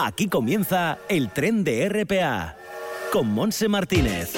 Aquí 0.00 0.28
comienza 0.28 0.98
el 1.08 1.28
tren 1.32 1.64
de 1.64 1.88
RPA 1.88 2.54
con 3.12 3.34
Monse 3.34 3.66
Martínez. 3.66 4.32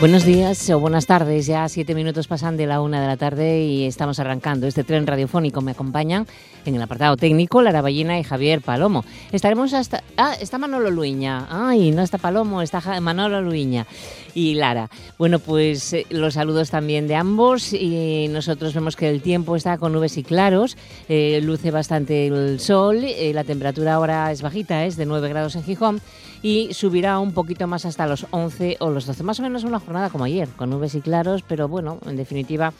Buenos 0.00 0.24
días 0.24 0.68
o 0.70 0.80
buenas 0.80 1.06
tardes, 1.06 1.46
ya 1.46 1.68
siete 1.68 1.94
minutos 1.94 2.26
pasan 2.26 2.56
de 2.56 2.66
la 2.66 2.80
una 2.80 3.00
de 3.00 3.06
la 3.06 3.16
tarde 3.18 3.60
y 3.60 3.84
estamos 3.84 4.18
arrancando 4.18 4.66
este 4.66 4.84
tren 4.84 5.06
radiofónico. 5.06 5.60
Me 5.60 5.72
acompañan 5.72 6.26
en 6.64 6.74
el 6.74 6.82
apartado 6.82 7.16
técnico 7.18 7.60
Lara 7.60 7.82
Ballina 7.82 8.18
y 8.18 8.24
Javier 8.24 8.62
Palomo. 8.62 9.04
Estaremos 9.32 9.74
hasta... 9.74 10.02
Ah, 10.16 10.34
está 10.40 10.56
Manolo 10.56 10.90
Luiña. 10.90 11.46
Ay, 11.50 11.92
no 11.92 12.02
está 12.02 12.16
Palomo, 12.16 12.62
está 12.62 12.80
Manolo 13.00 13.42
Luiña 13.42 13.86
y 14.34 14.54
Lara. 14.54 14.90
Bueno, 15.18 15.38
pues 15.38 15.92
eh, 15.92 16.06
los 16.10 16.34
saludos 16.34 16.70
también 16.70 17.08
de 17.08 17.14
ambos 17.14 17.72
y 17.72 18.28
nosotros 18.28 18.74
vemos 18.74 18.96
que 18.96 19.08
el 19.08 19.22
tiempo 19.22 19.56
está 19.56 19.78
con 19.78 19.92
nubes 19.92 20.16
y 20.16 20.22
claros, 20.22 20.76
eh, 21.08 21.40
luce 21.42 21.70
bastante 21.70 22.26
el 22.26 22.60
sol, 22.60 23.04
eh, 23.04 23.32
la 23.34 23.44
temperatura 23.44 23.94
ahora 23.94 24.30
es 24.32 24.42
bajita, 24.42 24.84
es 24.84 24.96
de 24.96 25.06
9 25.06 25.28
grados 25.28 25.56
en 25.56 25.64
Gijón 25.64 26.00
y 26.42 26.74
subirá 26.74 27.18
un 27.18 27.32
poquito 27.32 27.66
más 27.66 27.84
hasta 27.84 28.06
los 28.06 28.26
11 28.30 28.76
o 28.80 28.90
los 28.90 29.06
12. 29.06 29.22
Más 29.22 29.38
o 29.38 29.42
menos 29.42 29.64
una 29.64 29.80
jornada 29.80 30.10
como 30.10 30.24
ayer, 30.24 30.48
con 30.48 30.70
nubes 30.70 30.94
y 30.94 31.00
claros, 31.00 31.42
pero 31.46 31.68
bueno, 31.68 31.98
en 32.06 32.16
definitiva 32.16 32.72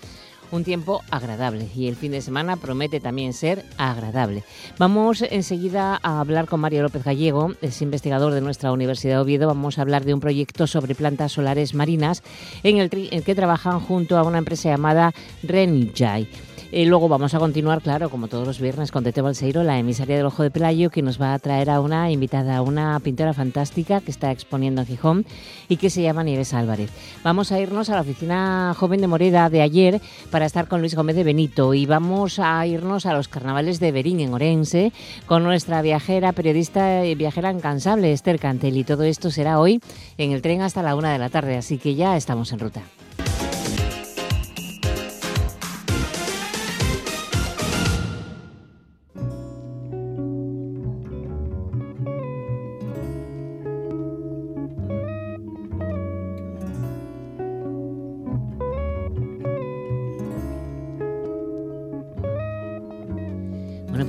un 0.52 0.62
tiempo 0.62 1.02
agradable 1.10 1.66
y 1.74 1.88
el 1.88 1.96
fin 1.96 2.12
de 2.12 2.20
semana 2.20 2.56
promete 2.56 3.00
también 3.00 3.32
ser 3.32 3.64
agradable. 3.78 4.44
Vamos 4.78 5.22
enseguida 5.22 5.98
a 6.02 6.20
hablar 6.20 6.46
con 6.46 6.60
Mario 6.60 6.82
López 6.82 7.02
Gallego, 7.02 7.54
es 7.60 7.82
investigador 7.82 8.32
de 8.32 8.40
nuestra 8.40 8.70
Universidad 8.70 9.16
de 9.16 9.22
Oviedo. 9.22 9.48
Vamos 9.48 9.78
a 9.78 9.82
hablar 9.82 10.04
de 10.04 10.14
un 10.14 10.20
proyecto 10.20 10.66
sobre 10.66 10.94
plantas 10.94 11.32
solares 11.32 11.74
marinas 11.74 12.22
en 12.62 12.78
el, 12.78 12.90
que 12.90 13.34
trabajan 13.34 13.80
junto 13.80 14.16
a 14.16 14.22
una 14.22 14.38
empresa 14.38 14.68
llamada 14.68 15.12
Renjai. 15.42 16.28
Y 16.70 16.84
luego 16.84 17.08
vamos 17.08 17.34
a 17.34 17.38
continuar, 17.38 17.82
claro, 17.82 18.10
como 18.10 18.28
todos 18.28 18.46
los 18.46 18.60
viernes, 18.60 18.90
con 18.90 19.04
Tete 19.04 19.20
Balseiro, 19.20 19.62
la 19.62 19.78
emisaria 19.78 20.16
del 20.16 20.26
Ojo 20.26 20.42
de 20.42 20.50
Pelayo, 20.50 20.90
que 20.90 21.02
nos 21.02 21.20
va 21.20 21.34
a 21.34 21.38
traer 21.38 21.70
a 21.70 21.80
una 21.80 22.10
invitada, 22.10 22.62
una 22.62 22.98
pintora 23.00 23.34
fantástica 23.34 24.00
que 24.00 24.10
está 24.10 24.30
exponiendo 24.30 24.80
en 24.80 24.86
Gijón 24.86 25.26
y 25.68 25.76
que 25.76 25.90
se 25.90 26.02
llama 26.02 26.24
Nieves 26.24 26.54
Álvarez. 26.54 26.90
Vamos 27.24 27.52
a 27.52 27.60
irnos 27.60 27.90
a 27.90 27.96
la 27.96 28.02
oficina 28.02 28.74
joven 28.78 29.00
de 29.00 29.06
Moreda 29.06 29.50
de 29.50 29.62
ayer 29.62 30.00
para 30.30 30.46
estar 30.46 30.68
con 30.68 30.80
Luis 30.80 30.94
Gómez 30.94 31.16
de 31.16 31.24
Benito 31.24 31.74
y 31.74 31.86
vamos 31.86 32.38
a 32.38 32.66
irnos 32.66 33.06
a 33.06 33.14
los 33.14 33.28
carnavales 33.28 33.80
de 33.80 33.92
Berín 33.92 34.20
en 34.20 34.34
Orense 34.34 34.92
con 35.26 35.42
nuestra 35.42 35.82
viajera, 35.82 36.32
periodista 36.32 37.04
y 37.04 37.14
viajera 37.14 37.50
incansable, 37.50 38.12
Esther 38.12 38.38
Cantel. 38.38 38.76
Y 38.76 38.84
todo 38.84 39.02
esto 39.02 39.30
será 39.30 39.58
hoy 39.60 39.80
en 40.18 40.32
el 40.32 40.42
tren 40.42 40.62
hasta 40.62 40.82
la 40.82 40.96
una 40.96 41.12
de 41.12 41.18
la 41.18 41.30
tarde, 41.30 41.56
así 41.56 41.78
que 41.78 41.94
ya 41.94 42.16
estamos 42.16 42.52
en 42.52 42.58
ruta. 42.58 42.82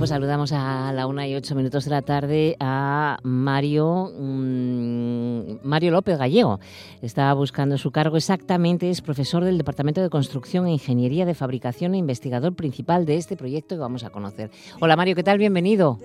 Pues 0.04 0.10
saludamos 0.10 0.52
a 0.52 0.92
la 0.92 1.08
una 1.08 1.26
y 1.30 1.34
ocho 1.34 1.56
minutos 1.56 1.86
de 1.86 1.92
la 1.92 2.02
tarde 2.02 2.58
a 2.60 3.20
Mario, 3.24 4.12
mm, 4.14 5.60
Mario 5.64 5.92
López 5.92 6.18
Gallego. 6.18 6.60
Está 7.02 7.34
buscando 7.34 7.78
su 7.78 7.90
cargo 7.90 8.18
exactamente, 8.18 8.90
es 8.90 9.02
profesor 9.02 9.46
del 9.46 9.58
Departamento 9.58 10.02
de 10.02 10.10
Construcción 10.10 10.68
e 10.68 10.74
Ingeniería 10.74 11.26
de 11.26 11.34
Fabricación 11.34 11.94
e 11.94 12.00
investigador 12.00 12.54
principal 12.54 13.06
de 13.06 13.16
este 13.16 13.38
proyecto 13.38 13.76
que 13.76 13.80
vamos 13.80 14.04
a 14.04 14.10
conocer. 14.10 14.52
Hola 14.82 14.98
Mario, 14.98 15.16
¿qué 15.16 15.24
tal? 15.24 15.38
Bienvenido. 15.38 15.98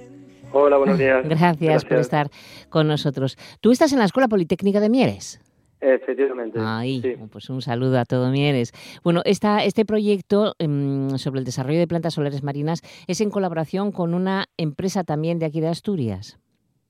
Hola, 0.52 0.76
buenos 0.76 0.96
días. 0.96 1.24
Gracias, 1.24 1.58
Gracias, 1.60 1.84
por 1.84 1.98
estar 1.98 2.30
con 2.68 2.86
nosotros. 2.86 3.36
¿Tú 3.60 3.72
estás 3.72 3.92
en 3.92 3.98
la 3.98 4.04
Escuela 4.04 4.28
Politécnica 4.28 4.78
de 4.78 4.90
Mieres? 4.90 5.40
Efectivamente. 5.80 6.58
Ahí, 6.60 7.02
pues 7.30 7.50
un 7.50 7.62
saludo 7.62 7.98
a 7.98 8.04
todo 8.04 8.30
Mieres. 8.30 8.72
Bueno, 9.04 9.22
esta, 9.24 9.64
este 9.64 9.84
proyecto 9.84 10.54
em, 10.58 11.10
sobre 11.18 11.38
el 11.38 11.44
desarrollo 11.44 11.78
de 11.78 11.86
plantas 11.86 12.14
solares 12.14 12.42
marinas 12.42 12.82
es 13.06 13.20
en 13.20 13.30
colaboración 13.30 13.92
con 13.92 14.14
una 14.14 14.46
empresa 14.56 15.04
también 15.04 15.38
de 15.38 15.46
aquí 15.46 15.60
de 15.60 15.68
Asturias. 15.68 16.38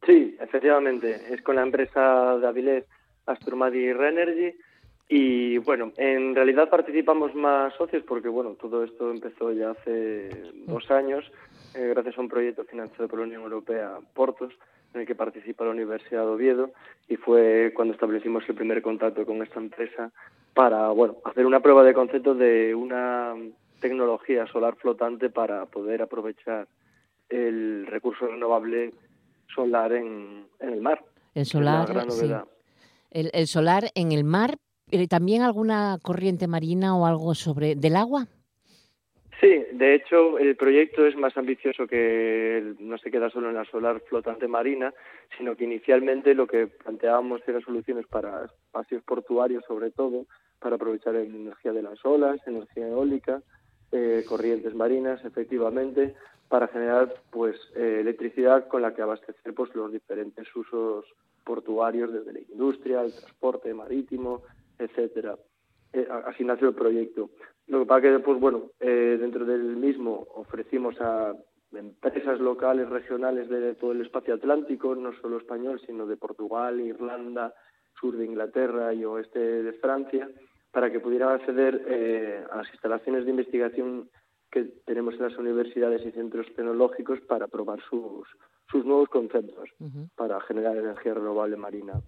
Sí, 0.06 0.36
efectivamente. 0.40 1.20
Es 1.30 1.42
con 1.42 1.56
la 1.56 1.62
empresa 1.62 2.38
de 2.38 2.46
Avilés 2.46 2.84
Asturmadi 3.26 3.92
Reenergy. 3.92 4.56
Y 5.10 5.58
bueno, 5.58 5.92
en 5.96 6.34
realidad 6.34 6.68
participamos 6.68 7.34
más 7.34 7.74
socios 7.74 8.02
porque 8.06 8.28
bueno, 8.28 8.56
todo 8.60 8.84
esto 8.84 9.10
empezó 9.10 9.52
ya 9.52 9.70
hace 9.70 10.28
dos 10.66 10.90
años 10.90 11.24
eh, 11.74 11.88
gracias 11.94 12.18
a 12.18 12.20
un 12.20 12.28
proyecto 12.28 12.64
financiado 12.64 13.08
por 13.08 13.18
la 13.18 13.26
Unión 13.26 13.42
Europea, 13.42 13.98
Portos, 14.14 14.52
en 14.94 15.00
el 15.00 15.06
que 15.06 15.14
participa 15.14 15.64
la 15.64 15.70
Universidad 15.70 16.22
de 16.22 16.28
Oviedo 16.28 16.70
y 17.08 17.16
fue 17.16 17.72
cuando 17.74 17.94
establecimos 17.94 18.44
el 18.48 18.54
primer 18.54 18.82
contacto 18.82 19.26
con 19.26 19.42
esta 19.42 19.60
empresa 19.60 20.10
para 20.54 20.88
bueno 20.90 21.16
hacer 21.24 21.46
una 21.46 21.60
prueba 21.60 21.84
de 21.84 21.94
concepto 21.94 22.34
de 22.34 22.74
una 22.74 23.34
tecnología 23.80 24.46
solar 24.46 24.76
flotante 24.76 25.30
para 25.30 25.66
poder 25.66 26.02
aprovechar 26.02 26.66
el 27.28 27.86
recurso 27.86 28.26
renovable 28.26 28.92
solar 29.54 29.92
en, 29.92 30.46
el 30.60 30.80
mar. 30.80 31.04
El 31.34 31.46
solar, 31.46 32.06
el, 33.10 33.30
el, 33.32 33.46
solar 33.46 33.90
en 33.94 34.12
el 34.12 34.24
mar, 34.24 34.56
pero 34.90 35.06
también 35.06 35.42
alguna 35.42 35.98
corriente 36.02 36.48
marina 36.48 36.96
o 36.96 37.06
algo 37.06 37.34
sobre 37.34 37.74
del 37.76 37.96
agua. 37.96 38.26
Sí, 39.40 39.64
de 39.70 39.94
hecho 39.94 40.36
el 40.38 40.56
proyecto 40.56 41.06
es 41.06 41.16
más 41.16 41.36
ambicioso 41.36 41.86
que 41.86 42.74
no 42.80 42.98
se 42.98 43.10
queda 43.10 43.30
solo 43.30 43.48
en 43.50 43.54
la 43.54 43.64
solar 43.66 44.00
flotante 44.00 44.48
marina, 44.48 44.92
sino 45.36 45.54
que 45.54 45.64
inicialmente 45.64 46.34
lo 46.34 46.48
que 46.48 46.66
planteábamos 46.66 47.42
eran 47.46 47.62
soluciones 47.62 48.06
para 48.08 48.46
espacios 48.46 49.02
portuarios 49.04 49.64
sobre 49.68 49.92
todo, 49.92 50.26
para 50.58 50.74
aprovechar 50.74 51.14
la 51.14 51.20
energía 51.20 51.72
de 51.72 51.82
las 51.82 52.04
olas, 52.04 52.40
energía 52.48 52.88
eólica, 52.88 53.40
eh, 53.92 54.24
corrientes 54.28 54.74
marinas, 54.74 55.24
efectivamente, 55.24 56.16
para 56.48 56.66
generar 56.66 57.14
pues 57.30 57.56
eh, 57.76 57.98
electricidad 58.00 58.66
con 58.66 58.82
la 58.82 58.92
que 58.92 59.02
abastecer 59.02 59.54
pues 59.54 59.72
los 59.76 59.92
diferentes 59.92 60.48
usos 60.56 61.04
portuarios 61.44 62.12
desde 62.12 62.32
la 62.32 62.40
industria, 62.40 63.02
el 63.02 63.12
transporte 63.12 63.72
marítimo, 63.72 64.42
etcétera. 64.80 65.36
Eh, 65.92 66.06
así 66.26 66.44
nació 66.44 66.68
el 66.68 66.74
proyecto. 66.74 67.30
Lo 67.66 67.80
que 67.80 67.86
pasa 67.86 68.02
que 68.02 68.10
después, 68.10 68.38
bueno, 68.38 68.70
eh, 68.80 69.16
dentro 69.20 69.44
del 69.44 69.76
mismo 69.76 70.26
ofrecimos 70.34 71.00
a 71.00 71.34
empresas 71.72 72.40
locales, 72.40 72.88
regionales 72.88 73.48
de 73.48 73.74
todo 73.74 73.92
el 73.92 74.00
espacio 74.00 74.34
atlántico, 74.34 74.94
no 74.94 75.12
solo 75.20 75.38
español, 75.38 75.80
sino 75.86 76.06
de 76.06 76.16
Portugal, 76.16 76.80
Irlanda, 76.80 77.54
sur 78.00 78.16
de 78.16 78.24
Inglaterra 78.24 78.94
y 78.94 79.04
oeste 79.04 79.38
de 79.38 79.72
Francia, 79.74 80.30
para 80.70 80.90
que 80.90 81.00
pudieran 81.00 81.34
acceder 81.34 81.84
eh, 81.88 82.44
a 82.50 82.58
las 82.58 82.70
instalaciones 82.70 83.24
de 83.24 83.30
investigación 83.30 84.08
que 84.50 84.64
tenemos 84.86 85.14
en 85.14 85.22
las 85.22 85.36
universidades 85.36 86.04
y 86.06 86.12
centros 86.12 86.46
tecnológicos 86.54 87.20
para 87.20 87.48
probar 87.48 87.80
sus, 87.82 88.26
sus 88.70 88.84
nuevos 88.86 89.10
conceptos 89.10 89.68
para 90.16 90.40
generar 90.40 90.74
energía 90.74 91.12
renovable 91.12 91.56
marina 91.58 92.00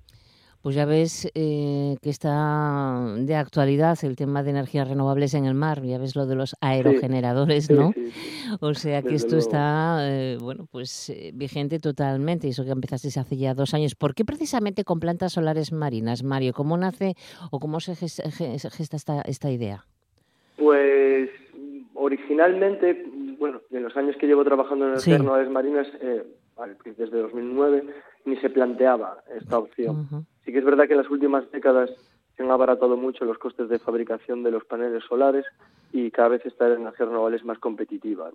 pues 0.63 0.75
ya 0.75 0.85
ves 0.85 1.31
eh, 1.35 1.97
que 2.03 2.11
está 2.11 3.15
de 3.17 3.35
actualidad 3.35 3.99
el 4.03 4.17
tema 4.17 4.43
de 4.43 4.51
energías 4.51 4.89
renovables 4.89 5.35
en 5.35 5.47
el 5.47 5.55
mar, 5.55 5.83
ya 5.83 5.99
ves 5.99 6.17
lo 6.17 6.27
de 6.27 6.35
los 6.35 6.55
aerogeneradores, 6.61 7.71
¿no? 7.71 7.93
o 8.61 8.75
sea 8.75 9.03
que 9.03 9.15
esto 9.15 9.39
está, 9.39 9.99
eh, 10.03 10.37
bueno, 10.41 10.67
pues 10.71 11.11
eh, 11.11 11.33
vigente 11.35 11.79
totalmente, 11.79 12.49
eso 12.49 12.65
que 12.65 12.71
empezaste 12.71 13.09
hace 13.19 13.37
ya 13.37 13.55
dos 13.55 13.73
años. 13.75 13.95
¿Por 13.95 14.15
qué 14.15 14.25
precisamente 14.25 14.85
con 14.85 15.01
plantas 15.01 15.33
solares 15.33 15.73
marinas, 15.73 16.23
Mario? 16.23 16.53
¿Cómo 16.53 16.77
nace 16.77 17.15
o 17.51 17.59
cómo 17.59 17.81
se 17.81 17.95
gesta, 17.97 18.97
esta, 18.97 19.23
esta 19.23 19.51
idea? 19.51 19.85
Pues 20.57 21.31
originalmente, 21.95 23.07
bueno, 23.39 23.63
en 23.71 23.83
los 23.83 23.97
años 23.97 24.15
que 24.21 24.27
llevo 24.27 24.45
trabajando 24.45 24.85
en 24.85 24.91
energías 24.93 25.19
renovables 25.19 25.51
marinas, 25.51 25.87
desde 26.85 27.19
2009, 27.19 27.85
ni 28.27 28.37
se 28.37 28.51
planteaba 28.51 29.23
esta 29.35 29.59
opción. 29.59 30.27
Sí 30.45 30.53
que 30.53 30.59
es 30.59 30.65
verdad 30.65 30.87
que 30.87 30.95
en 30.95 31.03
las 31.03 31.11
últimas 31.11 31.51
décadas 31.51 31.91
se 32.37 32.43
han 32.43 32.51
abaratado 32.51 32.97
mucho 32.97 33.25
los 33.25 33.39
costes 33.39 33.69
de 33.69 33.79
fabricación 33.79 34.43
de 34.43 34.51
los 34.51 34.65
paneles 34.65 35.05
solares 35.05 35.45
y 35.93 36.11
cada 36.11 36.29
vez 36.29 36.47
esta 36.47 36.73
energía 36.73 37.07
renovable 37.07 37.37
es 37.37 37.45
más 37.45 37.59
competitiva. 37.59 38.31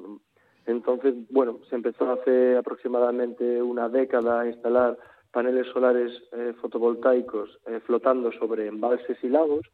Entonces, 0.65 1.15
bueno, 1.29 1.59
se 1.69 1.75
empezó 1.75 2.11
hace 2.11 2.57
aproximadamente 2.57 3.61
una 3.61 3.89
década 3.89 4.41
a 4.41 4.47
instalar 4.47 4.97
paneles 5.31 5.67
solares 5.67 6.11
eh, 6.31 6.53
fotovoltaicos 6.61 7.59
eh, 7.67 7.81
flotando 7.85 8.31
sobre 8.31 8.67
embalses 8.67 9.17
y 9.21 9.27
lagos. 9.27 9.65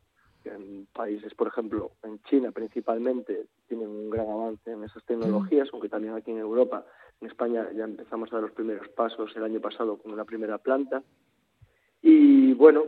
En 0.43 0.87
países, 0.91 1.35
por 1.35 1.49
ejemplo, 1.49 1.91
en 2.01 2.19
China 2.23 2.51
principalmente, 2.51 3.45
tienen 3.67 3.87
un 3.87 4.09
gran 4.09 4.27
avance 4.27 4.71
en 4.71 4.83
esas 4.83 5.03
tecnologías, 5.05 5.69
aunque 5.71 5.87
también 5.87 6.15
aquí 6.15 6.31
en 6.31 6.39
Europa, 6.39 6.83
en 7.21 7.27
España 7.27 7.67
ya 7.75 7.83
empezamos 7.83 8.31
a 8.31 8.37
dar 8.37 8.43
los 8.43 8.53
primeros 8.53 8.89
pasos 8.89 9.31
el 9.35 9.43
año 9.43 9.61
pasado 9.61 9.97
con 9.97 10.11
una 10.11 10.25
primera 10.25 10.57
planta. 10.57 11.03
Y 12.01 12.53
bueno, 12.53 12.85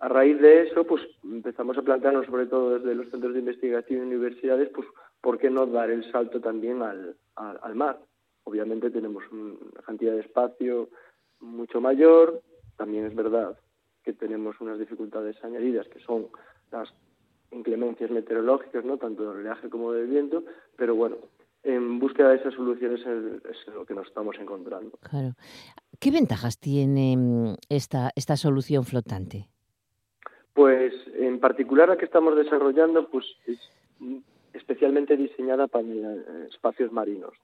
a 0.00 0.08
raíz 0.08 0.40
de 0.40 0.62
eso, 0.62 0.84
pues 0.84 1.02
empezamos 1.22 1.78
a 1.78 1.82
plantearnos, 1.82 2.26
sobre 2.26 2.46
todo 2.46 2.78
desde 2.78 2.94
los 2.94 3.08
centros 3.10 3.32
de 3.32 3.40
investigación 3.40 4.00
y 4.00 4.14
universidades, 4.14 4.70
pues 4.74 4.88
¿por 5.20 5.38
qué 5.38 5.50
no 5.50 5.66
dar 5.66 5.90
el 5.90 6.10
salto 6.10 6.40
también 6.40 6.82
al, 6.82 7.16
al, 7.36 7.74
mar? 7.74 8.00
Obviamente 8.44 8.90
tenemos 8.90 9.22
una 9.30 9.82
cantidad 9.84 10.14
de 10.14 10.20
espacio 10.20 10.88
mucho 11.40 11.80
mayor, 11.80 12.42
también 12.76 13.06
es 13.06 13.14
verdad 13.14 13.56
que 14.02 14.12
tenemos 14.12 14.60
unas 14.60 14.78
dificultades 14.78 15.42
añadidas 15.44 15.86
que 15.88 16.00
son 16.00 16.28
las 16.70 16.92
inclemencias 17.50 18.10
meteorológicas, 18.10 18.84
no 18.84 18.98
tanto 18.98 19.22
del 19.28 19.40
oleaje 19.40 19.68
como 19.68 19.92
del 19.92 20.06
viento, 20.06 20.44
pero 20.76 20.94
bueno, 20.94 21.16
en 21.66 21.98
búsqueda 21.98 22.30
de 22.30 22.36
esas 22.36 22.54
soluciones 22.54 23.00
es, 23.00 23.74
lo 23.74 23.84
que 23.84 23.94
nos 23.94 24.06
estamos 24.06 24.36
encontrando. 24.38 24.96
Claro. 25.10 25.34
¿Qué 26.00 26.10
ventajas 26.10 26.58
tiene 26.58 27.16
mm, 27.16 27.54
esta, 27.68 28.10
esta 28.16 28.36
solución 28.36 28.84
flotante? 28.84 29.48
Pues 30.54 30.94
en 31.14 31.38
particular 31.40 31.88
la 31.88 31.96
que 31.96 32.06
estamos 32.06 32.36
desarrollando, 32.36 33.08
pues 33.08 33.24
es 33.46 33.58
especialmente 34.56 35.16
diseñada 35.16 35.66
para 35.66 35.84
eh, 35.86 36.48
espacios 36.50 36.90
marinos. 36.92 37.34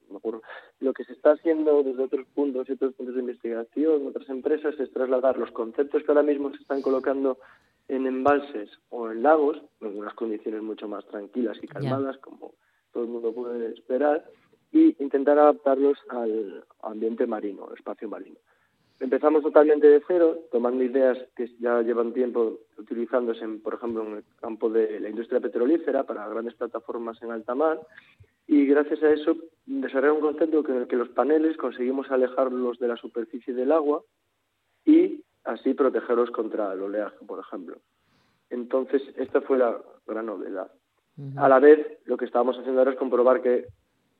Lo 0.81 0.93
que 0.93 1.05
se 1.05 1.13
está 1.13 1.33
haciendo 1.33 1.83
desde 1.83 2.03
otros 2.03 2.27
puntos 2.35 2.69
y 2.69 2.73
otros 2.73 2.95
puntos 2.95 3.15
de 3.15 3.21
investigación, 3.21 4.07
otras 4.07 4.29
empresas, 4.29 4.79
es 4.81 4.91
trasladar 4.93 5.39
los 5.39 5.51
conceptos 5.51 6.03
que 6.03 6.11
ahora 6.11 6.23
mismo 6.23 6.51
se 6.51 6.63
están 6.63 6.83
colocando 6.83 7.39
en 7.89 8.07
embalses 8.07 8.71
o 8.91 9.11
en 9.11 9.23
lagos, 9.23 9.59
en 9.81 9.99
unas 9.99 10.15
condiciones 10.15 10.63
mucho 10.63 10.89
más 10.89 11.07
tranquilas 11.07 11.59
y 11.63 11.69
calmadas, 11.69 12.19
como 12.19 12.55
todo 12.93 13.05
el 13.05 13.11
mundo 13.11 13.33
puede 13.33 13.73
esperar, 13.73 14.25
y 14.73 14.97
intentar 15.03 15.39
adaptarlos 15.39 15.99
al 16.09 16.65
ambiente 16.83 17.27
marino, 17.27 17.67
al 17.67 17.75
espacio 17.75 18.09
marino. 18.09 18.37
Empezamos 19.01 19.43
totalmente 19.43 19.89
de 19.89 20.03
cero, 20.07 20.39
tomando 20.51 20.83
ideas 20.85 21.19
que 21.37 21.49
ya 21.59 21.83
llevan 21.83 22.13
tiempo 22.13 22.61
utilizándose, 22.79 23.45
en, 23.45 23.61
por 23.61 23.75
ejemplo, 23.75 24.07
en 24.07 24.17
el 24.19 24.25
campo 24.41 24.71
de 24.71 25.01
la 25.01 25.09
industria 25.09 25.41
petrolífera 25.41 26.05
para 26.05 26.29
grandes 26.29 26.55
plataformas 26.55 27.21
en 27.23 27.33
alta 27.33 27.55
mar, 27.55 27.81
y 28.47 28.67
gracias 28.67 29.03
a 29.03 29.11
eso 29.11 29.37
desarrollar 29.67 30.13
un 30.13 30.21
concepto 30.21 30.65
en 30.69 30.83
el 30.83 30.87
que 30.87 30.97
los 30.97 31.09
paneles 31.11 31.57
conseguimos 31.57 32.11
alejarlos 32.11 32.79
de 32.79 32.89
la 32.89 32.97
superficie 32.97 33.53
del 33.55 33.73
agua 33.73 34.03
y 34.85 35.23
así 35.45 35.75
protegerlos 35.75 36.31
contra 36.31 36.73
el 36.73 36.83
oleaje, 36.83 37.25
por 37.27 37.41
ejemplo. 37.41 37.79
Entonces, 38.51 39.03
esta 39.17 39.41
fue 39.41 39.59
la 39.59 39.81
gran 40.07 40.27
novedad. 40.27 40.71
A 41.37 41.49
la 41.49 41.59
vez, 41.59 41.99
lo 42.05 42.17
que 42.17 42.25
estábamos 42.25 42.57
haciendo 42.59 42.81
ahora 42.81 42.93
es 42.93 42.99
comprobar 42.99 43.43
que 43.43 43.67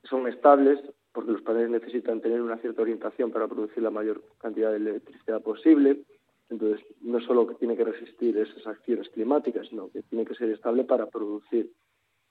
son 0.03 0.27
estables, 0.27 0.79
porque 1.11 1.31
los 1.31 1.41
paneles 1.41 1.69
necesitan 1.69 2.21
tener 2.21 2.41
una 2.41 2.57
cierta 2.57 2.81
orientación 2.81 3.31
para 3.31 3.47
producir 3.47 3.83
la 3.83 3.91
mayor 3.91 4.21
cantidad 4.39 4.71
de 4.71 4.77
electricidad 4.77 5.41
posible. 5.41 6.01
Entonces, 6.49 6.85
no 7.01 7.19
solo 7.21 7.47
que 7.47 7.55
tiene 7.55 7.77
que 7.77 7.85
resistir 7.85 8.37
esas 8.37 8.65
acciones 8.67 9.09
climáticas, 9.09 9.67
sino 9.67 9.89
que 9.89 10.01
tiene 10.03 10.25
que 10.25 10.35
ser 10.35 10.49
estable 10.49 10.83
para 10.83 11.07
producir. 11.07 11.71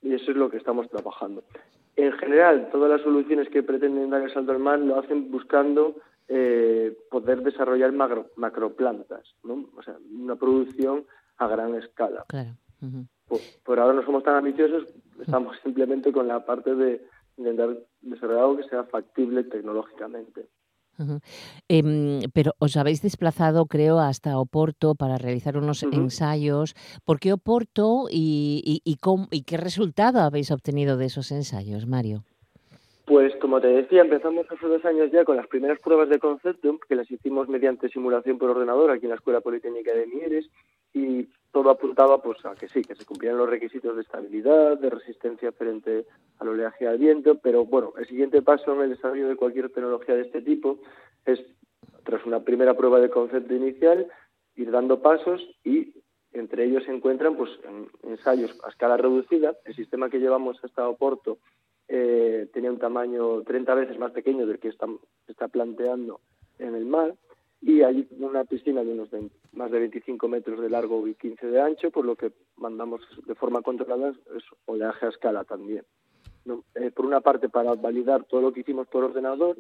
Y 0.01 0.15
eso 0.15 0.33
es 0.33 0.37
lo 0.37 0.51
que 0.51 0.57
estamos 0.59 0.89
trabajando. 0.89 1.45
En 1.97 2.13
general, 2.13 2.69
todas 2.73 2.91
las 2.91 3.03
soluciones 3.03 3.49
que 3.49 3.63
pretenden 3.63 4.11
dar 4.11 4.23
el 4.23 4.33
salto 4.33 4.53
al 4.53 4.59
mar 4.59 4.79
lo 4.79 4.99
hacen 4.99 5.31
buscando 5.31 5.97
eh, 6.29 6.97
poder 7.11 7.43
desarrollar 7.43 7.93
macro, 7.93 8.31
macroplantas, 8.37 9.35
¿no? 9.45 9.69
O 9.77 9.83
sea, 9.83 9.97
una 10.11 10.37
producción 10.37 11.05
a 11.37 11.47
gran 11.47 11.75
escala. 11.75 12.25
Claro. 12.29 12.53
por, 13.65 13.79
ahora 13.79 13.95
no 13.95 14.05
somos 14.05 14.23
tan 14.23 14.37
ambiciosos, 14.37 14.85
estamos 15.21 15.57
simplemente 15.63 16.13
con 16.13 16.29
la 16.29 16.45
parte 16.45 16.75
de 16.75 17.05
intentar 17.37 17.79
desarrollar 18.01 18.43
algo 18.45 18.57
que 18.59 18.69
sea 18.69 18.85
factible 18.85 19.45
tecnológicamente. 19.45 20.49
Em, 21.69 22.21
pero 22.35 22.53
os 22.59 22.77
habéis 22.77 23.03
desplazado, 23.03 23.67
creo, 23.67 23.99
hasta 23.99 24.39
Oporto 24.39 24.95
para 24.95 25.17
realizar 25.19 25.57
unos 25.57 25.83
ensayos. 25.83 26.75
¿Por 27.05 27.19
qué 27.19 27.33
Oporto 27.33 28.07
y, 28.11 28.83
y, 28.85 28.97
y 29.31 29.43
qué 29.43 29.57
resultado 29.57 30.21
habéis 30.21 30.51
obtenido 30.51 30.97
de 30.97 31.07
esos 31.07 31.33
ensayos, 31.33 31.87
Mario? 31.87 32.25
Pues 33.07 33.35
como 33.41 33.61
te 33.61 33.67
decía, 33.67 34.03
empezamos 34.03 34.47
hace 34.51 34.67
dos 34.67 34.85
años 34.85 35.11
ya 35.13 35.25
con 35.25 35.37
las 35.37 35.49
primeras 35.49 35.81
pruebas 35.81 36.09
de 36.09 36.19
concepto, 36.19 36.79
que 36.89 36.95
las 36.95 37.11
hicimos 37.11 37.49
mediante 37.49 37.89
simulación 37.89 38.39
por 38.39 38.51
ordenador 38.51 38.91
aquí 38.91 39.07
en 39.07 39.11
la 39.11 39.17
Escuela 39.17 39.41
Politécnica 39.41 39.93
de 39.93 40.07
Mieres, 40.07 40.49
y 40.95 41.29
todo 41.53 41.71
apuntaba 41.71 42.21
pues 42.23 42.45
a 42.47 42.55
que 42.55 42.69
sí, 42.69 42.83
que 42.83 42.95
se 42.97 43.05
cumplieran 43.05 43.39
los 43.39 43.49
requisitos 43.49 43.95
de 43.95 44.03
estabilidad, 44.03 44.79
de 44.79 44.91
resistencia 44.91 45.53
frente 45.53 46.07
al 46.39 46.49
oleaje 46.49 46.89
al 46.89 46.99
viento, 46.99 47.39
pero 47.39 47.67
bueno, 47.67 47.93
el 47.99 48.07
siguiente 48.07 48.41
paso 48.43 48.75
en 48.75 48.81
el 48.81 48.91
desarrollo 48.91 49.29
de 49.29 49.37
cualquier 49.37 49.71
tecnología 49.71 50.15
de 50.15 50.23
este 50.23 50.41
tipo 50.41 50.79
es, 51.27 51.41
tras 52.05 52.25
una 52.25 52.41
primera 52.41 52.75
prueba 52.75 53.01
de 53.01 53.11
concepto 53.11 53.55
inicial, 53.55 54.07
ir 54.57 54.71
dando 54.71 55.03
pasos 55.03 55.43
y 55.63 55.93
entre 56.33 56.65
ellos 56.65 56.85
se 56.85 56.93
encuentran 56.93 57.37
pues 57.37 57.51
ensayos 58.03 58.59
a 58.65 58.71
escala 58.71 58.97
reducida, 58.97 59.55
el 59.67 59.75
sistema 59.75 60.09
que 60.09 60.19
llevamos 60.19 60.59
hasta 60.65 60.89
Oporto 60.89 61.39
eh, 61.89 62.49
tenía 62.55 62.71
un 62.71 62.79
tamaño 62.79 63.43
30 63.43 63.75
veces 63.75 63.99
más 63.99 64.13
pequeño 64.13 64.47
del 64.47 64.59
que 64.59 64.69
está, 64.69 64.87
está 65.29 65.49
planteando 65.49 66.21
en 66.59 66.75
el 66.75 66.87
mar 66.87 67.15
y 67.63 67.83
hay 67.83 68.09
una 68.19 68.45
piscina 68.45 68.83
de 68.83 68.93
unos 68.93 69.09
más 69.53 69.71
de 69.71 69.79
25 69.79 70.27
metros 70.27 70.61
de 70.61 70.69
largo 70.69 71.07
y 71.07 71.15
15 71.15 71.47
de 71.47 71.61
ancho, 71.61 71.93
por 71.93 72.05
lo 72.05 72.17
que 72.17 72.33
mandamos 72.57 73.01
de 73.25 73.37
forma 73.37 73.63
controlada 73.63 74.11
es 74.11 74.45
oleaje 74.67 75.07
a 75.07 75.11
escala 75.11 75.45
también. 75.45 75.85
Eh, 76.75 76.91
por 76.91 77.07
una 77.07 77.21
parte, 77.21 77.49
para 77.49 77.75
validar 77.75 78.25
todo 78.25 78.41
lo 78.41 78.53
que 78.53 78.61
hicimos 78.61 78.89
por 78.89 79.05
ordenador 79.05 79.57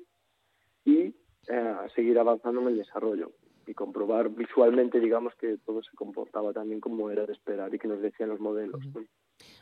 y 0.84 1.14
eh, 1.48 1.76
seguir 1.94 2.18
avanzando 2.18 2.60
en 2.62 2.68
el 2.68 2.78
desarrollo 2.78 3.30
y 3.68 3.74
comprobar 3.74 4.30
visualmente, 4.30 4.98
digamos, 4.98 5.32
que 5.36 5.58
todo 5.58 5.80
se 5.84 5.94
comportaba 5.94 6.52
también 6.52 6.80
como 6.80 7.08
era 7.08 7.24
de 7.24 7.32
esperar 7.32 7.72
y 7.72 7.78
que 7.78 7.86
nos 7.86 8.02
decían 8.02 8.30
los 8.30 8.40
modelos. 8.40 8.80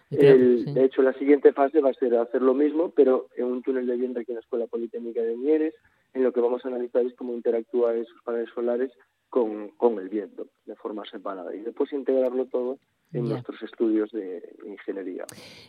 De 0.08 0.84
hecho, 0.84 1.02
la 1.02 1.12
siguiente 1.12 1.52
fase 1.52 1.82
va 1.82 1.90
a 1.90 1.94
ser 1.94 2.14
hacer 2.16 2.40
lo 2.40 2.54
mismo, 2.54 2.90
pero 2.90 3.28
en 3.36 3.44
un 3.44 3.62
túnel 3.62 3.86
de 3.86 3.96
viento 3.96 4.20
aquí 4.20 4.32
en 4.32 4.36
la 4.36 4.40
Escuela 4.40 4.66
Politécnica 4.66 5.20
de 5.20 5.36
Mieres, 5.36 5.74
en 6.14 6.22
lo 6.24 6.32
que 6.32 6.40
vamos 6.40 6.64
a 6.64 6.68
analizar 6.68 7.04
es 7.04 7.14
cómo 7.14 7.34
interactúan 7.34 7.98
esos 7.98 8.20
paneles 8.24 8.50
solares 8.54 8.92
con, 9.28 9.68
con 9.70 9.98
el 9.98 10.08
viento 10.08 10.48
de 10.66 10.74
forma 10.76 11.04
separada 11.04 11.54
y 11.54 11.60
después 11.60 11.92
integrarlo 11.92 12.46
todo 12.46 12.78
en 13.12 13.28
nuestros 13.28 13.60
estudios 13.62 14.10
de 14.12 14.56
ingeniería. 14.64 15.24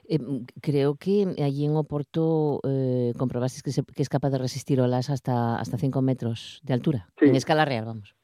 Eh, 0.07 0.19
creo 0.61 0.95
que 0.95 1.25
allí 1.43 1.65
en 1.65 1.75
Oporto 1.75 2.59
eh, 2.67 3.13
comprobaste 3.17 3.61
que, 3.63 3.71
que, 3.93 4.01
es 4.01 4.09
capaz 4.09 4.29
de 4.29 4.37
resistir 4.37 4.79
olas 4.79 5.09
hasta 5.09 5.59
hasta 5.59 5.77
5 5.77 6.01
metros 6.01 6.61
de 6.63 6.73
altura, 6.73 7.07
en 7.19 7.35
escala 7.35 7.65
real, 7.65 7.85
vamos. 7.85 8.15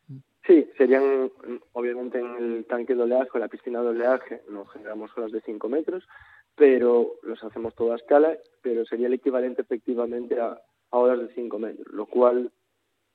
Sí, 0.46 0.70
serían 0.78 1.30
obviamente 1.74 2.20
en 2.20 2.36
el 2.38 2.66
tanque 2.66 2.96
de 2.96 3.04
oleaje 3.04 3.32
o 3.34 3.38
la 3.38 3.50
piscina 3.50 3.82
de 3.82 3.88
oleaje, 3.88 4.44
no 4.50 4.66
generamos 4.66 5.12
olas 5.18 5.32
de 5.32 5.42
5 5.42 5.68
metros, 5.68 6.08
pero 6.56 7.16
los 7.24 7.44
hacemos 7.44 7.76
todo 7.76 7.94
a 7.94 7.98
escala, 7.98 8.38
pero 8.62 8.86
sería 8.86 9.08
el 9.08 9.14
equivalente 9.14 9.62
efectivamente 9.62 10.40
a, 10.40 10.62
olas 10.92 11.20
de 11.20 11.34
5 11.34 11.60
metros, 11.60 11.88
lo 11.94 12.06
cual 12.06 12.52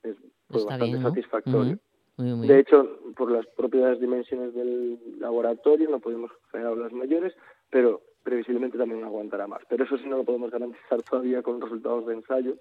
es 0.03 0.17
pues, 0.49 0.65
bastante 0.65 1.01
satisfactorio. 1.01 1.79
De 2.17 2.59
hecho, 2.59 3.01
por 3.17 3.31
las 3.31 3.47
propias 3.47 3.99
dimensiones 3.99 4.55
del 4.55 4.99
laboratorio 5.19 5.89
no 5.89 5.99
podemos 5.99 6.31
generar 6.51 6.73
olas 6.73 6.93
mayores, 6.93 7.35
pero 7.71 8.03
previsiblemente 8.23 8.79
también 8.79 9.03
aguantará 9.03 9.47
más. 9.47 9.63
Pero 9.69 9.85
eso 9.85 9.97
sí 9.99 10.05
no 10.07 10.19
lo 10.19 10.25
podemos 10.25 10.51
garantizar 10.51 11.03
todavía 11.03 11.43
con 11.43 11.61
resultados 11.61 12.07
de 12.07 12.15
ensayo, 12.15 12.57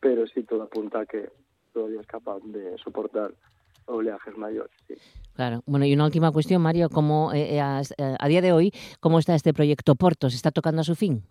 pero 0.00 0.26
sí 0.26 0.42
todo 0.42 0.62
apunta 0.62 1.00
a 1.00 1.06
que 1.06 1.30
todavía 1.72 2.00
es 2.00 2.06
capaz 2.06 2.40
de 2.44 2.76
soportar 2.78 3.34
oleajes 3.86 4.36
mayores. 4.36 4.72
Claro. 5.34 5.62
Bueno, 5.66 5.84
y 5.84 5.94
una 5.94 6.06
última 6.06 6.32
cuestión, 6.32 6.62
Mario. 6.62 6.88
¿cómo, 6.90 7.32
eh, 7.32 7.56
eh, 7.56 7.82
eh, 7.98 8.16
a, 8.18 8.28
día 8.28 8.40
de 8.40 8.52
hoy, 8.52 8.72
¿cómo 9.00 9.18
está 9.18 9.34
este 9.34 9.52
proyecto 9.52 9.94
Portos? 9.94 10.34
¿Está 10.34 10.50
tocando 10.50 10.80
a 10.80 10.84
su 10.84 10.94
fin? 10.94 11.22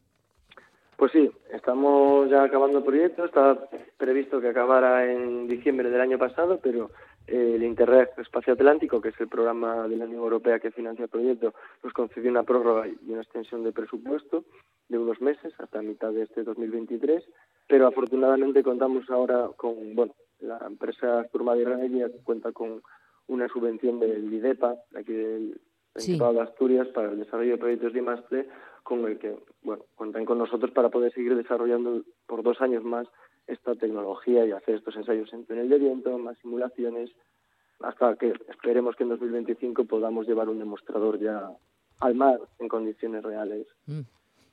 Pues 0.97 1.11
sí, 1.11 1.29
estamos 1.51 2.29
ya 2.29 2.43
acabando 2.43 2.77
el 2.77 2.83
proyecto. 2.83 3.25
Está 3.25 3.57
previsto 3.97 4.39
que 4.39 4.49
acabara 4.49 5.11
en 5.11 5.47
diciembre 5.47 5.89
del 5.89 6.01
año 6.01 6.17
pasado, 6.17 6.59
pero 6.61 6.91
el 7.27 7.63
Interreg 7.63 8.09
Espacio 8.17 8.53
Atlántico, 8.53 9.01
que 9.01 9.09
es 9.09 9.19
el 9.19 9.27
programa 9.27 9.87
de 9.87 9.97
la 9.97 10.05
Unión 10.05 10.21
Europea 10.21 10.59
que 10.59 10.71
financia 10.71 11.03
el 11.03 11.09
proyecto, 11.09 11.53
nos 11.83 11.91
concedió 11.93 12.29
una 12.29 12.43
prórroga 12.43 12.87
y 12.87 13.11
una 13.11 13.21
extensión 13.21 13.63
de 13.63 13.71
presupuesto 13.71 14.45
de 14.87 14.97
unos 14.97 15.19
meses 15.21 15.53
hasta 15.59 15.81
mitad 15.81 16.11
de 16.11 16.23
este 16.23 16.43
2023, 16.43 17.23
pero 17.67 17.87
afortunadamente 17.87 18.63
contamos 18.63 19.09
ahora 19.09 19.49
con, 19.57 19.95
bueno, 19.95 20.13
la 20.39 20.59
empresa 20.67 21.25
Turma 21.31 21.55
de 21.55 22.11
cuenta 22.23 22.51
con 22.51 22.81
una 23.27 23.47
subvención 23.47 23.99
del 23.99 24.31
IDEPA, 24.31 24.75
aquí 24.95 25.13
del 25.13 25.59
Principado 25.93 26.33
de 26.33 26.41
Asturias, 26.41 26.87
para 26.89 27.11
el 27.11 27.19
desarrollo 27.19 27.53
de 27.53 27.57
proyectos 27.57 27.93
de 27.93 27.99
I+.D., 27.99 28.49
con 28.85 29.03
el 29.05 29.17
que, 29.17 29.35
bueno, 29.63 29.83
cuentan 29.95 30.25
con 30.25 30.37
nosotros 30.37 30.69
para 30.69 30.89
poder 30.89 31.11
seguir 31.11 31.35
desarrollando 31.35 32.03
por 32.27 32.43
dos 32.43 32.61
años 32.61 32.83
más 32.83 33.07
esta 33.47 33.73
tecnología 33.73 34.45
y 34.45 34.51
hacer 34.51 34.75
estos 34.75 34.95
ensayos 34.95 35.33
en 35.33 35.43
túnel 35.43 35.69
de 35.69 35.79
viento, 35.79 36.15
más 36.19 36.37
simulaciones, 36.37 37.09
hasta 37.79 38.15
que 38.15 38.33
esperemos 38.47 38.95
que 38.95 39.01
en 39.01 39.09
2025 39.09 39.85
podamos 39.85 40.27
llevar 40.27 40.49
un 40.49 40.59
demostrador 40.59 41.19
ya 41.19 41.49
al 41.99 42.13
mar 42.13 42.39
en 42.59 42.67
condiciones 42.67 43.23
reales. 43.23 43.65
Mm. 43.87 44.01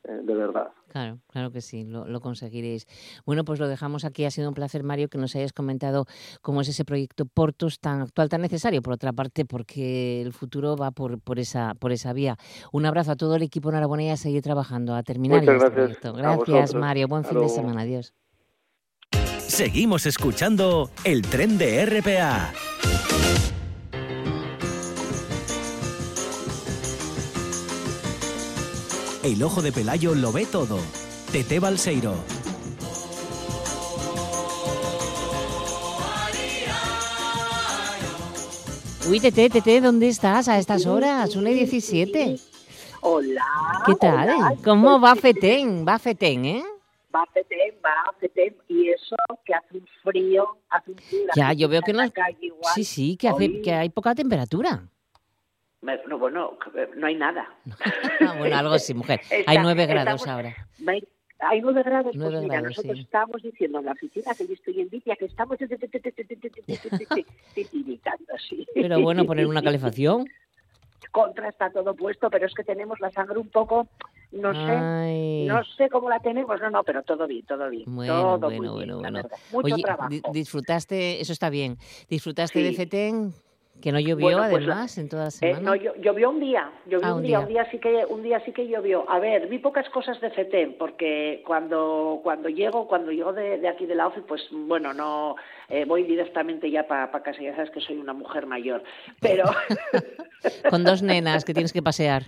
Eh, 0.04 0.20
de 0.22 0.34
verdad. 0.34 0.68
Claro, 0.88 1.20
claro 1.28 1.52
que 1.52 1.60
sí, 1.60 1.84
lo, 1.84 2.06
lo, 2.06 2.20
conseguiréis. 2.20 2.86
Bueno, 3.24 3.44
pues 3.44 3.60
lo 3.60 3.68
dejamos 3.68 4.04
aquí. 4.04 4.24
Ha 4.24 4.30
sido 4.30 4.48
un 4.48 4.54
placer, 4.54 4.82
Mario, 4.82 5.08
que 5.08 5.16
nos 5.16 5.34
hayas 5.36 5.52
comentado 5.52 6.06
cómo 6.40 6.60
es 6.60 6.68
ese 6.68 6.84
proyecto 6.84 7.24
Portos 7.24 7.78
tan 7.80 8.02
actual, 8.02 8.28
tan 8.28 8.42
necesario, 8.42 8.82
por 8.82 8.94
otra 8.94 9.12
parte, 9.12 9.44
porque 9.44 10.20
el 10.20 10.32
futuro 10.32 10.76
va 10.76 10.90
por, 10.90 11.20
por, 11.20 11.38
esa, 11.38 11.74
por 11.74 11.92
esa 11.92 12.12
vía. 12.12 12.36
Un 12.72 12.84
abrazo 12.84 13.12
a 13.12 13.16
todo 13.16 13.36
el 13.36 13.42
equipo 13.42 13.70
enhorabuena 13.70 14.04
y 14.04 14.08
a 14.10 14.16
seguir 14.16 14.42
trabajando, 14.42 14.94
a 14.94 15.02
terminar 15.02 15.40
Muchas 15.40 15.54
este 15.54 15.68
gracias 15.70 15.98
proyecto. 16.00 16.12
Gracias, 16.14 16.74
Mario. 16.74 17.08
Buen 17.08 17.24
fin 17.24 17.40
de 17.40 17.48
semana. 17.48 17.82
Adiós. 17.82 18.12
Seguimos 19.38 20.06
escuchando 20.06 20.90
el 21.04 21.22
tren 21.22 21.58
de 21.58 21.86
RPA. 21.86 22.52
El 29.22 29.42
ojo 29.42 29.62
de 29.62 29.72
Pelayo 29.72 30.14
lo 30.14 30.32
ve 30.32 30.46
todo. 30.46 30.78
Tete 31.30 31.58
Balseiro. 31.60 32.14
Uy, 39.08 39.20
Tete, 39.20 39.50
Tete, 39.50 39.80
¿dónde 39.80 40.08
estás 40.08 40.48
a 40.48 40.58
estas 40.58 40.86
horas? 40.86 41.34
Una 41.36 41.50
y 41.50 41.54
17. 41.54 42.36
Hola. 43.00 43.44
¿Qué 43.84 43.94
tal? 43.96 44.28
hola. 44.30 44.54
¿Cómo 44.64 45.00
va 45.00 45.16
Fetén? 45.16 45.84
Va 45.86 45.98
Fetén, 45.98 46.44
¿eh? 46.44 46.62
Va 47.14 47.26
Fetén, 47.34 47.74
va 47.84 48.14
Fetén. 48.20 48.56
Y 48.68 48.88
eso 48.90 49.16
que 49.44 49.54
hace 49.54 49.78
un 49.78 49.86
frío, 50.04 50.46
hace 50.70 50.92
un 50.92 50.98
frío. 50.98 51.26
Ya, 51.34 51.52
yo 51.52 51.68
veo 51.68 51.82
que 51.82 51.92
no... 51.92 51.98
la 51.98 52.10
calle 52.10 52.38
igual. 52.46 52.72
Sí, 52.74 52.84
sí, 52.84 53.16
que, 53.16 53.28
hace, 53.28 53.44
Hoy- 53.44 53.60
que 53.62 53.72
hay 53.72 53.88
poca 53.90 54.14
temperatura. 54.14 54.88
No, 55.82 56.16
bueno, 56.18 56.56
no 56.96 57.06
hay 57.08 57.16
nada. 57.16 57.48
Ah, 58.20 58.36
bueno, 58.38 58.56
algo 58.56 58.78
sí, 58.78 58.94
mujer. 58.94 59.20
Está- 59.28 59.50
Hay 59.50 59.58
9 59.58 59.86
grados 59.86 60.20
estamos- 60.22 60.28
ahora. 60.28 60.68
Hay 61.44 61.60
nueve 61.60 61.82
grados, 61.82 62.14
Nueve 62.14 62.34
pues 62.34 62.42
mira, 62.44 62.54
grados, 62.60 62.68
nosotros 62.76 62.96
sí. 62.98 63.02
estábamos 63.02 63.42
diciendo 63.42 63.80
en 63.80 63.86
la 63.86 63.92
oficina 63.92 64.32
que 64.32 64.46
yo 64.46 64.54
estoy 64.54 64.80
en 64.80 64.88
Vicia 64.90 65.16
que 65.16 65.24
estamos 65.24 65.58
tiritando 67.54 68.34
así. 68.34 68.64
Pero 68.74 69.00
bueno, 69.00 69.24
poner 69.24 69.46
una 69.46 69.60
calefacción. 69.62 70.26
Contra 71.10 71.48
está 71.48 71.70
todo 71.70 71.94
puesto, 71.96 72.30
pero 72.30 72.46
es 72.46 72.54
que 72.54 72.62
tenemos 72.62 73.00
la 73.00 73.10
sangre 73.10 73.38
un 73.38 73.48
poco, 73.48 73.88
no 74.30 74.52
sé, 74.54 75.46
no 75.48 75.64
sé 75.76 75.88
cómo 75.90 76.08
la 76.08 76.20
tenemos, 76.20 76.60
no, 76.60 76.70
no, 76.70 76.84
pero 76.84 77.02
todo 77.02 77.26
bien, 77.26 77.44
todo 77.44 77.68
bien, 77.68 77.84
Bueno, 77.86 78.12
todo 78.38 78.38
bueno, 78.38 78.58
muy 78.58 78.68
bueno, 78.68 78.98
bien, 79.00 79.12
bueno. 79.12 79.28
Mucho 79.50 79.74
Oye, 79.74 79.82
trabajo. 79.82 80.10
disfrutaste, 80.32 81.20
eso 81.20 81.32
está 81.32 81.50
bien. 81.50 81.76
¿Disfrutaste 82.08 82.62
de 82.62 82.70
Sí. 82.70 82.76
Que 83.82 83.92
no 83.92 83.98
llovió 84.00 84.38
Bueno, 84.38 84.50
pues, 84.50 84.62
además 84.68 84.96
en 84.96 85.08
toda 85.08 85.22
la 85.24 85.28
Eh, 85.28 85.32
semana. 85.32 85.60
no, 85.60 85.74
llo- 85.74 85.94
llovió 86.00 86.30
un 86.30 86.40
día, 86.40 86.70
llovió 86.86 87.06
Ah, 87.08 87.14
un, 87.14 87.22
día, 87.22 87.38
día. 87.38 87.40
un 87.40 87.48
día 87.52 87.70
sí 87.70 87.78
que 87.78 88.04
un 88.08 88.22
día 88.22 88.40
sí 88.44 88.52
que 88.52 88.68
llovió. 88.68 89.04
A 89.10 89.18
ver, 89.18 89.48
vi 89.48 89.58
pocas 89.58 89.88
cosas 89.90 90.20
de 90.20 90.30
FETEM 90.30 90.74
porque 90.78 91.42
cuando 91.46 92.20
cuando 92.22 92.48
llego 92.48 92.86
cuando 92.86 93.10
llego 93.10 93.32
de, 93.32 93.58
de 93.58 93.68
aquí 93.68 93.84
de 93.86 93.94
la 93.96 94.06
OFI, 94.06 94.20
pues 94.20 94.42
bueno, 94.50 94.94
no 94.94 95.34
eh, 95.68 95.84
voy 95.84 96.04
directamente 96.04 96.70
ya 96.70 96.86
para 96.86 97.10
casa. 97.22 97.42
Ya 97.42 97.54
sabes 97.56 97.70
que 97.70 97.80
soy 97.80 97.98
una 97.98 98.12
mujer 98.12 98.46
mayor, 98.46 98.82
pero 99.20 99.44
Con 100.70 100.84
dos 100.84 101.02
nenas 101.02 101.44
que 101.44 101.52
tienes 101.54 101.72
que 101.72 101.82
pasear. 101.82 102.22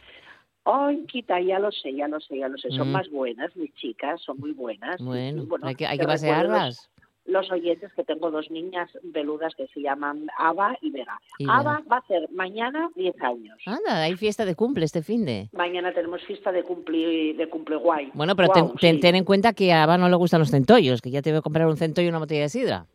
ay, 0.65 1.05
quita, 1.07 1.41
ya 1.41 1.59
lo 1.59 1.71
sé, 1.71 1.95
ya 1.95 2.09
lo 2.09 2.21
sé, 2.21 2.39
ya 2.39 2.49
lo 2.49 2.57
sé. 2.59 2.71
Son 2.71 2.89
Mm. 2.89 2.93
más 2.93 3.09
buenas 3.11 3.55
mis 3.55 3.73
chicas, 3.75 4.21
son 4.23 4.39
muy 4.39 4.53
buenas. 4.53 5.01
y- 5.01 5.05
Bueno, 5.05 5.67
y, 5.67 5.69
hay 5.69 5.75
que, 5.77 5.87
hay 5.87 5.99
que 5.99 6.07
pasearlas. 6.07 6.91
Los, 7.27 7.51
oyentes 7.51 7.93
que 7.95 8.05
tengo 8.05 8.31
dos 8.31 8.51
niñas 8.51 8.91
peludas 9.13 9.55
que 9.55 9.67
se 9.69 9.81
llaman 9.81 10.27
Ava 10.39 10.77
y 10.83 10.91
Vega. 10.91 11.19
Y 11.39 11.47
Ava 11.49 11.83
va 11.91 11.97
a 11.97 12.01
hacer 12.01 12.29
mañana 12.31 12.91
10 12.97 13.15
años. 13.23 13.59
Anda, 13.67 14.03
hay 14.03 14.15
fiesta 14.17 14.45
de 14.45 14.55
cumple 14.55 14.85
este 14.85 15.03
fin 15.03 15.25
de. 15.25 15.49
Mañana 15.53 15.93
tenemos 15.95 16.23
fiesta 16.25 16.53
de 16.53 16.63
cumple, 16.63 17.35
de 17.35 17.49
cumple 17.49 17.77
guay. 17.77 18.11
Bueno, 18.15 18.37
pero 18.37 18.49
ten, 18.51 18.73
ten- 18.81 18.95
sí. 18.97 19.01
ten 19.01 19.15
en 19.15 19.25
cuenta 19.25 19.53
que 19.55 19.73
a 19.73 19.85
Ava 19.85 19.97
no 19.97 20.09
le 20.09 20.17
gustan 20.17 20.41
los 20.41 20.51
centollos, 20.51 21.01
que 21.01 21.11
ya 21.11 21.23
te 21.23 21.31
voy 21.31 21.39
a 21.39 21.43
comprar 21.43 21.67
un 21.67 21.77
centollo 21.77 22.07
y 22.07 22.11
una 22.11 22.19
botella 22.19 22.43
de 22.43 22.49
sidra. 22.51 22.87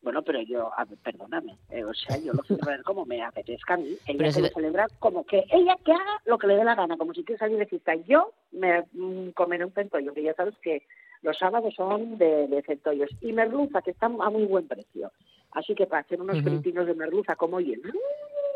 Bueno, 0.00 0.22
pero 0.22 0.40
yo, 0.42 0.70
a 0.78 0.84
ver, 0.84 0.96
perdóname, 0.98 1.58
eh, 1.70 1.84
o 1.84 1.92
sea, 1.92 2.16
yo 2.18 2.32
lo 2.32 2.42
celebraré 2.44 2.82
como 2.84 3.04
me 3.04 3.22
apetezca 3.22 3.74
a 3.74 3.76
mí. 3.78 3.96
Ella 4.06 4.18
Pero 4.18 4.32
si 4.32 4.40
lo 4.40 4.46
le- 4.46 4.52
celebra 4.54 4.86
como 5.00 5.24
que 5.24 5.44
ella 5.50 5.76
que 5.84 5.92
haga 5.92 6.20
lo 6.24 6.38
que 6.38 6.46
le 6.46 6.56
dé 6.56 6.64
la 6.64 6.74
gana, 6.76 6.96
como 6.96 7.12
si 7.14 7.24
quiere 7.24 7.38
salir 7.38 7.58
de 7.58 7.66
fiesta. 7.66 7.94
Yo 8.06 8.32
me 8.52 8.84
mm, 8.92 9.30
comeré 9.30 9.64
un 9.64 9.72
centollo, 9.72 10.12
que 10.14 10.22
ya 10.22 10.34
sabes 10.34 10.54
que 10.62 10.82
los 11.22 11.36
sábados 11.38 11.74
son 11.74 12.18
de, 12.18 12.46
de 12.48 12.62
centollos. 12.62 13.10
Y 13.20 13.32
merluza, 13.32 13.82
que 13.82 13.90
está 13.92 14.06
a 14.06 14.30
muy 14.30 14.44
buen 14.44 14.66
precio. 14.68 15.10
Así 15.52 15.74
que 15.74 15.86
para 15.86 16.02
hacer 16.02 16.20
unos 16.20 16.40
fritinos 16.42 16.86
de 16.86 16.94
merluza 16.94 17.36
como 17.36 17.56
hoy 17.56 17.80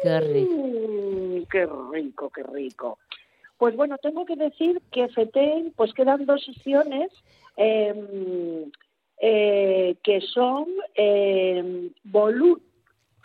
Qué 0.03 0.21
rico. 0.21 0.53
Mm, 0.55 1.43
qué 1.51 1.67
rico, 1.93 2.31
qué 2.31 2.43
rico. 2.43 2.99
Pues 3.57 3.77
bueno, 3.77 3.97
tengo 3.99 4.25
que 4.27 4.35
decir 4.37 4.83
que 4.91 5.09
FETEN, 5.09 5.73
pues 5.77 5.95
quedan 5.95 6.27
dos 6.27 6.45
sesiones 6.45 7.11
eh, 7.57 8.67
eh, 9.21 9.97
que 10.03 10.21
son 10.21 10.67
eh, 10.97 11.91
Bolu, 12.03 12.61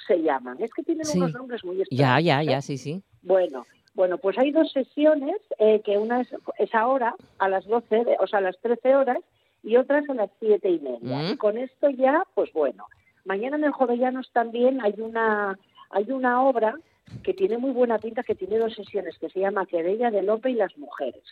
se 0.08 0.22
llaman. 0.22 0.58
Es 0.62 0.72
que 0.74 0.84
tienen 0.84 1.06
Sí. 1.06 1.18
unos 1.18 1.34
nombres 1.34 1.64
muy 1.66 1.78
Ya, 1.78 1.84
extraños. 2.20 2.24
ya, 2.26 2.42
¿eh? 2.42 2.46
ya, 2.46 2.62
sí, 2.62 2.78
sí. 2.78 3.02
Bueno, 3.24 3.66
bueno, 3.98 4.18
pues 4.20 4.38
hay 4.38 4.52
dos 4.52 4.72
sesiones, 4.72 5.36
eh, 5.58 5.82
que 5.84 5.98
una 5.98 6.22
es, 6.22 6.30
es 6.60 6.74
ahora 6.76 7.16
a 7.40 7.50
las 7.50 7.66
12, 7.66 8.06
de- 8.06 8.18
o 8.20 8.28
sea, 8.28 8.40
a 8.40 8.44
las 8.44 8.58
13 8.60 8.96
horas, 8.96 9.18
y 9.64 9.76
otras 9.76 10.08
a 10.10 10.14
las 10.14 10.30
siete 10.40 10.70
y 10.70 10.80
media. 10.80 11.34
Mm. 11.34 11.38
Con 11.38 11.58
esto 11.58 11.90
ya, 11.90 12.24
pues 12.36 12.54
bueno, 12.54 12.86
mañana 13.26 13.58
en 13.58 13.64
el 13.66 13.72
Jovellanos 13.72 14.30
también 14.32 14.80
hay 14.82 14.94
una, 15.00 15.58
hay 15.90 16.12
una 16.12 16.44
obra 16.44 16.76
que 17.24 17.34
tiene 17.34 17.58
muy 17.58 17.72
buena 17.72 17.98
pinta, 17.98 18.22
que 18.22 18.36
tiene 18.36 18.60
dos 18.60 18.76
sesiones, 18.76 19.18
que 19.18 19.30
se 19.30 19.40
llama 19.40 19.66
Querella 19.66 20.12
de 20.12 20.22
Lope 20.22 20.52
y 20.52 20.54
las 20.54 20.78
mujeres, 20.78 21.24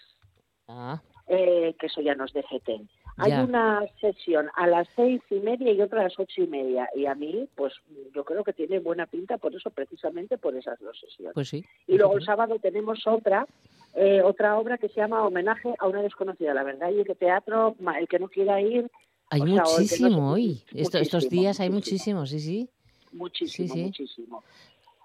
Ah, 0.68 1.00
eh, 1.28 1.76
que 1.80 1.86
eso 1.86 2.02
ya 2.02 2.16
nos 2.16 2.34
de 2.34 2.42
FETEN. 2.44 2.90
Hay 3.18 3.32
Ya. 3.32 3.44
una 3.44 3.82
sesión 4.02 4.50
a 4.56 4.68
las 4.68 4.88
seis 4.96 5.22
y 5.30 5.36
media 5.36 5.72
y 5.72 5.82
otra 5.82 6.02
a 6.02 6.04
las 6.04 6.20
ocho 6.20 6.42
y 6.44 6.48
media. 6.48 6.90
Y 6.96 7.06
a 7.06 7.16
mí, 7.16 7.48
pues 7.56 7.74
yo 8.14 8.26
creo 8.26 8.44
que 8.44 8.52
tiene 8.54 8.80
buena 8.80 9.06
pinta 9.06 9.38
por 9.38 9.56
eso, 9.56 9.70
precisamente 9.70 10.38
por 10.38 10.56
esas 10.56 10.78
dos 10.80 11.00
sesiones. 11.00 11.34
pues 11.34 11.48
sí. 11.50 11.64
Y 11.88 11.98
luego 11.98 12.18
el 12.18 12.26
sábado 12.26 12.60
tenemos 12.60 13.08
otra, 13.08 13.48
eh, 13.96 14.22
otra 14.22 14.58
obra 14.60 14.78
que 14.78 14.90
se 14.90 14.96
llama 15.00 15.26
Homenaje 15.26 15.74
a 15.80 15.88
una 15.88 16.02
desconocida. 16.02 16.54
La 16.54 16.64
verdad, 16.64 16.90
y 16.92 17.04
que 17.06 17.16
teatro, 17.16 17.76
el 17.98 18.08
que 18.10 18.20
no 18.20 18.28
quiera 18.28 18.60
ir, 18.62 18.90
Hay 19.30 19.42
o 19.42 19.46
sea, 19.46 19.64
muchísimo 19.64 20.32
hoy. 20.32 20.62
Esto- 20.74 20.98
estos 21.00 21.24
muchísimo, 21.24 21.42
días 21.42 21.60
hay 21.62 21.70
muchísimo. 21.70 22.20
muchísimo, 22.20 22.26
sí, 22.26 22.40
sí. 22.40 22.70
muchísimo, 23.14 23.68
Sí, 23.68 23.74
sí. 23.74 23.84
muchísimo. 23.86 24.44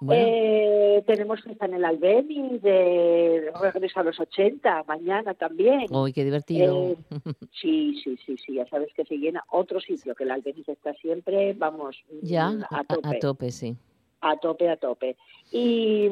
Bueno, 0.01 0.25
Eh, 0.27 1.03
tenemos 1.07 1.43
fiesta 1.43 1.67
en 1.67 1.75
el 1.75 1.85
Albeni 1.85 2.59
de 2.59 3.53
Regreso 3.61 4.01
a 4.01 4.05
los 4.05 4.19
80, 4.19 4.85
mañana 4.89 5.35
también. 5.35 5.87
uy, 5.91 6.13
qué 6.13 6.25
divertido. 6.25 6.75
Eh, 6.93 6.97
Sí, 7.53 8.01
sí, 8.03 8.17
sí, 8.25 8.37
sí, 8.39 8.55
ya 8.55 8.67
sabes 8.69 8.93
que 8.95 9.05
se 9.05 9.17
llena 9.19 9.45
otro 9.51 9.79
sitio, 9.81 10.15
que 10.15 10.25
el 10.25 10.31
Albeniz 10.31 10.69
está 10.69 10.95
siempre, 10.95 11.53
vamos, 11.53 12.03
ya, 12.23 12.51
mm, 12.51 12.63
a, 12.71 12.79
a 12.81 12.85
tope. 12.85 13.09
a 13.09 13.19
tope, 13.19 13.51
sí. 13.51 13.77
A 14.23 14.37
tope, 14.37 14.69
a 14.69 14.77
tope. 14.77 15.17
Y, 15.51 16.09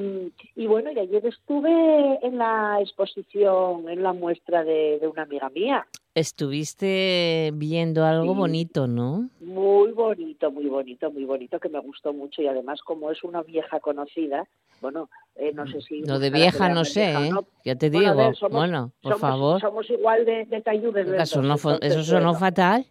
y 0.57 0.67
bueno, 0.67 0.91
y 0.91 0.99
ayer 0.99 1.25
estuve 1.27 2.19
en 2.27 2.39
la 2.39 2.79
exposición, 2.81 3.89
en 3.89 4.03
la 4.03 4.13
muestra 4.15 4.65
de, 4.65 4.99
de 4.99 5.07
una 5.07 5.23
amiga 5.23 5.51
mía. 5.51 5.87
Estuviste 6.15 7.51
viendo 7.55 8.05
algo 8.05 8.33
Sí. 8.33 8.39
bonito, 8.39 8.87
¿no? 8.87 9.29
Muy 9.41 9.93
bonito, 9.93 10.51
muy 10.51 10.67
bonito, 10.67 11.11
muy 11.11 11.25
bonito, 11.25 11.61
que 11.61 11.69
me 11.69 11.79
gustó 11.81 12.13
mucho. 12.13 12.41
Y 12.43 12.47
además, 12.49 12.81
como 12.83 13.11
es 13.11 13.23
una 13.23 13.43
vieja 13.43 13.79
conocida, 13.81 14.47
bueno, 14.81 15.11
eh, 15.37 15.53
no 15.53 15.67
sé 15.71 15.83
si... 15.83 16.01
Lo 16.03 16.19
de 16.19 16.31
vieja 16.31 16.69
no 16.71 16.85
sé, 16.85 17.01
vieja, 17.07 17.27
¿eh? 17.27 17.31
¿no? 17.31 17.45
Ya 17.65 17.77
te 17.77 17.91
Bueno, 17.91 18.13
digo. 18.15 18.27
ver, 18.27 18.37
somos- 18.37 18.59
bueno, 18.59 18.93
por 19.03 19.13
somos- 19.13 19.21
favor. 19.21 19.61
Somos 19.61 19.91
igual 19.91 20.25
de, 20.25 20.47
de 20.47 20.61
talludes. 20.63 21.05
¿Qué 21.05 21.11
los 21.11 21.19
caso 21.19 21.43
dos, 21.43 21.47
no 21.63 21.79
¿Eso 21.83 22.03
sonó 22.05 22.21
bueno. 22.31 22.39
fatal? 22.39 22.87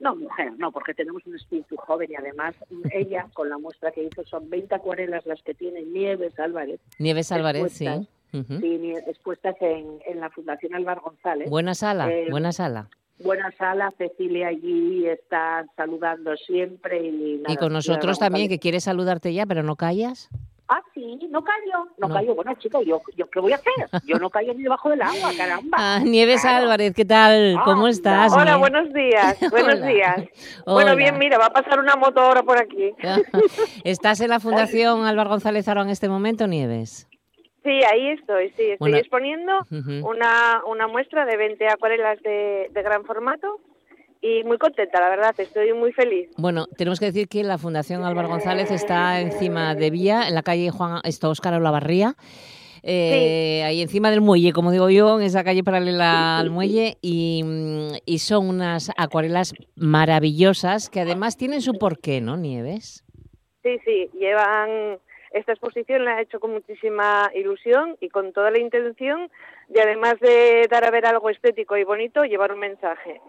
No, 0.00 0.14
mujer, 0.16 0.52
no, 0.58 0.70
porque 0.72 0.94
tenemos 0.94 1.24
un 1.26 1.36
espíritu 1.36 1.76
joven 1.76 2.10
y 2.10 2.14
además 2.16 2.54
ella, 2.92 3.26
con 3.34 3.48
la 3.48 3.58
muestra 3.58 3.90
que 3.92 4.04
hizo, 4.04 4.24
son 4.24 4.48
20 4.50 4.74
acuarelas 4.74 5.24
las 5.26 5.42
que 5.42 5.54
tiene 5.54 5.82
Nieves 5.82 6.38
Álvarez, 6.38 6.80
Nieves 6.98 7.32
Álvarez, 7.32 7.72
sí. 7.72 7.86
Nie- 8.32 9.02
expuestas 9.06 9.56
en, 9.60 9.98
en 10.06 10.20
la 10.20 10.28
Fundación 10.30 10.74
Álvaro 10.74 11.00
González. 11.02 11.48
Buena 11.48 11.74
sala, 11.74 12.10
Eh, 12.12 12.26
buena 12.30 12.52
sala. 12.52 12.88
Buena 13.18 13.50
sala, 13.52 13.94
Cecilia 13.96 14.48
allí 14.48 15.06
está 15.06 15.64
saludando 15.74 16.36
siempre. 16.36 17.02
Y, 17.06 17.38
nada, 17.38 17.54
Y 17.54 17.56
con 17.56 17.72
nosotros 17.72 18.18
también, 18.18 18.48
que 18.48 18.58
quieres 18.58 18.84
saludarte 18.84 19.32
ya, 19.32 19.46
pero 19.46 19.62
no 19.62 19.76
callas. 19.76 20.28
Ah, 20.68 20.82
sí, 20.94 21.16
no 21.30 21.44
callo, 21.44 21.88
no, 21.96 22.08
No. 22.08 22.14
callo. 22.14 22.34
Bueno, 22.34 22.52
chicos, 22.58 22.84
¿yo, 22.84 23.00
¿yo 23.14 23.30
qué 23.30 23.38
voy 23.38 23.52
a 23.52 23.56
hacer? 23.56 23.88
Yo 24.04 24.18
no 24.18 24.30
callo 24.30 24.52
ni 24.54 24.64
debajo 24.64 24.90
del 24.90 25.00
agua, 25.02 25.32
caramba. 25.36 25.76
Ah, 25.78 26.00
Nieves 26.02 26.42
Claro. 26.42 26.64
Álvarez, 26.64 26.92
¿qué 26.94 27.04
tal? 27.04 27.60
¿Cómo 27.64 27.86
Anda. 27.86 27.90
estás? 27.90 28.32
Hola, 28.32 28.56
buenos 28.56 28.92
días. 28.92 29.38
Buenos 29.50 29.76
Hola. 29.76 29.86
días. 29.86 30.16
Hola. 30.64 30.74
Bueno, 30.74 30.96
bien, 30.96 31.18
mira, 31.18 31.38
va 31.38 31.46
a 31.46 31.52
pasar 31.52 31.78
una 31.78 31.94
moto 31.94 32.20
ahora 32.20 32.42
por 32.42 32.58
aquí. 32.58 32.92
¿Estás 33.84 34.20
en 34.20 34.30
la 34.30 34.40
Fundación 34.40 35.04
Álvaro 35.06 35.30
González 35.30 35.68
Aro 35.68 35.82
en 35.82 35.90
este 35.90 36.08
momento, 36.08 36.46
Nieves? 36.48 37.08
Sí, 37.62 37.80
ahí 37.84 38.10
estoy, 38.10 38.50
sí. 38.50 38.62
Estoy 38.62 38.76
Bueno. 38.78 38.96
exponiendo 38.98 39.52
una, 40.02 40.62
una 40.66 40.86
muestra 40.88 41.24
de 41.26 41.36
20 41.36 41.66
acuarelas 41.68 42.20
de, 42.22 42.70
de 42.72 42.82
gran 42.82 43.04
formato 43.04 43.60
y 44.26 44.42
muy 44.44 44.58
contenta, 44.58 45.00
la 45.00 45.08
verdad. 45.08 45.34
Estoy 45.38 45.72
muy 45.72 45.92
feliz. 45.92 46.30
Bueno, 46.36 46.66
tenemos 46.76 46.98
que 46.98 47.06
decir 47.06 47.28
que 47.28 47.44
la 47.44 47.58
Fundación 47.58 48.04
Álvaro 48.04 48.28
González 48.28 48.70
está 48.70 49.20
encima 49.20 49.74
de 49.74 49.90
Vía, 49.90 50.26
en 50.26 50.34
la 50.34 50.42
calle 50.42 50.70
Juan 50.70 51.00
está 51.04 51.28
Óscar 51.28 51.54
Olavarría. 51.54 52.14
eh, 52.88 53.64
ahí 53.64 53.82
encima 53.82 54.10
del 54.10 54.20
muelle, 54.20 54.52
como 54.52 54.70
digo 54.70 54.90
yo, 54.90 55.18
en 55.18 55.26
esa 55.26 55.42
calle 55.42 55.64
paralela 55.64 56.38
al 56.38 56.50
muelle, 56.50 56.98
y, 57.02 57.42
mm, 57.44 57.96
y 58.04 58.18
son 58.18 58.48
unas 58.48 58.92
acuarelas 58.96 59.54
maravillosas 59.74 60.88
que 60.88 61.00
además 61.00 61.36
tienen 61.36 61.62
su 61.62 61.74
porqué, 61.78 62.20
¿no, 62.20 62.36
Nieves? 62.36 63.04
Sí, 63.64 63.78
sí, 63.84 64.08
llevan 64.16 65.00
esta 65.32 65.52
exposición 65.52 66.04
la 66.04 66.18
he 66.18 66.22
hecho 66.22 66.40
con 66.40 66.52
muchísima 66.52 67.30
ilusión 67.34 67.96
y 68.00 68.08
con 68.08 68.32
toda 68.32 68.50
la 68.50 68.58
intención 68.58 69.30
de, 69.68 69.82
además 69.82 70.18
de 70.20 70.66
dar 70.70 70.84
a 70.86 70.90
ver 70.90 71.06
algo 71.06 71.28
estético 71.28 71.76
y 71.76 71.84
bonito, 71.84 72.24
llevar 72.24 72.52
un 72.52 72.60
mensaje. 72.60 73.20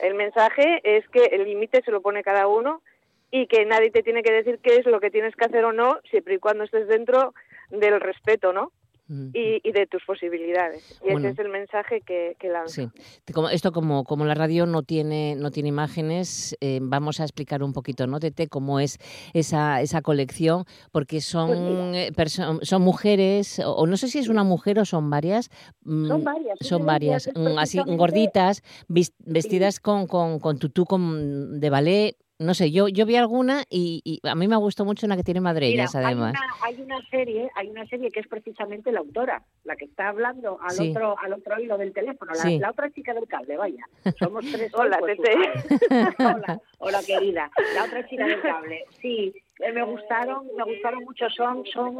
El 0.00 0.14
mensaje 0.14 0.80
es 0.84 1.08
que 1.08 1.24
el 1.24 1.44
límite 1.44 1.82
se 1.82 1.90
lo 1.90 2.00
pone 2.00 2.22
cada 2.22 2.46
uno 2.46 2.82
y 3.30 3.46
que 3.46 3.64
nadie 3.64 3.90
te 3.90 4.02
tiene 4.02 4.22
que 4.22 4.32
decir 4.32 4.58
qué 4.62 4.76
es 4.76 4.86
lo 4.86 5.00
que 5.00 5.10
tienes 5.10 5.34
que 5.36 5.44
hacer 5.44 5.64
o 5.64 5.72
no, 5.72 5.98
siempre 6.10 6.34
y 6.34 6.38
cuando 6.38 6.64
estés 6.64 6.88
dentro 6.88 7.34
del 7.70 8.00
respeto, 8.00 8.52
¿no? 8.52 8.72
Y, 9.08 9.72
de 9.72 9.86
tus 9.86 10.04
posibilidades. 10.04 11.00
Y 11.04 11.12
ese 11.12 11.30
es 11.30 11.38
el 11.38 11.48
mensaje 11.48 12.02
que, 12.02 12.36
que 12.38 12.48
lanzo. 12.48 12.74
Sí. 12.74 13.32
Como, 13.32 13.48
esto 13.48 13.72
como, 13.72 14.04
como 14.04 14.24
la 14.24 14.34
radio 14.34 14.66
no 14.66 14.82
tiene, 14.82 15.34
no 15.36 15.50
tiene 15.50 15.70
imágenes, 15.70 16.56
eh, 16.60 16.78
vamos 16.82 17.20
a 17.20 17.24
explicar 17.24 17.62
un 17.62 17.72
poquito, 17.72 18.06
¿no, 18.06 18.20
Tete, 18.20 18.48
cómo 18.48 18.80
es 18.80 18.98
esa, 19.32 19.80
esa 19.80 20.02
colección? 20.02 20.64
Porque 20.92 21.20
son, 21.20 21.92
pues 22.14 22.38
eh, 22.38 22.44
son 22.62 22.82
mujeres, 22.82 23.60
o, 23.64 23.86
no 23.86 23.96
sé 23.96 24.08
si 24.08 24.18
es 24.18 24.28
una 24.28 24.44
mujer 24.44 24.78
o 24.78 24.84
son 24.84 25.08
varias. 25.08 25.50
Mm, 25.84 26.06
son 26.06 26.24
varias. 26.24 26.58
Son 26.60 26.86
varias, 26.86 27.30
mm, 27.34 27.58
así 27.58 27.78
gorditas, 27.78 28.62
vestidas 28.88 29.80
con, 29.80 30.06
con, 30.06 30.38
con 30.38 30.58
tutú 30.58 30.84
con, 30.84 31.60
de 31.60 31.70
ballet 31.70 32.16
no 32.38 32.54
sé, 32.54 32.70
yo, 32.70 32.86
yo 32.86 33.04
vi 33.04 33.16
alguna 33.16 33.64
y, 33.68 34.20
a 34.22 34.34
mí 34.36 34.46
me 34.46 34.56
gustó 34.56 34.84
mucho 34.84 35.06
una 35.06 35.16
que 35.16 35.24
tiene 35.24 35.40
madreñas, 35.40 35.94
además. 35.96 36.34
Hay 36.62 36.80
una, 36.80 37.00
serie, 37.10 37.50
hay 37.56 37.68
una 37.68 37.84
serie 37.86 38.10
que 38.10 38.20
es 38.20 38.28
precisamente 38.28 38.92
la 38.92 39.00
autora, 39.00 39.42
la 39.64 39.74
que 39.74 39.86
está 39.86 40.08
hablando 40.08 40.58
al 40.62 40.90
otro 40.90 41.18
al 41.18 41.32
otro 41.32 41.60
hilo 41.60 41.76
del 41.76 41.92
teléfono, 41.92 42.32
la, 42.32 42.70
otra 42.70 42.90
chica 42.92 43.12
del 43.12 43.26
cable, 43.26 43.56
vaya. 43.56 43.84
Somos 44.18 44.44
tres. 44.52 44.72
hola, 44.74 44.98
pues, 45.00 45.18
hola, 46.18 46.60
hola, 46.78 47.00
querida. 47.04 47.50
La 47.74 47.84
otra 47.84 48.08
chica 48.08 48.26
del 48.26 48.40
cable. 48.40 48.84
Sí, 49.00 49.34
me 49.74 49.82
gustaron, 49.82 50.46
me 50.56 50.64
gustaron 50.64 51.04
mucho. 51.04 51.28
Son, 51.30 51.64
son, 51.66 51.96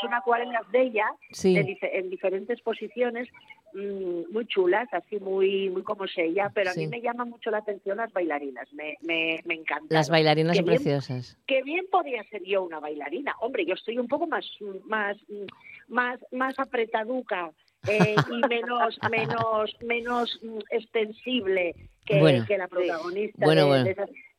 son 0.00 0.14
acuarelas 0.14 0.70
de 0.72 0.82
ella 0.82 1.06
en 1.44 2.10
diferentes 2.10 2.60
posiciones 2.62 3.28
Mm, 3.74 4.32
muy 4.32 4.46
chulas, 4.46 4.88
así 4.92 5.20
muy 5.20 5.68
muy 5.68 5.82
como 5.82 6.04
ella, 6.16 6.50
pero 6.54 6.70
a 6.70 6.74
mí 6.74 6.86
me 6.86 7.02
llama 7.02 7.26
mucho 7.26 7.50
la 7.50 7.58
atención 7.58 7.98
las 7.98 8.12
bailarinas, 8.12 8.72
me, 8.72 8.96
me, 9.02 9.40
me 9.44 9.54
encantan. 9.54 9.88
Las 9.90 10.08
bailarinas 10.08 10.56
son 10.56 10.64
preciosas. 10.64 11.36
Que 11.46 11.62
bien 11.62 11.86
podría 11.90 12.24
ser 12.24 12.42
yo 12.44 12.62
una 12.62 12.80
bailarina. 12.80 13.34
Hombre, 13.40 13.66
yo 13.66 13.74
estoy 13.74 13.98
un 13.98 14.08
poco 14.08 14.26
más 14.26 14.46
más 14.84 15.16
más 15.86 16.18
más 16.32 16.58
apretaduca 16.58 17.50
eh, 17.88 18.14
y 18.30 18.40
menos 18.48 18.98
menos 19.10 19.76
menos 19.82 20.40
extensible 20.70 21.74
que, 22.06 22.42
que 22.48 22.58
la 22.58 22.68
protagonista 22.68 23.46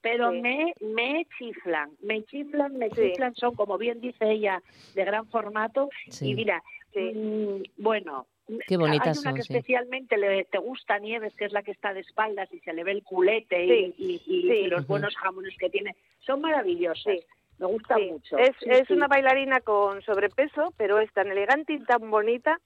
pero 0.02 0.32
me, 0.32 0.74
me 0.82 1.26
chiflan, 1.38 1.92
me 2.02 2.24
chiflan, 2.24 2.78
me 2.78 2.90
chiflan, 2.90 3.36
son 3.36 3.56
como 3.56 3.78
bien 3.78 4.00
dice 4.00 4.32
ella, 4.32 4.62
de 4.96 5.06
gran 5.06 5.28
formato. 5.28 5.90
Y 6.22 6.34
mira, 6.34 6.64
mm, 6.96 7.64
bueno, 7.78 8.28
Qué 8.68 8.78
bonitas 8.78 9.18
Hay 9.18 9.22
una 9.22 9.34
que 9.36 9.42
especialmente 9.42 10.18
le, 10.18 10.44
te 10.46 10.58
gusta 10.58 10.98
Nieves, 10.98 11.34
que 11.36 11.46
es 11.46 11.52
la 11.52 11.62
que 11.62 11.72
está 11.72 11.94
de 11.94 12.00
espaldas 12.00 12.52
y 12.52 12.60
se 12.62 12.74
le 12.74 12.84
ve 12.84 12.94
el 12.94 13.04
culete 13.04 13.94
y, 13.96 14.68
los 14.68 14.88
buenos 14.88 15.16
jamones 15.16 15.56
que 15.58 15.70
tiene. 15.70 15.96
Son 16.20 16.42
maravillosas. 16.42 17.18
Me 17.60 17.68
gusta 17.68 17.98
mucho. 17.98 18.38
Es, 18.38 18.56
es 18.62 18.90
una 18.90 19.08
bailarina 19.08 19.60
con 19.60 20.02
sobrepeso, 20.02 20.74
pero 20.78 21.00
es 21.00 21.12
tan 21.14 21.28
elegante 21.28 21.74
y 21.74 21.80
tan 21.80 22.10
bonita 22.10 22.60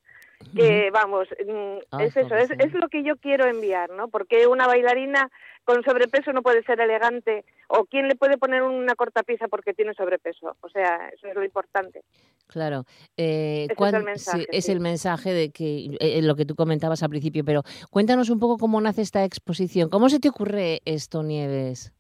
que, 0.56 0.90
vamos, 0.92 1.28
mm, 1.32 1.78
ah, 1.92 2.04
es 2.04 2.16
eso, 2.16 2.36
es, 2.36 2.52
es 2.52 2.74
lo 2.74 2.88
que 2.90 3.04
yo 3.04 3.18
quiero 3.18 3.46
enviar, 3.48 3.90
¿no? 3.90 4.08
Porque 4.08 4.48
una 4.48 4.68
bailarina 4.68 5.30
con 5.64 5.84
sobrepeso 5.84 6.34
no 6.34 6.42
puede 6.42 6.64
ser 6.64 6.80
elegante 6.80 7.46
o 7.68 7.86
quién 7.86 8.08
le 8.08 8.16
puede 8.16 8.38
poner 8.38 8.64
una 8.64 8.96
cortapisa 8.96 9.48
porque 9.48 9.74
tiene 9.74 9.94
sobrepeso. 9.94 10.56
O 10.62 10.70
sea, 10.70 11.10
eso 11.10 11.28
es 11.28 11.36
lo 11.36 11.44
importante. 11.44 12.02
Claro. 12.48 12.84
Eh, 13.18 13.68
es, 13.70 13.94
el 13.94 14.04
mensaje, 14.04 14.46
es 14.52 14.70
el 14.70 14.80
mensaje 14.80 15.34
de 15.34 15.52
que 15.52 15.86
eh, 15.86 15.98
eh, 16.00 16.22
lo 16.22 16.36
que 16.36 16.46
tú 16.46 16.56
comentabas 16.56 17.02
al 17.04 17.10
principio, 17.10 17.44
pero 17.46 17.64
cuéntanos 17.90 18.30
un 18.30 18.40
poco 18.40 18.58
cómo 18.58 18.82
nace 18.82 19.02
esta 19.02 19.24
exposición. 19.24 19.90
¿Cómo 19.90 20.10
se 20.10 20.20
te 20.20 20.30
ocurre 20.30 20.82
esto, 20.86 21.24
Nieves? 21.24 21.94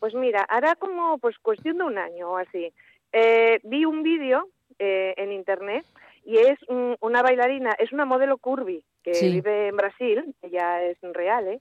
Pues 0.00 0.14
mira, 0.14 0.42
hará 0.48 0.76
como 0.76 1.18
pues 1.18 1.38
cuestión 1.38 1.78
de 1.78 1.84
un 1.84 1.98
año 1.98 2.30
o 2.30 2.36
así. 2.36 2.72
Eh, 3.12 3.60
vi 3.64 3.84
un 3.84 4.02
vídeo 4.02 4.48
en 4.80 5.32
internet 5.32 5.84
y 6.24 6.38
es 6.38 6.58
una 7.00 7.22
bailarina, 7.22 7.72
es 7.78 7.92
una 7.92 8.04
modelo 8.04 8.38
curvy 8.38 8.84
que 9.02 9.12
vive 9.20 9.68
en 9.68 9.76
Brasil, 9.76 10.34
ella 10.42 10.82
es 10.82 10.98
real, 11.02 11.48
¿eh? 11.48 11.60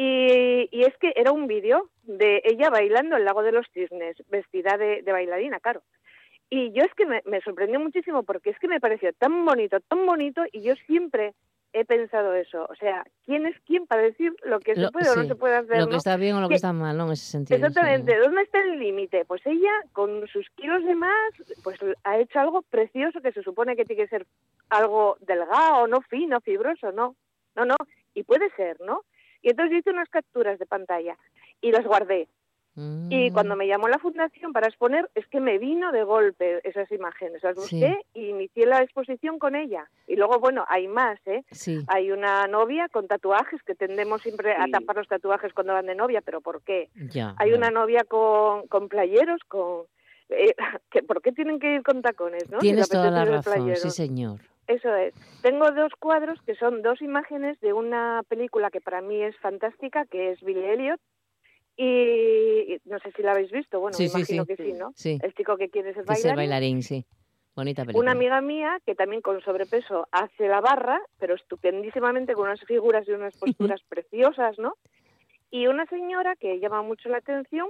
Y, 0.00 0.68
y, 0.70 0.84
es 0.84 0.96
que 0.98 1.12
era 1.16 1.32
un 1.32 1.48
vídeo 1.48 1.90
de 2.04 2.40
ella 2.44 2.70
bailando 2.70 3.16
el 3.16 3.24
lago 3.24 3.42
de 3.42 3.50
los 3.50 3.66
cisnes, 3.74 4.16
vestida 4.28 4.76
de, 4.76 5.02
bailarina, 5.02 5.58
claro. 5.58 5.82
Y 6.48 6.70
yo 6.70 6.84
es 6.84 6.94
que 6.94 7.04
me, 7.04 7.40
sorprendió 7.40 7.80
muchísimo 7.80 8.22
porque 8.22 8.50
es 8.50 8.58
que 8.60 8.68
me 8.68 8.80
pareció 8.80 9.12
tan 9.12 9.44
bonito, 9.44 9.80
tan 9.80 10.06
bonito, 10.06 10.44
y 10.52 10.62
yo 10.62 10.74
siempre 10.86 11.34
he 11.72 11.84
pensado 11.84 12.34
eso. 12.34 12.66
O 12.68 12.74
sea, 12.76 13.04
¿quién 13.24 13.46
es 13.46 13.56
quién 13.66 13.86
para 13.86 14.02
decir 14.02 14.34
lo 14.44 14.60
que 14.60 14.74
se 14.74 14.90
puede 14.90 15.10
o 15.10 15.16
no 15.16 15.24
se 15.24 15.34
puede 15.34 15.56
hacer? 15.56 15.78
Lo 15.78 15.88
que 15.88 15.96
está 15.96 16.16
bien 16.16 16.36
o 16.36 16.40
lo 16.40 16.48
que 16.48 16.54
está 16.54 16.72
mal, 16.72 16.96
¿no? 16.96 17.06
En 17.06 17.12
ese 17.12 17.26
sentido. 17.26 17.56
Exactamente. 17.56 18.16
¿Dónde 18.16 18.42
está 18.42 18.60
el 18.60 18.78
límite? 18.78 19.24
Pues 19.24 19.42
ella, 19.44 19.72
con 19.92 20.26
sus 20.28 20.48
kilos 20.50 20.84
de 20.84 20.94
más, 20.94 21.32
pues 21.62 21.78
ha 22.04 22.18
hecho 22.18 22.40
algo 22.40 22.62
precioso 22.62 23.20
que 23.20 23.32
se 23.32 23.42
supone 23.42 23.76
que 23.76 23.84
tiene 23.84 24.02
que 24.02 24.08
ser 24.08 24.26
algo 24.70 25.16
delgado, 25.20 25.86
no 25.86 26.00
fino, 26.02 26.40
fibroso, 26.40 26.92
no. 26.92 27.16
No, 27.54 27.64
no. 27.64 27.76
Y 28.14 28.22
puede 28.22 28.50
ser, 28.50 28.80
¿no? 28.80 29.02
Y 29.42 29.50
entonces 29.50 29.78
hice 29.78 29.90
unas 29.90 30.08
capturas 30.08 30.58
de 30.58 30.66
pantalla 30.66 31.16
y 31.60 31.70
las 31.72 31.84
guardé. 31.84 32.28
Y 33.10 33.30
mm. 33.30 33.32
cuando 33.32 33.56
me 33.56 33.66
llamó 33.66 33.88
la 33.88 33.98
fundación 33.98 34.52
para 34.52 34.68
exponer, 34.68 35.10
es 35.14 35.26
que 35.26 35.40
me 35.40 35.58
vino 35.58 35.90
de 35.90 36.04
golpe 36.04 36.60
esas 36.68 36.90
imágenes. 36.92 37.42
Las 37.42 37.56
busqué 37.56 37.98
y 38.14 38.28
inicié 38.28 38.66
la 38.66 38.82
exposición 38.82 39.38
con 39.38 39.56
ella. 39.56 39.88
Y 40.06 40.16
luego, 40.16 40.38
bueno, 40.38 40.64
hay 40.68 40.86
más, 40.86 41.18
¿eh? 41.26 41.44
Hay 41.88 42.12
una 42.12 42.46
novia 42.46 42.88
con 42.88 43.08
tatuajes, 43.08 43.62
que 43.64 43.74
tendemos 43.74 44.22
siempre 44.22 44.54
a 44.54 44.66
tapar 44.70 44.96
los 44.96 45.08
tatuajes 45.08 45.52
cuando 45.52 45.72
van 45.72 45.86
de 45.86 45.94
novia, 45.94 46.20
pero 46.20 46.40
¿por 46.40 46.62
qué? 46.62 46.88
hay 47.36 47.52
una 47.52 47.70
novia 47.70 48.04
con, 48.04 48.66
con 48.68 48.88
playeros, 48.88 49.40
con... 49.48 49.84
Eh, 50.28 50.54
¿Por 51.08 51.22
qué 51.22 51.32
tienen 51.32 51.58
que 51.58 51.74
ir 51.74 51.82
con 51.82 52.02
tacones, 52.02 52.48
no? 52.50 52.58
Tienes 52.58 52.88
toda 52.88 53.10
la 53.10 53.24
razón, 53.24 53.74
sí 53.76 53.90
señor. 53.90 54.40
Eso 54.68 54.94
es. 54.94 55.14
Tengo 55.40 55.70
dos 55.70 55.92
cuadros 55.98 56.38
que 56.42 56.54
son 56.54 56.82
dos 56.82 57.00
imágenes 57.00 57.58
de 57.60 57.72
una 57.72 58.22
película 58.28 58.70
que 58.70 58.82
para 58.82 59.00
mí 59.00 59.22
es 59.22 59.34
fantástica, 59.38 60.04
que 60.04 60.32
es 60.32 60.40
Billy 60.42 60.62
Elliot. 60.62 61.00
Y, 61.80 62.80
no 62.86 62.98
sé 62.98 63.12
si 63.12 63.22
la 63.22 63.32
habéis 63.32 63.52
visto, 63.52 63.78
bueno, 63.78 63.96
me 63.96 64.06
imagino 64.06 64.44
que 64.44 64.56
sí, 64.56 64.72
¿no? 64.72 64.92
El 65.04 65.32
chico 65.34 65.56
que 65.56 65.68
quiere 65.70 65.94
ser 65.94 66.04
bailarín. 66.04 66.36
bailarín, 66.36 66.82
sí. 66.82 67.06
Bonita 67.54 67.82
película. 67.82 68.02
Una 68.02 68.12
amiga 68.12 68.40
mía 68.40 68.80
que 68.84 68.96
también 68.96 69.22
con 69.22 69.40
sobrepeso 69.42 70.08
hace 70.10 70.48
la 70.48 70.60
barra, 70.60 71.00
pero 71.20 71.36
estupendísimamente 71.36 72.34
con 72.34 72.48
unas 72.48 72.60
figuras 72.64 73.06
y 73.06 73.12
unas 73.12 73.36
posturas 73.36 73.80
preciosas, 73.88 74.58
¿no? 74.58 74.74
Y 75.52 75.68
una 75.68 75.86
señora 75.86 76.34
que 76.34 76.58
llama 76.58 76.82
mucho 76.82 77.08
la 77.08 77.18
atención, 77.18 77.68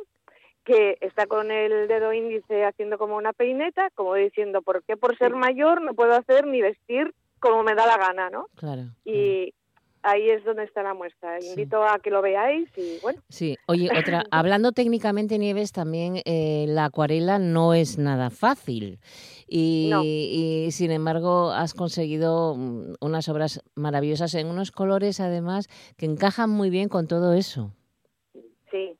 que 0.64 0.96
está 1.02 1.26
con 1.26 1.50
el 1.50 1.86
dedo 1.86 2.12
índice 2.14 2.64
haciendo 2.64 2.96
como 2.96 3.16
una 3.16 3.34
peineta, 3.34 3.90
como 3.94 4.14
diciendo, 4.14 4.62
¿por 4.62 4.82
qué 4.84 4.96
por 4.96 5.18
ser 5.18 5.34
mayor 5.34 5.82
no 5.82 5.92
puedo 5.94 6.14
hacer 6.14 6.46
ni 6.46 6.62
vestir 6.62 7.14
como 7.40 7.62
me 7.62 7.74
da 7.74 7.86
la 7.86 7.98
gana, 7.98 8.30
¿no? 8.30 8.46
Claro. 8.56 8.84
Y 9.04 9.52
ahí 10.02 10.30
es 10.30 10.44
donde 10.44 10.64
está 10.64 10.82
la 10.82 10.94
muestra. 10.94 11.38
Invito 11.40 11.82
a 11.82 11.98
que 11.98 12.10
lo 12.10 12.22
veáis 12.22 12.68
y 12.76 12.98
bueno. 13.00 13.22
Sí, 13.28 13.56
oye, 13.66 13.90
otra, 13.96 14.24
hablando 14.30 14.72
técnicamente, 14.72 15.38
Nieves, 15.38 15.72
también 15.72 16.22
eh, 16.24 16.66
la 16.68 16.86
acuarela 16.86 17.38
no 17.38 17.74
es 17.74 17.98
nada 17.98 18.30
fácil. 18.30 18.98
Y, 19.46 19.92
y, 19.94 20.70
sin 20.72 20.90
embargo 20.90 21.50
has 21.50 21.72
conseguido 21.72 22.54
mm, 22.54 22.94
unas 23.00 23.28
obras 23.28 23.62
maravillosas 23.74 24.34
en 24.34 24.48
unos 24.48 24.70
colores 24.70 25.20
además 25.20 25.68
que 25.96 26.06
encajan 26.06 26.50
muy 26.50 26.68
bien 26.70 26.88
con 26.88 27.08
todo 27.08 27.32
eso. 27.32 27.72
Sí, 28.70 28.98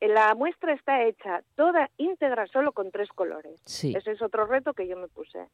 la 0.00 0.34
muestra 0.34 0.72
está 0.72 1.04
hecha 1.04 1.42
toda 1.54 1.90
íntegra 1.96 2.46
solo 2.48 2.72
con 2.72 2.90
tres 2.90 3.08
colores. 3.10 3.62
Ese 3.64 4.10
es 4.10 4.22
otro 4.22 4.46
reto 4.46 4.74
que 4.74 4.88
yo 4.88 4.96
me 4.96 5.08
puse. 5.08 5.46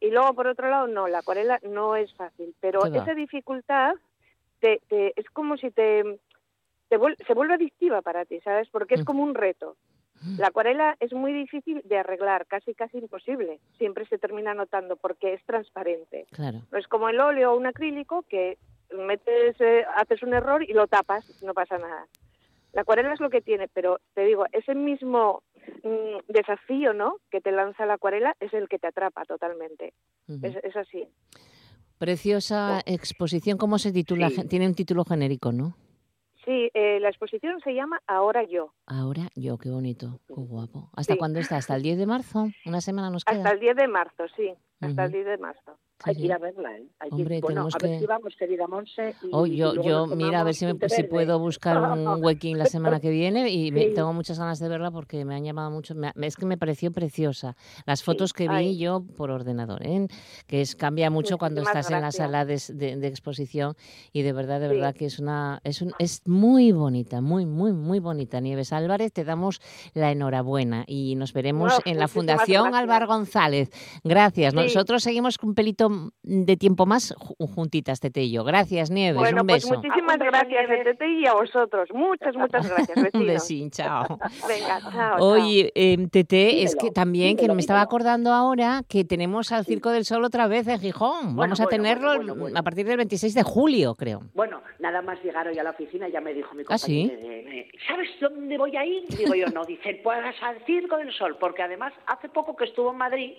Y 0.00 0.10
luego, 0.10 0.34
por 0.34 0.46
otro 0.46 0.68
lado, 0.68 0.86
no, 0.86 1.08
la 1.08 1.20
acuarela 1.20 1.58
no 1.62 1.96
es 1.96 2.12
fácil, 2.14 2.54
pero 2.60 2.84
esa 2.86 3.14
dificultad 3.14 3.94
te, 4.88 5.12
es 5.20 5.28
como 5.30 5.56
si 5.56 5.70
te, 5.70 6.02
se 6.88 7.34
vuelve 7.34 7.54
adictiva 7.54 8.02
para 8.02 8.24
ti, 8.24 8.40
¿sabes? 8.40 8.68
Porque 8.70 8.94
es 8.94 9.02
mm. 9.02 9.04
como 9.04 9.22
un 9.22 9.34
reto. 9.34 9.76
Mm. 10.22 10.40
La 10.40 10.48
acuarela 10.48 10.96
es 11.00 11.12
muy 11.12 11.32
difícil 11.32 11.82
de 11.84 11.98
arreglar, 11.98 12.46
casi 12.46 12.74
casi 12.74 12.98
imposible. 12.98 13.60
Siempre 13.78 14.06
se 14.06 14.18
termina 14.18 14.54
notando 14.54 14.96
porque 14.96 15.34
es 15.34 15.44
transparente. 15.44 16.26
Claro. 16.32 16.60
No 16.70 16.78
es 16.78 16.86
como 16.88 17.08
el 17.08 17.20
óleo 17.20 17.52
o 17.52 17.56
un 17.56 17.66
acrílico 17.66 18.24
que 18.28 18.58
metes, 18.92 19.60
eh, 19.60 19.84
haces 19.96 20.22
un 20.22 20.34
error 20.34 20.62
y 20.62 20.72
lo 20.72 20.86
tapas, 20.86 21.24
no 21.42 21.52
pasa 21.52 21.78
nada. 21.78 22.06
La 22.72 22.82
acuarela 22.82 23.12
es 23.12 23.20
lo 23.20 23.30
que 23.30 23.40
tiene, 23.40 23.68
pero 23.68 24.00
te 24.14 24.24
digo, 24.24 24.46
ese 24.52 24.74
mismo 24.74 25.42
mm, 25.84 26.32
desafío, 26.32 26.92
¿no? 26.92 27.18
Que 27.30 27.40
te 27.40 27.52
lanza 27.52 27.86
la 27.86 27.94
acuarela 27.94 28.34
es 28.40 28.52
el 28.52 28.68
que 28.68 28.78
te 28.78 28.88
atrapa 28.88 29.24
totalmente. 29.24 29.94
Es, 30.42 30.56
es 30.62 30.76
así. 30.76 31.08
Preciosa 31.98 32.80
exposición, 32.86 33.56
¿cómo 33.58 33.78
se 33.78 33.92
titula? 33.92 34.28
Sí. 34.30 34.46
Tiene 34.48 34.66
un 34.66 34.74
título 34.74 35.04
genérico, 35.04 35.52
¿no? 35.52 35.76
Sí, 36.44 36.70
eh, 36.74 36.98
la 37.00 37.08
exposición 37.08 37.58
se 37.64 37.72
llama 37.72 38.00
Ahora 38.06 38.42
yo. 38.46 38.74
Ahora 38.86 39.28
yo, 39.34 39.56
qué 39.56 39.70
bonito, 39.70 40.20
qué 40.28 40.34
guapo. 40.34 40.90
¿Hasta 40.94 41.14
Sí. 41.14 41.18
cuándo 41.18 41.38
está? 41.40 41.56
¿Hasta 41.56 41.74
el 41.76 41.82
10 41.82 41.96
de 41.96 42.06
marzo? 42.06 42.48
Una 42.66 42.80
semana 42.82 43.08
nos 43.08 43.24
queda. 43.24 43.38
Hasta 43.38 43.52
el 43.52 43.60
10 43.60 43.76
de 43.76 43.88
marzo, 43.88 44.24
sí. 44.36 44.52
Hasta 44.80 45.04
el 45.04 45.08
Ujú. 45.10 45.16
10 45.18 45.26
de 45.26 45.38
marzo. 45.38 45.78
Sí, 45.96 46.10
Hay 46.10 46.16
que 46.16 46.22
ir 46.22 46.32
a 46.32 46.38
verla, 46.38 46.76
¿eh? 46.76 46.88
Hay 46.98 47.10
que- 47.10 47.24
bueno, 47.24 47.46
tenemos 47.46 47.74
a 47.76 47.78
ver 47.78 47.90
que- 47.92 47.98
si 48.00 48.06
vamos, 48.06 48.34
querida 48.36 48.66
Monse. 48.66 49.14
Y, 49.22 49.28
Oh, 49.32 49.46
yo, 49.46 50.06
mira, 50.08 50.40
a 50.40 50.44
ver 50.44 50.52
si, 50.54 50.66
me, 50.66 50.74
si 50.88 51.04
puedo 51.04 51.38
buscar 51.38 51.80
un 51.80 52.04
huequín 52.22 52.58
la 52.58 52.66
semana 52.66 52.98
que 53.00 53.10
viene 53.10 53.48
y 53.48 53.70
me- 53.70 53.86
tengo 53.90 54.12
muchas 54.12 54.38
ganas 54.38 54.58
de 54.58 54.68
verla 54.68 54.90
porque 54.90 55.24
me 55.24 55.36
han 55.36 55.44
llamado 55.44 55.70
mucho. 55.70 55.94
me 55.94 56.10
es 56.26 56.36
que 56.36 56.44
me 56.46 56.58
pareció 56.58 56.90
preciosa. 56.92 57.56
Las 57.86 58.02
fotos 58.02 58.32
que 58.32 58.48
vi 58.48 58.54
Ay. 58.54 58.76
yo 58.78 59.04
por 59.16 59.30
ordenador, 59.30 59.86
¿eh? 59.86 60.08
que 60.48 60.60
es 60.60 60.74
cambia 60.74 61.08
mucho 61.10 61.38
cuando 61.38 61.62
estás 61.62 61.90
en 61.90 62.00
la 62.00 62.10
sala 62.10 62.44
de, 62.44 62.60
de- 62.74 62.96
de 62.96 63.06
exposición 63.06 63.74
y 64.12 64.22
de 64.22 64.32
verdad, 64.32 64.60
de 64.60 64.68
verdad 64.68 64.94
que 64.94 65.06
es 65.06 65.20
una 65.20 65.60
es, 65.62 65.80
un- 65.80 65.94
es 66.00 66.22
muy 66.26 66.72
bonita, 66.72 67.20
muy, 67.20 67.46
muy, 67.46 67.72
muy 67.72 68.00
bonita. 68.00 68.40
Nieves 68.40 68.72
Álvarez, 68.72 69.12
te 69.12 69.24
damos 69.24 69.60
la 69.94 70.10
enhorabuena 70.10 70.84
y 70.88 71.14
nos 71.14 71.32
veremos 71.32 71.72
No, 71.72 71.78
en 71.90 71.98
la 71.98 72.08
Fundación. 72.08 72.74
Álvaro 72.74 73.06
González. 73.06 73.70
Gracias. 74.02 74.52
Nosotros 74.74 75.02
seguimos 75.02 75.36
un 75.42 75.54
pelito 75.54 75.88
de 76.22 76.56
tiempo 76.56 76.86
más 76.86 77.14
ju- 77.16 77.34
juntitas, 77.54 78.00
Tete 78.00 78.22
y 78.22 78.32
yo. 78.32 78.44
Gracias, 78.44 78.90
Nieves. 78.90 79.18
Bueno, 79.18 79.42
un 79.42 79.46
pues 79.46 79.64
beso. 79.64 79.74
muchísimas 79.74 80.18
gracias. 80.18 80.66
Tete, 80.84 81.08
y 81.08 81.26
a 81.26 81.34
vosotros. 81.34 81.88
Muchas, 81.92 82.34
muchas 82.36 82.68
gracias, 82.68 82.98
Un 83.14 83.26
besín, 83.26 83.70
chao. 83.70 84.18
Venga, 84.48 84.80
chao. 84.92 85.16
Oye, 85.24 85.72
em, 85.74 86.08
Tete, 86.08 86.62
es 86.62 86.74
que 86.76 86.90
también 86.90 87.36
que 87.36 87.42
dímelo, 87.42 87.54
me 87.54 87.60
estaba 87.60 87.80
acordando 87.80 88.32
ahora 88.32 88.82
que 88.88 89.04
tenemos 89.04 89.52
al 89.52 89.64
Circo 89.64 89.90
del 89.90 90.04
Sol 90.04 90.24
otra 90.24 90.46
vez 90.46 90.66
en 90.68 90.78
Gijón. 90.80 91.34
Bueno, 91.36 91.54
Vamos 91.54 91.60
a 91.60 91.64
bueno, 91.64 91.76
tenerlo 91.76 92.06
bueno, 92.08 92.20
bueno, 92.32 92.40
bueno. 92.42 92.58
a 92.58 92.62
partir 92.62 92.86
del 92.86 92.96
26 92.96 93.34
de 93.34 93.42
julio, 93.42 93.94
creo. 93.94 94.22
Bueno, 94.34 94.60
nada 94.80 95.02
más 95.02 95.22
llegar 95.22 95.46
hoy 95.48 95.58
a 95.58 95.62
la 95.62 95.70
oficina 95.70 96.08
ya 96.08 96.20
me 96.20 96.34
dijo 96.34 96.54
mi 96.54 96.62
¿Ah, 96.68 96.78
sí? 96.78 97.08
compañero, 97.08 97.32
eh, 97.32 97.58
eh, 97.60 97.70
¿sabes 97.86 98.08
dónde 98.20 98.58
voy 98.58 98.76
a 98.76 98.84
ir? 98.84 99.04
Digo 99.08 99.34
yo, 99.34 99.46
no, 99.48 99.64
dice, 99.64 100.00
pues 100.02 100.18
al 100.42 100.58
Circo 100.64 100.96
del 100.96 101.12
Sol, 101.12 101.36
porque 101.38 101.62
además 101.62 101.92
hace 102.06 102.28
poco 102.28 102.56
que 102.56 102.64
estuvo 102.64 102.90
en 102.90 102.96
Madrid 102.98 103.32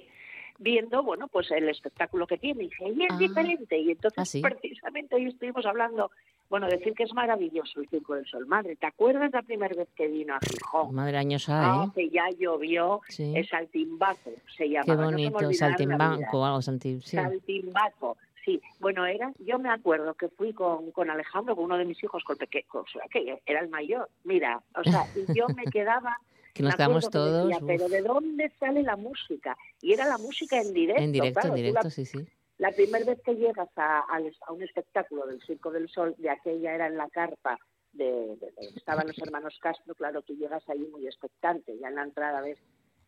viendo, 0.60 1.04
bueno, 1.04 1.28
pues 1.28 1.52
el 1.52 1.68
espectáculo 1.70 2.26
que 2.28 2.38
tiene, 2.38 2.64
y 2.64 2.68
dice, 2.70 2.90
y 2.90 3.04
es 3.04 3.12
Ah. 3.14 3.18
diferente, 3.18 3.78
y 3.78 3.92
entonces 3.92 4.18
Ah, 4.20 4.26
sí. 4.26 4.42
precisamente 4.42 5.16
hoy 5.16 5.28
estuvimos 5.28 5.66
hablando, 5.66 6.12
bueno, 6.50 6.68
decir 6.68 6.94
que 6.94 7.04
es 7.04 7.14
maravilloso 7.14 7.82
el 7.82 7.90
Circo 7.90 8.16
del 8.16 8.26
Sol. 8.26 8.46
Madre, 8.46 8.76
¿te 8.76 8.86
acuerdas 8.88 9.32
la 9.34 9.42
primera 9.42 9.76
vez 9.76 9.90
que 9.96 10.08
vino 10.08 10.36
a 10.36 10.40
Gijón? 10.40 10.94
Madre 10.96 11.18
añosa, 11.18 11.54
Ah, 11.82 11.86
¿eh? 11.88 11.92
que 11.96 12.10
ya 12.10 12.30
llovió, 12.38 13.02
Sí. 13.10 13.34
el 13.36 13.48
saltimbaco 13.48 14.32
se 14.56 14.70
llamaba. 14.70 14.86
Qué 14.86 14.98
no 15.02 15.12
bonito, 15.12 15.38
vida. 15.40 15.54
saltimbanco 15.54 16.40
o 16.40 16.46
algo. 16.46 16.62
Sí. 16.62 17.00
Saltimbaco. 17.02 18.18
Sí, 18.44 18.62
bueno, 18.80 19.06
era, 19.08 19.32
yo 19.40 19.58
me 19.58 19.70
acuerdo 19.70 20.14
que 20.14 20.30
fui 20.30 20.54
con, 20.54 20.92
con 20.92 21.10
Alejandro, 21.10 21.56
con 21.56 21.66
uno 21.66 21.78
de 21.80 21.86
mis 21.86 22.02
hijos, 22.04 22.24
con 22.24 22.36
el 22.36 22.38
pequeño, 22.48 22.66
o 22.74 22.86
sea, 22.88 23.02
que 23.10 23.42
era 23.46 23.60
el 23.60 23.70
mayor, 23.70 24.08
mira, 24.24 24.62
o 24.76 24.84
sea, 24.84 25.02
y 25.16 25.34
yo 25.36 25.48
me 25.56 25.64
quedaba, 25.74 26.16
Que 26.56 26.64
nos 26.64 26.76
quedamos 26.78 27.04
decía, 27.04 27.12
todos 27.12 27.54
pero 27.68 27.90
¿de 27.90 28.02
dónde 28.02 28.50
sale 28.58 28.82
la 28.82 28.96
música? 28.96 29.58
Y 29.82 29.92
era 29.92 30.06
la 30.08 30.18
música 30.18 30.58
en 30.62 30.74
directo, 30.74 31.04
en 31.04 31.12
directo, 31.12 31.42
claro, 31.42 31.48
en 31.50 31.54
tú 31.54 31.58
la- 31.62 31.68
directo, 31.68 31.90
sí, 31.90 32.06
sí. 32.06 32.26
la 32.60 32.72
primera 32.72 33.04
vez 33.04 33.22
que 33.26 33.36
llegas 33.36 33.68
a, 33.76 34.00
a 34.08 34.52
un 34.54 34.64
espectáculo 34.64 35.26
del 35.28 35.42
Circo 35.42 35.70
del 35.70 35.90
Sol, 35.90 36.16
de 36.18 36.30
aquella 36.30 36.74
era 36.74 36.88
en 36.88 36.96
la 36.96 37.10
carpa, 37.10 37.60
de, 37.92 38.06
de- 38.06 38.38
de- 38.38 38.68
estaban 38.78 39.06
los 39.06 39.18
hermanos 39.20 39.58
Castro, 39.62 39.94
claro, 39.96 40.22
tú 40.22 40.34
llegas 40.34 40.64
ahí 40.70 40.80
muy 40.94 41.06
expectante, 41.06 41.78
ya 41.78 41.90
en 41.90 41.96
la 41.96 42.04
entrada 42.04 42.40
ves, 42.40 42.58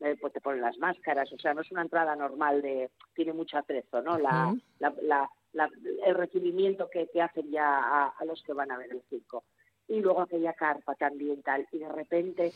eh, 0.01 0.17
pues 0.19 0.33
te 0.33 0.41
ponen 0.41 0.59
las 0.59 0.77
máscaras, 0.77 1.31
o 1.31 1.39
sea, 1.39 1.53
no 1.53 1.61
es 1.61 1.71
una 1.71 1.83
entrada 1.83 2.17
normal 2.17 2.61
de, 2.61 2.91
tiene 3.15 3.31
mucho 3.31 3.57
atrezo, 3.57 4.01
¿no? 4.01 4.17
La, 4.19 4.47
Ujú. 4.49 4.59
la- 4.79 4.93
la- 5.03 5.31
la- 5.53 5.69
el 6.05 6.15
recibimiento 6.15 6.89
que, 6.89 7.07
que 7.07 7.21
hacen 7.21 7.49
ya 7.49 7.65
a, 7.79 8.07
a 8.09 8.25
los 8.25 8.43
que 8.43 8.51
van 8.51 8.71
a 8.71 8.77
ver 8.77 8.91
el 8.91 9.01
circo. 9.09 9.45
Y 9.87 10.01
luego 10.01 10.19
aquella 10.19 10.51
carpa 10.51 10.95
también 10.95 11.41
tal, 11.43 11.65
y 11.71 11.77
de 11.79 11.87
repente 11.87 12.51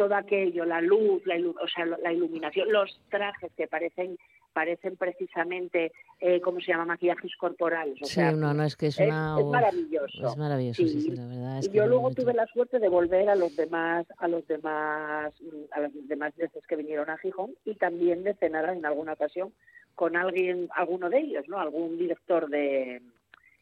todo 0.00 0.14
aquello, 0.14 0.64
la 0.64 0.80
luz, 0.80 1.20
la, 1.26 1.36
ilu- 1.36 1.54
o 1.62 1.68
sea, 1.68 1.84
la 1.84 2.10
iluminación, 2.10 2.72
los 2.72 2.98
trajes 3.10 3.52
que 3.54 3.66
parecen 3.66 4.16
parecen 4.54 4.96
precisamente, 4.96 5.92
eh, 6.18 6.40
¿cómo 6.40 6.58
se 6.58 6.72
llama? 6.72 6.86
Maquillajes 6.86 7.36
corporales. 7.36 7.96
O 8.02 8.06
Sí, 8.06 8.14
sea, 8.14 8.32
no, 8.32 8.52
no, 8.54 8.64
es 8.64 8.74
que 8.76 8.86
es 8.88 8.98
es, 8.98 9.06
una... 9.06 9.36
es 9.38 9.44
maravilloso. 9.46 10.26
Es 10.26 10.36
maravilloso, 10.38 10.82
sí, 10.82 10.88
Sí. 10.88 11.00
sí, 11.02 11.10
la 11.10 11.26
verdad 11.26 11.58
es 11.58 11.66
y 11.66 11.70
que 11.70 11.76
yo 11.76 11.86
luego 11.86 12.10
tuve 12.12 12.32
la 12.34 12.46
suerte 12.46 12.78
de 12.80 12.88
volver 12.88 13.28
a 13.28 13.36
los 13.36 13.54
demás, 13.54 14.06
a 14.16 14.26
los 14.26 14.44
demás, 14.48 15.32
a 15.72 15.80
las 15.80 15.92
demás 16.08 16.34
veces 16.36 16.66
que 16.66 16.76
vinieron 16.76 17.10
a 17.10 17.18
Gijón 17.18 17.50
y 17.66 17.74
también 17.74 18.24
de 18.24 18.34
cenar 18.34 18.68
en 18.70 18.84
alguna 18.86 19.12
ocasión 19.12 19.52
con 19.94 20.16
alguien, 20.16 20.68
alguno 20.74 21.10
de 21.10 21.18
ellos, 21.20 21.44
¿no? 21.46 21.60
Algún 21.60 21.96
director 21.98 22.48
de, 22.48 23.02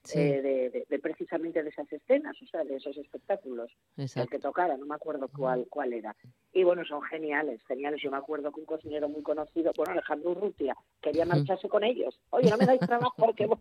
Sí, 0.04 0.18
eh, 0.18 0.40
de, 0.40 0.70
de- 0.70 0.86
de 0.88 0.98
precisamente 1.00 1.62
de 1.62 1.68
esas 1.68 1.92
escenas, 1.92 2.34
o 2.40 2.46
sea, 2.46 2.64
de 2.64 2.76
esos 2.76 2.96
espectáculos, 2.96 3.70
el 3.96 4.04
exacto. 4.04 4.30
que 4.30 4.38
tocara, 4.38 4.76
no 4.76 4.86
me 4.86 4.94
acuerdo 4.94 5.28
cuál, 5.28 5.66
cuál 5.68 5.92
era. 5.92 6.16
Y 6.52 6.64
bueno, 6.64 6.82
son 6.86 7.02
geniales, 7.02 7.60
geniales. 7.68 8.00
Yo 8.02 8.10
me 8.10 8.16
acuerdo 8.16 8.50
que 8.52 8.60
un 8.60 8.66
cocinero 8.66 9.08
muy 9.08 9.22
conocido, 9.22 9.70
bueno, 9.76 9.92
Alejandro 9.92 10.30
Urrutia, 10.30 10.74
quería 11.02 11.26
marcharse 11.26 11.68
con 11.68 11.84
ellos. 11.84 12.18
Oye, 12.30 12.48
no 12.48 12.56
me 12.56 12.64
dais 12.64 12.80
trabajo 12.80 13.12
porque 13.18 13.46
voy. 13.46 13.58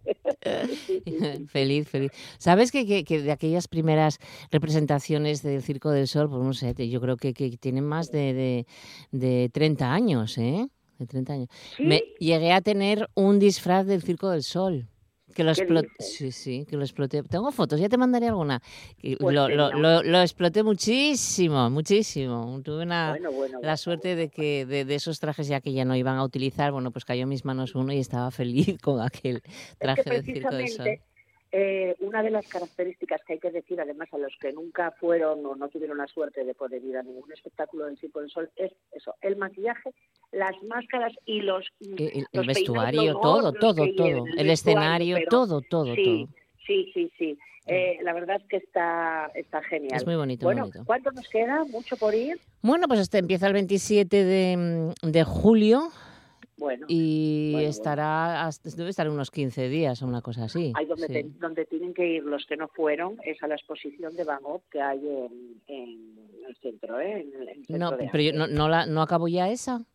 Sí, 0.67 0.75
sí, 0.85 1.03
sí. 1.05 1.45
feliz, 1.47 1.89
feliz. 1.89 2.11
¿Sabes 2.37 2.71
que, 2.71 2.85
que, 2.85 3.03
que 3.03 3.21
de 3.21 3.31
aquellas 3.31 3.67
primeras 3.67 4.19
representaciones 4.51 5.41
del 5.43 5.61
Circo 5.61 5.89
del 5.91 6.07
Sol, 6.07 6.29
pues 6.29 6.41
no 6.43 6.53
sé, 6.53 6.73
yo 6.89 7.01
creo 7.01 7.17
que, 7.17 7.33
que 7.33 7.57
tienen 7.57 7.83
más 7.83 8.11
de, 8.11 8.33
de, 8.33 8.65
de 9.11 9.49
30 9.49 9.91
años, 9.93 10.37
¿eh? 10.37 10.67
De 10.99 11.05
30 11.05 11.33
años. 11.33 11.49
Me 11.79 12.03
llegué 12.19 12.51
a 12.53 12.61
tener 12.61 13.07
un 13.15 13.37
disfraz 13.39 13.85
del 13.85 14.01
Circo 14.01 14.29
del 14.29 14.43
Sol. 14.43 14.87
Que 15.33 15.43
lo 15.43 15.53
¿Qué 15.53 15.61
exploté. 15.61 15.89
Sí, 15.99 16.31
sí, 16.31 16.65
que 16.67 16.77
lo 16.77 16.83
exploté. 16.83 17.21
Tengo 17.23 17.51
fotos, 17.51 17.79
ya 17.79 17.89
te 17.89 17.97
mandaré 17.97 18.27
alguna. 18.27 18.61
Pues 19.19 19.35
lo, 19.35 19.49
lo, 19.49 19.71
lo, 19.71 20.01
lo 20.01 20.21
exploté 20.21 20.63
muchísimo, 20.63 21.69
muchísimo. 21.69 22.59
Tuve 22.63 22.83
una, 22.83 23.11
bueno, 23.11 23.31
bueno. 23.31 23.59
la 23.61 23.77
suerte 23.77 24.15
de 24.15 24.29
que 24.29 24.65
de, 24.65 24.85
de 24.85 24.95
esos 24.95 25.19
trajes 25.19 25.47
ya 25.47 25.61
que 25.61 25.73
ya 25.73 25.85
no 25.85 25.95
iban 25.95 26.17
a 26.17 26.23
utilizar, 26.23 26.71
bueno, 26.71 26.91
pues 26.91 27.05
cayó 27.05 27.23
en 27.23 27.29
mis 27.29 27.45
manos 27.45 27.75
uno 27.75 27.91
y 27.93 27.99
estaba 27.99 28.31
feliz 28.31 28.77
con 28.81 29.01
aquel 29.01 29.41
traje 29.77 30.01
es 30.01 30.05
que 30.05 30.11
del 30.11 30.23
Circo 30.23 30.55
del 30.55 30.69
Sol. 30.69 30.87
Eh, 31.51 31.95
una 32.01 32.21
de 32.23 32.29
las 32.31 32.47
características 32.47 33.21
que 33.25 33.33
hay 33.33 33.39
que 33.39 33.51
decir, 33.51 33.79
además, 33.79 34.09
a 34.13 34.17
los 34.17 34.33
que 34.39 34.51
nunca 34.51 34.91
fueron 34.99 35.45
o 35.45 35.55
no 35.55 35.69
tuvieron 35.69 35.97
la 35.97 36.07
suerte 36.07 36.43
de 36.43 36.53
poder 36.53 36.83
ir 36.83 36.97
a 36.97 37.03
ningún 37.03 37.31
espectáculo 37.31 37.85
del 37.85 37.97
Circo 37.97 38.19
del 38.21 38.29
Sol 38.29 38.49
es 38.55 38.71
eso, 38.91 39.15
el 39.21 39.37
maquillaje, 39.37 39.91
las 40.31 40.51
máscaras 40.63 41.13
y 41.25 41.41
los, 41.41 41.65
El, 41.79 42.01
el- 42.01 42.11
el 42.17 42.25
los 42.33 42.47
vestuario, 42.47 43.17
todo, 43.19 43.53
todo, 43.53 43.73
todo. 43.95 44.15
lleven, 44.15 44.39
El 44.39 44.49
escenario, 44.49 45.17
pero 45.17 45.29
todo, 45.29 45.61
todo, 45.61 45.95
sí, 45.95 46.03
todo. 46.03 46.27
Sí, 46.65 46.91
sí, 46.93 47.11
sí. 47.17 47.39
Eh, 47.69 47.97
la 48.01 48.13
verdad 48.13 48.37
es 48.41 48.47
que 48.47 48.57
está, 48.57 49.29
está 49.35 49.61
genial. 49.63 49.97
Es 49.97 50.05
muy 50.05 50.15
bonito, 50.15 50.45
bueno, 50.45 50.61
muy 50.63 50.69
bonito. 50.71 50.85
¿cuánto 50.85 51.11
nos 51.11 51.27
queda? 51.27 51.65
¿Mucho 51.65 51.97
por 51.97 52.15
ir? 52.15 52.39
Bueno, 52.61 52.87
pues 52.87 53.01
este 53.01 53.17
empieza 53.17 53.47
el 53.47 53.53
27 53.53 54.23
de, 54.23 54.55
mm, 55.03 55.11
de 55.11 55.23
julio 55.25 55.89
Bueno, 56.57 56.87
y 56.89 57.51
Bueno, 57.53 57.69
estará, 57.69 58.45
hasta- 58.45 58.69
debe 58.75 58.89
estar 58.89 59.07
unos 59.09 59.29
15 59.31 59.69
días 59.69 60.01
o 60.01 60.07
una 60.07 60.21
cosa 60.21 60.45
así. 60.45 60.73
Hay 60.75 60.85
donde, 60.87 61.07
sí. 61.07 61.13
te- 61.13 61.29
donde 61.39 61.65
tienen 61.65 61.93
que 61.93 62.07
ir 62.15 62.23
los 62.23 62.45
que 62.47 62.57
no 62.57 62.67
fueron 62.69 63.17
es 63.23 63.41
a 63.43 63.47
la 63.47 63.55
exposición 63.55 64.15
de 64.15 64.23
Van 64.23 64.41
Gogh 64.41 64.63
que 64.71 64.81
hay 64.81 64.99
en, 65.07 65.61
en 65.67 66.17
el 66.47 66.55
centro, 66.61 66.99
¿eh? 66.99 67.21
En 67.21 67.41
el, 67.41 67.49
en 67.49 67.59
el 67.59 67.65
centro 67.67 67.77
No, 67.91 67.97
de 67.97 68.09
pero 68.11 68.23
yo, 68.23 68.33
no, 68.33 68.47
no, 68.47 68.67
la, 68.69 68.85
¿no 68.87 69.01
acabó 69.03 69.27
ya 69.27 69.49
esa? 69.49 69.85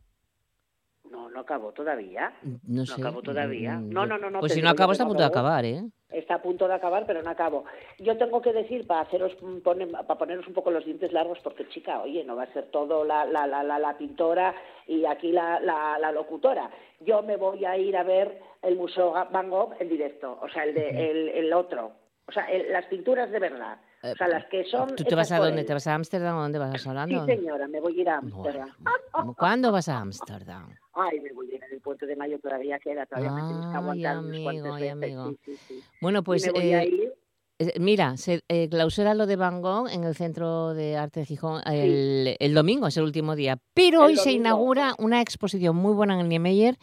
No, 1.12 1.28
no 1.30 1.40
acabó 1.40 1.70
todavía. 1.72 2.32
No 2.66 2.84
sé. 2.86 3.00
acabó 3.00 3.22
todavía. 3.22 3.74
mm, 3.74 3.90
No, 3.90 4.06
no, 4.06 4.18
no, 4.18 4.30
no, 4.30 4.40
Pues 4.40 4.54
si 4.54 4.60
no 4.62 4.74
que 4.74 4.82
está 4.82 4.84
a 5.02 5.04
no 5.04 5.10
punto 5.10 5.22
de 5.22 5.26
acabó. 5.28 5.46
acabar, 5.48 5.64
¿eh? 5.64 5.82
Está 6.10 6.34
a 6.34 6.42
punto 6.42 6.66
de 6.68 6.74
acabar, 6.74 7.04
pero 7.06 7.22
no 7.22 7.30
acabo. 7.30 7.64
Yo 7.98 8.16
tengo 8.18 8.42
que 8.42 8.52
decir, 8.52 8.86
para 8.86 9.02
haceros 9.02 9.32
mm, 9.40 9.58
para 9.60 10.18
poneros 10.18 10.46
un 10.48 10.54
poco 10.54 10.70
los 10.70 10.84
dientes 10.84 11.12
largos, 11.12 11.38
porque 11.44 11.68
chica, 11.68 12.02
oye, 12.02 12.24
no 12.24 12.34
va 12.36 12.42
a 12.42 12.52
ser 12.52 12.66
todo 12.70 13.04
la, 13.04 13.24
la, 13.24 13.46
la, 13.46 13.62
la, 13.62 13.78
la 13.78 13.96
pintora 13.96 14.54
y 14.86 15.04
aquí 15.04 15.30
la, 15.32 15.60
la, 15.60 15.98
la 15.98 16.10
locutora. 16.12 16.70
Yo 17.00 17.22
me 17.22 17.36
voy 17.36 17.64
a 17.64 17.76
ir 17.78 17.96
a 17.96 18.02
ver 18.02 18.40
el 18.62 18.76
Museo 18.76 19.12
Van 19.30 19.48
Gogh 19.50 19.74
en 19.80 19.88
directo, 19.88 20.38
o 20.42 20.48
sea, 20.48 20.64
el, 20.64 20.74
de, 20.74 21.10
el, 21.10 21.28
el 21.28 21.52
otro. 21.52 21.92
O 22.28 22.32
sea, 22.32 22.44
el- 22.44 22.70
las 22.72 22.86
pinturas 22.86 23.30
de 23.30 23.38
verdad. 23.38 23.78
O 24.02 24.14
sea, 24.16 24.28
las 24.28 24.46
que 24.46 24.64
son. 24.64 24.96
¿Tú 24.96 25.04
te 25.04 25.14
vas 25.14 25.30
a 25.30 25.38
dónde? 25.38 25.64
¿Te 25.64 25.72
vas 25.72 25.86
a 25.86 25.94
Ámsterdam 25.94 26.36
o 26.36 26.42
dónde 26.42 26.58
vas 26.58 26.82
Sí, 26.82 26.88
hablando? 26.88 27.24
señora, 27.24 27.68
me 27.68 27.80
voy 27.80 27.98
a 27.98 28.02
ir 28.02 28.08
a 28.08 28.18
Ámsterdam. 28.18 28.70
Bueno, 29.12 29.34
¿Cuándo 29.34 29.70
vas 29.70 29.88
a 29.88 29.98
Ámsterdam? 29.98 30.74
Ay, 30.94 31.20
me 31.20 31.32
voy 31.32 31.50
a 31.52 31.54
ir 31.54 31.64
en 31.64 31.72
el 31.72 31.80
puente 31.80 32.06
de 32.06 32.16
mayo, 32.16 32.38
todavía 32.40 32.78
queda, 32.78 33.06
todavía 33.06 33.32
me 33.32 33.42
tienes 33.44 33.66
que 33.66 33.76
aguantar 33.76 34.16
amigo, 34.16 34.74
ay, 34.74 34.88
amigo. 34.88 35.30
Sí, 35.30 35.38
sí, 35.44 35.56
sí. 35.68 35.82
Bueno, 36.00 36.22
pues 36.22 36.46
me 36.46 36.52
voy 36.52 36.72
a 36.72 36.82
eh, 36.82 36.88
ir 36.88 37.14
eh, 37.58 37.78
mira, 37.78 38.16
se 38.16 38.40
eh, 38.48 38.68
clausura 38.68 39.14
lo 39.14 39.26
de 39.26 39.36
Van 39.36 39.62
Gogh 39.62 39.88
en 39.88 40.04
el 40.04 40.16
Centro 40.16 40.74
de 40.74 40.96
Arte 40.96 41.20
de 41.20 41.26
Gijón 41.26 41.60
el, 41.66 42.36
el 42.40 42.54
domingo, 42.54 42.88
es 42.88 42.96
el 42.96 43.04
último 43.04 43.36
día. 43.36 43.58
Pero 43.72 44.00
El 44.00 44.06
hoy 44.06 44.16
se 44.16 44.32
inaugura 44.32 44.94
una 44.98 45.20
exposición 45.20 45.76
muy 45.76 45.94
buena 45.94 46.14
en 46.14 46.20
el 46.20 46.28
Niemeyer 46.28 46.76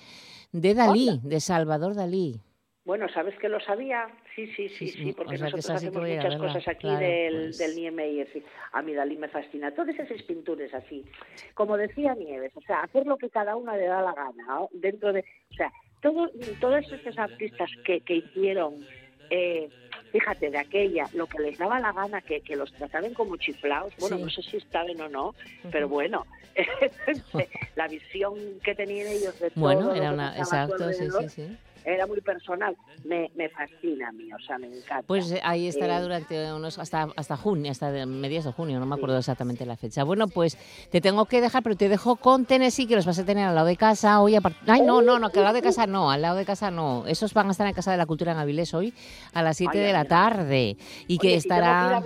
de 0.51 0.73
Dalí, 0.73 1.19
de 1.23 1.39
Salvador 1.41 1.95
Dalí. 1.95 2.41
Bueno, 2.85 3.07
¿sabes 3.13 3.37
que 3.39 3.49
lo 3.49 3.59
sabía? 3.59 4.07
Sí, 4.47 4.69
sí, 4.69 4.69
sí, 4.69 4.87
sí, 4.89 5.11
o 5.11 5.15
porque 5.15 5.37
sea, 5.37 5.47
que 5.47 5.55
nosotros 5.55 5.77
hacemos 5.77 6.01
muchas 6.01 6.23
verla, 6.23 6.37
cosas 6.39 6.67
aquí 6.67 6.81
claro, 6.81 6.99
del, 6.99 7.41
pues. 7.43 7.57
del 7.57 7.75
Niemeyer, 7.75 8.27
sí. 8.33 8.43
A 8.71 8.81
mí 8.81 8.93
Dalí 8.93 9.17
me 9.17 9.27
fascina. 9.27 9.71
Todas 9.73 9.97
esas 9.97 10.21
pinturas 10.23 10.73
así, 10.73 11.05
como 11.53 11.77
decía 11.77 12.15
Nieves, 12.15 12.51
o 12.55 12.61
sea, 12.61 12.81
hacer 12.81 13.05
lo 13.05 13.17
que 13.17 13.29
cada 13.29 13.55
una 13.55 13.75
le 13.75 13.85
da 13.85 14.01
la 14.01 14.13
gana, 14.13 14.45
¿no? 14.47 14.69
dentro 14.73 15.13
de, 15.13 15.23
o 15.51 15.53
sea, 15.53 15.71
todo, 16.01 16.29
todos 16.59 16.91
esos 16.91 17.17
artistas 17.17 17.69
que, 17.85 18.01
que 18.01 18.15
hicieron, 18.15 18.85
eh, 19.29 19.69
fíjate, 20.11 20.49
de 20.49 20.57
aquella, 20.57 21.05
lo 21.13 21.27
que 21.27 21.39
les 21.39 21.57
daba 21.57 21.79
la 21.79 21.91
gana, 21.91 22.21
que, 22.21 22.41
que 22.41 22.55
los 22.55 22.71
trataban 22.73 23.13
como 23.13 23.37
chiflados, 23.37 23.93
bueno, 23.99 24.17
Sí. 24.17 24.23
no 24.23 24.29
sé 24.29 24.41
si 24.43 24.57
estaban 24.57 24.99
o 25.01 25.09
no, 25.09 25.35
pero 25.71 25.87
bueno, 25.89 26.25
la 27.75 27.87
visión 27.87 28.35
que 28.63 28.75
tenían 28.75 29.07
ellos 29.07 29.39
de 29.39 29.49
todo 29.51 29.61
Bueno, 29.61 29.93
era 29.93 30.11
una... 30.11 30.37
Exacto, 30.37 30.91
sí, 30.93 31.07
sí, 31.19 31.29
sí. 31.29 31.57
Era 31.85 32.05
muy 32.07 32.21
personal. 32.21 32.75
Me, 33.05 33.31
me 33.35 33.49
fascina 33.49 34.09
a 34.09 34.11
mí, 34.11 34.31
o 34.33 34.39
sea, 34.39 34.57
me 34.57 34.67
encanta. 34.67 35.03
Pues 35.07 35.31
eh, 35.31 35.41
ahí 35.43 35.67
estará 35.67 35.99
Eh, 35.99 36.01
durante 36.01 36.53
unos 36.53 36.77
hasta 36.79 37.09
hasta 37.15 37.37
junio, 37.37 37.71
hasta 37.71 37.89
mediados 38.05 38.45
de 38.45 38.51
junio, 38.51 38.79
no 38.79 38.85
me 38.85 38.95
acuerdo 38.95 39.17
exactamente 39.17 39.65
la 39.65 39.75
fecha. 39.75 40.03
Bueno, 40.03 40.27
pues 40.27 40.57
te 40.91 41.01
tengo 41.01 41.25
que 41.25 41.41
dejar, 41.41 41.63
pero 41.63 41.75
te 41.75 41.89
dejo 41.89 42.15
con 42.15 42.45
Tennessee, 42.45 42.87
que 42.87 42.95
los 42.95 43.05
vas 43.05 43.19
a 43.19 43.25
tener 43.25 43.45
al 43.45 43.55
lado 43.55 43.67
de 43.67 43.77
casa 43.77 44.21
hoy. 44.21 44.35
a 44.35 44.41
Ay, 44.67 44.81
no, 44.81 45.01
no, 45.01 45.19
no, 45.19 45.29
que 45.29 45.39
al 45.39 45.45
lado 45.45 45.55
de 45.55 45.61
casa 45.61 45.87
no, 45.87 46.11
al 46.11 46.21
lado 46.21 46.37
de 46.37 46.45
casa 46.45 46.71
no. 46.71 47.05
Esos 47.07 47.33
van 47.33 47.47
a 47.47 47.51
estar 47.51 47.67
en 47.67 47.73
Casa 47.73 47.91
de 47.91 47.97
la 47.97 48.05
Cultura 48.05 48.31
en 48.31 48.37
Avilés 48.37 48.73
hoy 48.73 48.93
a 49.33 49.41
las 49.41 49.57
7 49.57 49.77
Ay, 49.77 49.85
de 49.85 49.93
la 49.93 50.05
tarde 50.05 50.77
y 51.07 51.17
que 51.17 51.27
Oye, 51.27 51.41
si 51.41 51.47
estará... 51.47 52.01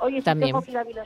Oye, 0.00 0.22
también. 0.22 0.56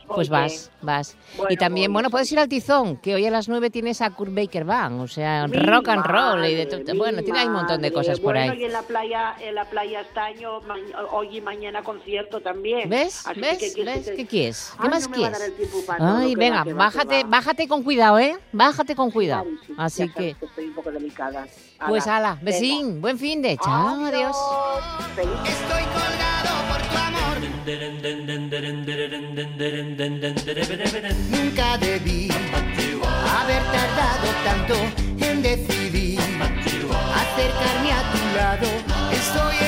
Pues 0.08 0.28
vas, 0.28 0.70
vas. 0.80 1.16
y 1.48 1.56
también, 1.56 1.92
bueno, 1.92 2.10
puedes 2.10 2.30
ir 2.32 2.38
al 2.38 2.48
Tizón, 2.48 2.96
que 2.96 3.14
hoy 3.14 3.26
a 3.26 3.30
las 3.30 3.48
9 3.48 3.70
tienes 3.70 4.00
a 4.00 4.10
Kurt 4.10 4.34
Baker 4.34 4.64
Band, 4.64 5.00
o 5.00 5.08
sea, 5.08 5.46
rock 5.46 5.88
and 5.88 6.04
roll 6.04 6.44
y 6.46 6.54
de 6.54 6.94
Bueno, 6.94 7.22
tiene 7.22 7.40
hay 7.40 7.46
un 7.46 7.52
montón 7.52 7.82
de 7.82 7.90
madre. 7.90 8.05
Cosas 8.06 8.20
por 8.20 8.34
Bueno, 8.34 8.52
ahí. 8.52 8.60
y 8.60 8.64
en 8.64 8.72
la 8.72 8.82
playa, 8.82 9.36
en 9.40 9.54
la 9.54 9.64
playa 9.64 10.00
Estaño, 10.00 10.60
ma- 10.62 10.74
hoy 11.12 11.36
y 11.38 11.40
mañana 11.40 11.82
concierto 11.82 12.40
también. 12.40 12.88
¿Ves? 12.88 13.26
Así 13.26 13.40
¿Ves? 13.40 13.58
que, 13.58 13.66
¿qué 13.68 13.72
quieres 13.74 13.94
¿Ves? 13.96 14.04
que 14.06 14.10
¿Qué 14.16 14.22
te- 14.24 14.28
quieres? 14.28 14.70
¿Qué 14.72 14.78
Ay, 14.84 14.88
más 14.90 15.08
no 15.08 15.14
quieres? 15.14 15.38
todo, 15.38 16.16
Ay, 16.16 16.30
que 16.34 16.36
venga, 16.36 16.64
que 16.64 16.72
va, 16.72 16.90
que 16.90 16.96
bájate, 16.96 17.22
va. 17.24 17.28
bájate 17.30 17.68
con 17.68 17.82
cuidado, 17.82 18.18
¿eh? 18.18 18.36
Bájate 18.52 18.94
con 18.96 19.10
cuidado. 19.10 19.44
Ay, 19.46 19.58
sí, 19.66 19.74
Así 19.76 20.08
que, 20.08 20.32
sabes 20.32 20.36
estoy 20.42 20.64
un 20.66 20.74
poco 20.74 20.90
delicada. 20.90 21.46
pues 21.88 22.06
Ala, 22.06 22.16
ala, 22.16 22.34
venga. 22.34 22.44
besín, 22.44 23.00
buen 23.00 23.18
fin 23.18 23.42
de, 23.42 23.56
chao, 23.58 24.04
adiós. 24.04 24.36
Estoy 25.16 25.24
colgado 25.26 26.52
por 26.68 26.82
tu 26.88 26.96
amor. 26.96 27.36
Nunca 31.30 31.78
debí 31.78 32.28
haber 32.30 33.62
tardado 33.72 34.28
tanto 34.44 34.74
en 35.24 35.42
decidir 35.42 35.75
acercarme 37.36 37.92
a 37.92 38.02
tu 38.12 38.36
lado. 38.36 38.68
Estoy 39.12 39.65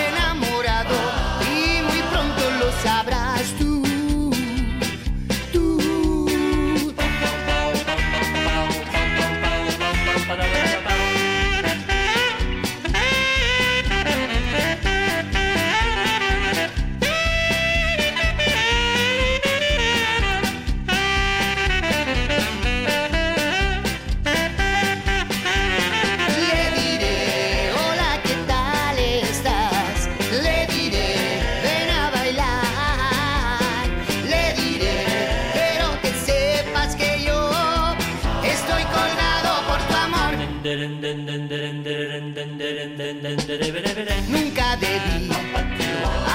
Nunca 44.28 44.76
debí 44.76 45.30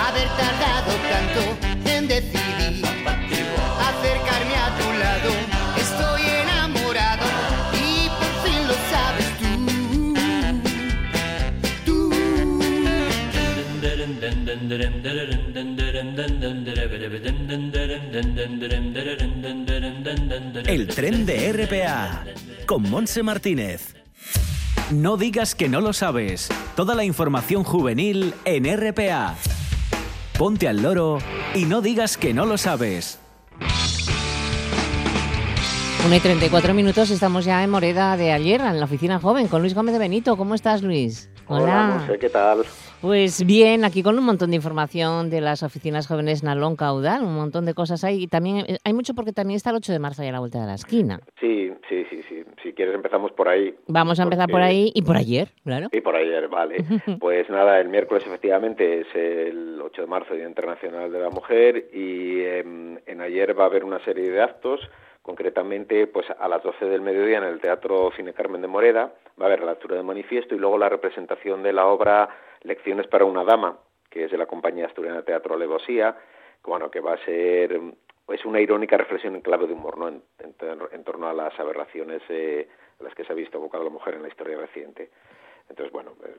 haber 0.06 0.28
tardado 0.30 0.92
tanto 1.12 1.42
en 1.86 2.08
decidir 2.08 2.84
acercarme 3.80 4.56
a 4.56 4.76
tu 4.80 4.88
lado. 4.98 5.30
Estoy 5.78 6.22
enamorado 6.42 7.28
y 7.74 8.10
por 8.10 8.34
fin 8.44 8.62
lo 8.68 8.74
sabes 8.90 9.30
tú. 9.38 9.52
Tú. 11.86 11.96
El 20.66 20.88
tren 20.88 21.24
de 21.28 21.54
RPA 21.54 22.26
con 22.66 22.82
Monse 22.90 23.22
Martínez. 23.22 24.03
No 24.94 25.18
digas 25.18 25.56
que 25.56 25.70
no 25.70 25.82
lo 25.82 25.92
sabes. 25.92 26.50
Toda 26.76 26.94
la 26.94 27.04
información 27.04 27.64
juvenil 27.64 28.36
en 28.46 28.66
RPA. 28.66 29.36
Ponte 30.38 30.68
al 30.68 30.84
loro 30.84 31.18
y 31.56 31.66
no 31.66 31.82
digas 31.82 32.16
que 32.16 32.32
no 32.32 32.46
lo 32.46 32.60
sabes. 32.60 33.18
1 36.06 36.16
y 36.16 36.20
34 36.20 36.76
minutos, 36.76 37.10
estamos 37.10 37.44
ya 37.44 37.64
en 37.64 37.72
Moreda 37.72 38.18
de 38.18 38.34
ayer, 38.34 38.62
en 38.62 38.78
la 38.78 38.86
oficina 38.86 39.20
joven, 39.20 39.48
con 39.48 39.62
Luis 39.62 39.74
Gómez 39.74 39.94
de 39.94 40.00
Benito. 40.00 40.38
¿Cómo 40.38 40.54
estás, 40.54 40.84
Luis? 40.84 41.28
Monse, 41.50 42.18
¿qué 42.20 42.30
tal? 42.30 42.64
Pues 43.02 43.46
bien, 43.46 43.84
aquí 43.84 44.02
con 44.02 44.18
un 44.18 44.24
montón 44.24 44.52
de 44.52 44.56
información 44.56 45.30
de 45.30 45.42
las 45.42 45.62
oficinas 45.62 46.08
jóvenes 46.08 46.42
Nalón 46.42 46.78
Caudal, 46.78 47.24
un 47.24 47.36
montón 47.36 47.66
de 47.66 47.74
cosas 47.74 48.04
hay. 48.06 48.24
Y 48.24 48.28
también 48.28 48.66
eh, 48.66 48.78
hay 48.84 48.94
mucho 48.94 49.14
porque 49.14 49.34
también 49.34 49.58
está 49.58 49.72
el 49.72 49.76
8 49.76 49.92
de 49.92 50.00
marzo 50.00 50.22
ahí 50.22 50.30
a 50.30 50.32
la 50.32 50.40
vuelta 50.40 50.62
de 50.62 50.68
la 50.68 50.76
esquina. 50.76 51.20
Sí, 51.40 51.74
sí, 51.90 52.06
sí, 52.10 52.22
sí. 52.30 52.44
Si 52.64 52.72
quieres 52.72 52.96
empezamos 52.96 53.34
por 53.34 53.50
ahí. 53.50 53.76
Vamos 53.88 54.22
a 54.22 54.24
empezar 54.24 54.50
por 54.50 54.62
ahí 54.62 54.92
y 54.96 55.02
por 55.02 55.18
ayer, 55.18 55.50
claro. 55.66 55.90
Y 55.92 56.00
por 56.00 56.16
ayer, 56.16 56.48
vale. 56.48 56.78
Pues 57.20 57.50
nada, 57.50 57.80
el 57.80 57.90
miércoles 57.90 58.24
efectivamente 58.26 59.02
es 59.02 59.08
el 59.14 59.82
8 59.82 60.02
de 60.02 60.08
marzo, 60.08 60.34
Día 60.34 60.48
Internacional 60.48 61.12
de 61.12 61.20
la 61.20 61.30
Mujer, 61.30 61.90
y 61.94 62.42
em, 62.42 62.98
en 63.06 63.22
ayer 63.22 63.58
va 63.58 63.64
a 63.64 63.68
haber 63.68 63.84
una 63.84 64.04
serie 64.06 64.30
de 64.32 64.42
actos, 64.42 64.80
concretamente 65.24 66.06
pues 66.06 66.28
a 66.30 66.48
las 66.48 66.62
12 66.62 66.86
del 66.86 67.02
mediodía 67.02 67.40
en 67.40 67.46
el 67.46 67.60
Teatro 67.60 68.12
Cine 68.16 68.34
Carmen 68.34 68.62
de 68.62 68.68
Moreda, 68.68 69.14
va 69.42 69.46
a 69.46 69.48
haber 69.48 69.62
la 69.62 69.72
lectura 69.72 69.96
de 69.96 70.04
manifiesto 70.04 70.54
y 70.54 70.60
luego 70.60 70.78
la 70.78 70.90
representación 70.90 71.64
de 71.64 71.74
la 71.74 71.88
obra 71.88 72.30
Lecciones 72.62 73.08
para 73.08 73.26
una 73.26 73.44
dama, 73.44 73.78
que 74.10 74.26
es 74.26 74.32
de 74.32 74.38
la 74.38 74.46
compañía 74.46 74.86
asturiana 74.86 75.18
de 75.18 75.24
teatro 75.24 75.56
Alevosía, 75.56 76.16
que 76.64 76.70
bueno, 76.70 76.90
que 76.92 77.02
va 77.02 77.14
a 77.14 77.26
ser 77.26 77.80
pues 78.26 78.46
una 78.46 78.62
irónica 78.62 78.96
reflexión 78.96 79.36
en 79.36 79.42
clave 79.42 79.68
de 79.68 79.74
humor, 79.74 79.98
¿no? 79.98 80.08
En, 80.08 80.24
en 80.40 81.04
torno 81.04 81.28
a 81.28 81.34
las 81.34 81.60
aberraciones 81.60 82.22
eh, 82.30 82.70
a 83.02 83.04
las 83.04 83.14
que 83.16 83.26
se 83.26 83.34
ha 83.34 83.36
visto 83.36 83.58
abocada 83.58 83.84
la 83.84 83.90
mujer 83.90 84.14
en 84.14 84.22
la 84.22 84.30
historia 84.30 84.58
reciente. 84.58 85.10
Entonces, 85.74 85.92
bueno, 85.92 86.12
eh, 86.24 86.36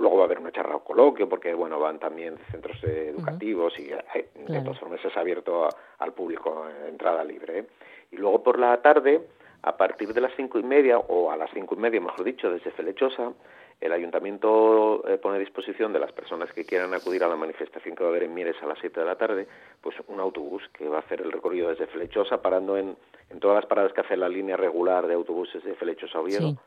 luego 0.00 0.16
va 0.16 0.22
a 0.22 0.24
haber 0.24 0.40
una 0.40 0.50
charla 0.50 0.74
o 0.74 0.82
coloquio, 0.82 1.28
porque, 1.28 1.54
bueno, 1.54 1.78
van 1.78 2.00
también 2.00 2.36
centros 2.50 2.76
eh, 2.82 3.10
educativos 3.16 3.72
y 3.78 3.92
eh, 3.92 4.28
de 4.34 4.44
Claro. 4.46 4.64
todas 4.64 4.80
formas 4.80 5.04
es 5.04 5.16
abierto 5.16 5.64
a- 5.64 5.70
al 5.98 6.12
público, 6.12 6.66
eh, 6.68 6.88
entrada 6.88 7.22
libre. 7.22 7.58
¿eh? 7.60 7.66
Y 8.10 8.16
luego 8.16 8.42
por 8.42 8.58
la 8.58 8.82
tarde, 8.82 9.20
a 9.62 9.76
partir 9.76 10.12
de 10.12 10.20
las 10.20 10.32
cinco 10.34 10.58
y 10.58 10.64
media, 10.64 10.98
o 10.98 11.30
a 11.30 11.36
las 11.36 11.50
cinco 11.54 11.76
y 11.76 11.78
media, 11.78 12.00
mejor 12.00 12.24
dicho, 12.24 12.50
desde 12.50 12.72
Felechosa, 12.72 13.32
el 13.80 13.92
ayuntamiento 13.92 15.04
eh, 15.06 15.18
pone 15.18 15.36
a 15.36 15.38
disposición 15.38 15.92
de 15.92 16.00
las 16.00 16.10
personas 16.10 16.52
que 16.52 16.64
quieran 16.64 16.92
acudir 16.94 17.22
a 17.22 17.28
la 17.28 17.36
manifestación 17.36 17.94
que 17.94 18.02
va 18.02 18.08
a 18.08 18.10
haber 18.10 18.24
en 18.24 18.34
Mieres 18.34 18.56
a 18.60 18.66
las 18.66 18.80
7 18.80 18.98
de 18.98 19.06
la 19.06 19.14
tarde, 19.14 19.46
pues 19.80 19.94
un 20.08 20.18
autobús 20.18 20.68
que 20.72 20.88
va 20.88 20.96
a 20.96 21.00
hacer 21.00 21.20
el 21.20 21.30
recorrido 21.30 21.68
desde 21.68 21.86
Flechosa, 21.86 22.42
parando 22.42 22.76
en, 22.76 22.96
en 23.30 23.38
todas 23.38 23.54
las 23.54 23.66
paradas 23.66 23.92
que 23.92 24.00
hace 24.00 24.16
la 24.16 24.28
línea 24.28 24.56
regular 24.56 25.06
de 25.06 25.14
autobuses 25.14 25.62
de 25.62 25.74
Flechosa 25.76 26.18
a 26.18 26.22
Oviedo, 26.22 26.48
Sí. 26.50 26.58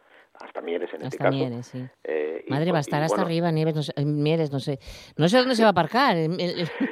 Hasta 0.44 0.62
Mieres 0.62 0.90
en 0.94 1.02
este 1.04 1.08
Hasta 1.08 1.24
caso. 1.26 1.38
Mieres, 1.38 1.66
sí. 1.68 1.84
Eh, 2.04 2.46
Madre, 2.48 2.72
va 2.72 2.80
a 2.80 2.82
y 2.82 2.82
estar 2.82 3.02
hasta 3.04 3.16
bueno, 3.16 3.26
arriba, 3.28 3.52
Nieves, 3.52 3.76
no 3.76 3.84
sé, 3.84 3.94
eh, 3.96 4.06
Mieres, 4.06 4.52
no 4.52 4.60
sé. 4.60 4.80
No 5.18 5.30
sé 5.30 5.38
dónde 5.38 5.56
se 5.56 5.62
va 5.64 5.70
a 5.70 5.72
aparcar. 5.72 6.18
el- 6.18 6.40
el- 6.40 6.60
el- 6.62 6.70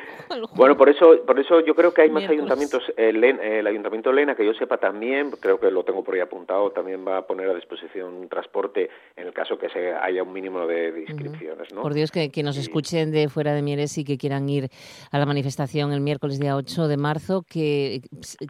Bueno, 0.54 0.78
por 0.78 0.90
eso, 0.90 1.16
por 1.26 1.40
eso 1.40 1.60
yo 1.66 1.74
creo 1.74 1.92
que 1.92 2.04
hay 2.04 2.12
más 2.12 2.24
ayuntamientos. 2.30 2.84
El, 2.96 3.20
Len- 3.20 3.40
el 3.42 3.66
ayuntamiento 3.66 4.10
de 4.12 4.18
Lena, 4.18 4.36
que 4.36 4.46
yo 4.46 4.54
sepa 4.54 4.78
también, 4.78 5.32
creo 5.32 5.60
que 5.60 5.72
lo 5.72 5.84
tengo 5.84 6.04
por 6.04 6.14
ahí 6.14 6.22
apuntado, 6.22 6.70
también 6.72 7.04
va 7.06 7.18
a 7.18 7.22
poner 7.26 7.50
a 7.50 7.56
disposición 7.56 8.14
un 8.14 8.30
transporte 8.30 8.90
en 9.16 9.26
el 9.26 9.34
caso 9.34 9.58
que 9.58 9.70
se 9.70 9.92
haya 9.92 10.22
un 10.22 10.32
mínimo 10.32 10.68
de, 10.68 10.92
de 10.92 11.02
inscripciones, 11.02 11.74
¿no? 11.74 11.82
Por 11.82 11.96
Dios, 11.96 12.12
que, 12.12 12.30
que 12.30 12.44
nos 12.44 12.58
Y- 12.58 12.60
escuchen 12.62 13.12
de 13.12 13.28
fuera 13.28 13.54
de 13.54 13.64
Mieres 13.64 13.98
y 13.98 14.04
que 14.06 14.20
quieran 14.20 14.48
ir 14.50 14.70
a 15.12 15.18
la 15.18 15.26
manifestación 15.26 15.92
el 15.94 16.02
miércoles 16.02 16.40
día 16.40 16.56
8 16.56 16.88
de 16.88 16.98
marzo, 16.98 17.44
que 17.50 18.02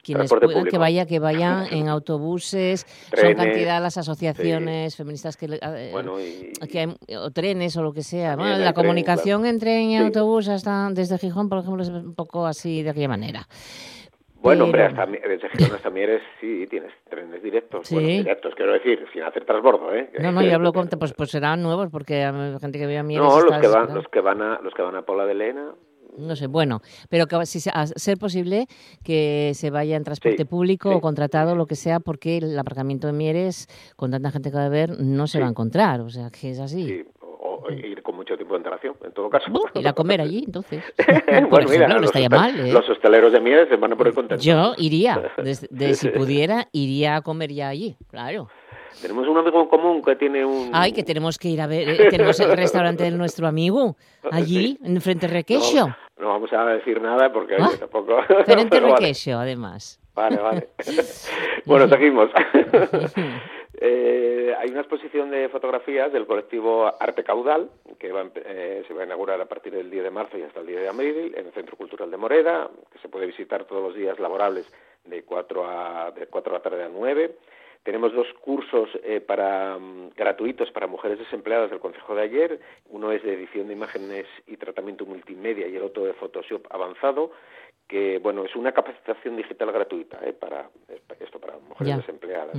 quienes 0.03 0.29
puedan, 0.33 0.65
que 0.65 0.77
vaya, 0.77 1.05
que 1.05 1.19
vayan 1.19 1.65
en 1.71 1.87
autobuses, 1.87 2.85
son 3.15 3.33
cantidad 3.35 3.81
las 3.81 3.97
asociaciones 3.97 4.88
feministas 4.95 5.37
que, 5.37 5.45
eh, 5.45 5.89
Bueno, 5.91 6.19
y, 6.19 6.53
que 6.67 6.79
hay- 6.79 7.15
o 7.17 7.31
trenes 7.31 7.75
o 7.77 7.83
lo 7.83 7.91
que 7.93 8.03
sea. 8.03 8.35
Bueno, 8.35 8.57
la 8.57 8.73
tren, 8.73 8.73
comunicación 8.73 9.45
en 9.45 9.59
tren 9.59 9.89
y 9.91 9.97
Sí. 9.97 10.03
autobús 10.03 10.47
hasta 10.49 10.89
desde 10.91 11.17
Gijón, 11.17 11.49
por 11.49 11.59
ejemplo, 11.59 11.83
es 11.83 11.89
un 11.89 12.15
poco 12.15 12.45
así 12.45 12.83
de 12.83 12.89
aquella 12.91 13.07
manera. 13.07 13.47
Bueno, 14.41 14.63
hombre, 14.63 14.85
hasta, 14.85 15.05
desde 15.05 15.49
Girona 15.49 15.75
hasta 15.75 15.89
Mieres 15.89 16.21
sí 16.39 16.65
tienes 16.69 16.93
trenes 17.09 17.43
directos. 17.43 17.87
Sí. 17.87 17.95
Bueno, 17.95 18.07
directos, 18.09 18.53
quiero 18.55 18.71
decir, 18.71 19.05
sin 19.11 19.23
hacer 19.23 19.43
transbordo, 19.43 19.93
¿eh? 19.93 20.09
No, 20.21 20.31
no, 20.31 20.41
yo 20.41 20.55
hablo 20.55 20.71
con... 20.71 20.87
Pues, 20.99 21.13
pues 21.13 21.29
serán 21.29 21.61
nuevos 21.61 21.89
porque 21.91 22.23
hay 22.23 22.57
gente 22.59 22.79
que 22.79 22.87
ve 22.87 22.97
a 22.97 23.03
Mieres 23.03 23.27
No, 23.27 23.41
los 23.41 23.57
que 23.59 23.67
van, 23.67 23.93
los 23.93 24.07
que 24.07 24.21
van 24.21 24.41
a, 24.41 24.61
los 24.61 24.73
que 24.73 24.81
van 24.81 24.95
a 24.95 25.01
Paula 25.01 25.25
de 25.25 25.33
Lena. 25.35 25.73
No 26.17 26.35
sé, 26.35 26.47
bueno, 26.47 26.81
pero 27.09 27.27
que 27.27 27.45
si 27.45 27.59
se- 27.59 27.69
a 27.73 27.87
ser 27.87 28.17
posible 28.17 28.67
que 29.03 29.51
se 29.55 29.69
vaya 29.69 29.95
en 29.95 30.03
transporte 30.03 30.37
Sí, 30.39 30.45
público 30.45 30.89
sí, 30.89 30.95
o 30.95 31.01
contratado, 31.01 31.55
lo 31.55 31.65
que 31.65 31.75
sea, 31.75 31.99
porque 31.99 32.37
el 32.37 32.57
aparcamiento 32.59 33.07
de 33.07 33.13
Mieres, 33.13 33.67
con 33.95 34.11
tanta 34.11 34.31
gente 34.31 34.51
que 34.51 34.57
va 34.57 34.65
a 34.65 34.69
ver, 34.69 34.99
no 34.99 35.27
se 35.27 35.37
Sí. 35.37 35.41
va 35.41 35.47
a 35.47 35.49
encontrar, 35.49 36.01
o 36.01 36.09
sea, 36.09 36.29
que 36.29 36.51
es 36.51 36.59
así. 36.59 36.85
Sí, 36.87 37.05
o, 37.21 37.61
o 37.65 37.71
ir 37.71 38.01
con 38.03 38.15
mucho 38.15 38.35
tiempo 38.35 38.53
de 38.55 38.57
antelación, 38.57 38.95
en 39.05 39.11
todo 39.13 39.29
caso. 39.29 39.45
Ir 39.75 39.87
a 39.87 39.93
comer 39.93 40.19
allí, 40.21 40.43
entonces. 40.45 40.83
bueno, 41.27 41.49
Por 41.49 41.61
ejemplo, 41.61 41.87
mira, 41.87 41.99
no 41.99 42.05
estaría 42.05 42.29
mal, 42.29 42.59
¿eh? 42.59 42.73
los 42.73 42.89
hosteleros 42.89 43.31
de 43.31 43.39
Mieres 43.39 43.69
se 43.69 43.75
van 43.77 43.93
a 43.93 43.95
poner 43.95 44.13
contentos. 44.13 44.43
Yo 44.45 44.73
iría, 44.77 45.31
de, 45.37 45.57
de- 45.69 45.93
si 45.93 46.09
pudiera, 46.09 46.67
iría 46.73 47.17
a 47.17 47.21
comer 47.21 47.53
ya 47.53 47.69
allí, 47.69 47.95
claro. 48.09 48.49
Tenemos 49.01 49.27
un 49.27 49.37
amigo 49.37 49.61
en 49.61 49.67
común 49.67 50.01
que 50.01 50.15
tiene 50.15 50.45
un... 50.45 50.71
Ay, 50.73 50.91
que 50.91 51.03
tenemos 51.03 51.37
que 51.37 51.49
ir 51.49 51.61
a 51.61 51.67
ver, 51.67 51.89
eh, 51.89 52.09
tenemos 52.09 52.39
el 52.39 52.55
restaurante 52.55 53.03
de 53.03 53.11
nuestro 53.11 53.47
amigo, 53.47 53.95
allí, 54.31 54.77
en 54.83 54.99
frente 55.01 55.25
a 55.25 55.29
Requeixo. 55.29 55.87
No, 55.87 55.95
no 56.19 56.27
vamos 56.29 56.51
a 56.53 56.65
decir 56.65 57.01
nada 57.01 57.31
porque 57.31 57.55
oye, 57.55 57.63
Ah, 57.63 57.77
tampoco... 57.79 58.21
Frente 58.45 58.51
a 58.67 58.69
pero 58.69 58.89
vale. 58.91 59.13
Además. 59.33 59.99
Vale, 60.15 60.37
vale. 60.37 60.69
bueno, 61.65 61.87
seguimos. 61.87 62.29
Eh, 63.81 64.53
hay 64.59 64.69
una 64.71 64.81
exposición 64.81 65.31
de 65.31 65.47
fotografías 65.47 66.11
del 66.11 66.27
colectivo 66.27 66.93
Arte 66.99 67.23
Caudal, 67.23 67.69
que 67.97 68.11
va 68.11 68.21
a 68.21 68.25
eh, 68.35 68.83
se 68.85 68.93
va 68.93 69.03
a 69.03 69.05
inaugurar 69.05 69.39
a 69.39 69.45
partir 69.45 69.73
del 69.73 69.89
10 69.89 70.03
de 70.03 70.11
marzo 70.11 70.37
y 70.37 70.41
hasta 70.43 70.59
el 70.59 70.67
10 70.67 70.81
de 70.81 70.87
abril 70.89 71.33
en 71.37 71.45
el 71.45 71.53
Centro 71.53 71.77
Cultural 71.77 72.11
de 72.11 72.17
Moreda, 72.17 72.69
que 72.91 72.99
se 72.99 73.07
puede 73.07 73.25
visitar 73.25 73.63
todos 73.63 73.81
los 73.81 73.95
días 73.95 74.19
laborables 74.19 74.69
de 75.05 75.23
4, 75.23 75.65
a, 75.65 76.11
de 76.11 76.27
4 76.27 76.51
de 76.51 76.57
la 76.57 76.63
tarde 76.63 76.83
a 76.83 76.89
9. 76.89 77.35
Tenemos 77.83 78.13
dos 78.13 78.27
cursos 78.41 78.89
eh, 79.03 79.21
para, 79.21 79.77
mm, 79.79 80.09
gratuitos 80.15 80.69
para 80.71 80.87
mujeres 80.87 81.17
desempleadas 81.19 81.69
del 81.69 81.79
Consejo 81.79 82.13
de 82.13 82.21
ayer. 82.23 82.59
Uno 82.89 83.11
es 83.11 83.23
de 83.23 83.33
edición 83.33 83.67
de 83.67 83.73
imágenes 83.73 84.25
y 84.47 84.57
tratamiento 84.57 85.05
multimedia 85.05 85.67
y 85.67 85.75
el 85.75 85.83
otro 85.83 86.03
de 86.03 86.13
Photoshop 86.13 86.67
avanzado, 86.69 87.31
que 87.87 88.19
bueno 88.19 88.43
es 88.43 88.55
una 88.55 88.73
capacitación 88.73 89.37
digital 89.37 89.71
gratuita 89.71 90.19
eh, 90.23 90.33
para 90.33 90.69
esto 91.19 91.39
para 91.39 91.57
mujeres 91.57 91.87
Ya. 91.93 91.97
desempleadas. 91.97 92.57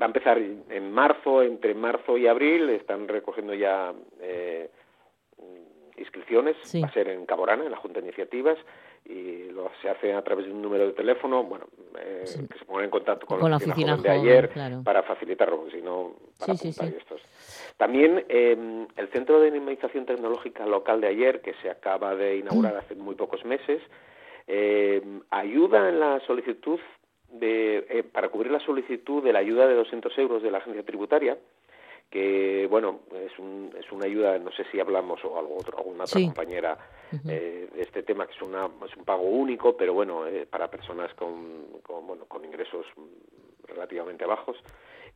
Va 0.00 0.04
a 0.04 0.06
empezar 0.06 0.38
en 0.38 0.92
marzo, 0.92 1.42
entre 1.42 1.74
marzo 1.74 2.18
y 2.18 2.26
abril, 2.26 2.68
están 2.70 3.06
recogiendo 3.08 3.54
ya 3.54 3.94
eh, 4.20 4.68
mm, 5.38 6.00
inscripciones, 6.00 6.56
Sí. 6.64 6.80
va 6.82 6.88
a 6.88 6.92
ser 6.92 7.08
en 7.08 7.24
Caborana, 7.24 7.64
en 7.64 7.70
la 7.70 7.76
Junta 7.76 8.00
de 8.00 8.06
Iniciativas, 8.06 8.58
y 9.10 9.50
lo 9.52 9.70
se 9.82 9.90
hace 9.90 10.12
a 10.12 10.22
través 10.22 10.46
de 10.46 10.52
un 10.52 10.62
número 10.62 10.86
de 10.86 10.92
teléfono, 10.92 11.42
bueno, 11.44 11.66
eh, 11.98 12.22
Sí. 12.26 12.46
que 12.46 12.58
se 12.58 12.64
pongan 12.64 12.84
en 12.84 12.90
contacto 12.90 13.26
con, 13.26 13.40
Con 13.40 13.50
la 13.50 13.56
oficina 13.56 13.94
oficina 13.94 13.96
joven 13.96 14.22
de 14.24 14.30
ayer 14.30 14.48
claro. 14.50 14.82
para 14.84 15.02
facilitarlo, 15.02 15.56
porque 15.58 15.76
si 15.76 15.82
no, 15.82 16.14
para 16.38 16.54
Sí, 16.54 16.68
estos. 16.68 17.20
También 17.76 18.24
eh, 18.28 18.86
el 18.96 19.08
Centro 19.08 19.40
de 19.40 19.50
Dinamización 19.50 20.06
Tecnológica 20.06 20.66
Local 20.66 21.00
de 21.00 21.08
ayer, 21.08 21.40
que 21.40 21.54
se 21.62 21.70
acaba 21.70 22.14
de 22.14 22.36
inaugurar 22.36 22.76
hace 22.76 22.94
muy 22.94 23.14
pocos 23.14 23.44
meses, 23.44 23.80
eh, 24.46 25.02
ayuda 25.30 25.88
en 25.88 26.00
la 26.00 26.20
solicitud 26.26 26.78
de, 27.32 27.86
eh, 27.88 28.02
para 28.02 28.28
cubrir 28.28 28.50
la 28.52 28.60
solicitud 28.60 29.22
de 29.22 29.32
la 29.32 29.38
ayuda 29.38 29.66
de 29.66 29.74
200 29.74 30.16
euros 30.18 30.42
de 30.42 30.50
la 30.50 30.58
agencia 30.58 30.82
tributaria, 30.84 31.38
que 32.10 32.66
bueno 32.68 33.00
es, 33.14 33.38
un, 33.38 33.72
es 33.78 33.90
una 33.92 34.06
ayuda, 34.06 34.36
no 34.38 34.50
sé 34.52 34.64
si 34.72 34.80
hablamos 34.80 35.24
o 35.24 35.38
algo 35.38 35.56
otro, 35.58 35.78
alguna 35.78 36.04
otra 36.04 36.18
Sí. 36.18 36.24
compañera 36.26 36.76
eh, 37.28 37.68
de 37.72 37.82
este 37.82 38.02
tema 38.02 38.26
que 38.26 38.32
es 38.34 38.42
una 38.42 38.68
es 38.84 38.96
un 38.96 39.04
pago 39.04 39.22
único, 39.22 39.76
pero 39.76 39.94
bueno 39.94 40.26
eh, 40.26 40.46
para 40.50 40.68
personas 40.68 41.12
con, 41.14 41.78
con 41.82 42.06
bueno 42.06 42.24
con 42.26 42.44
ingresos 42.44 42.84
relativamente 43.66 44.24
bajos 44.26 44.56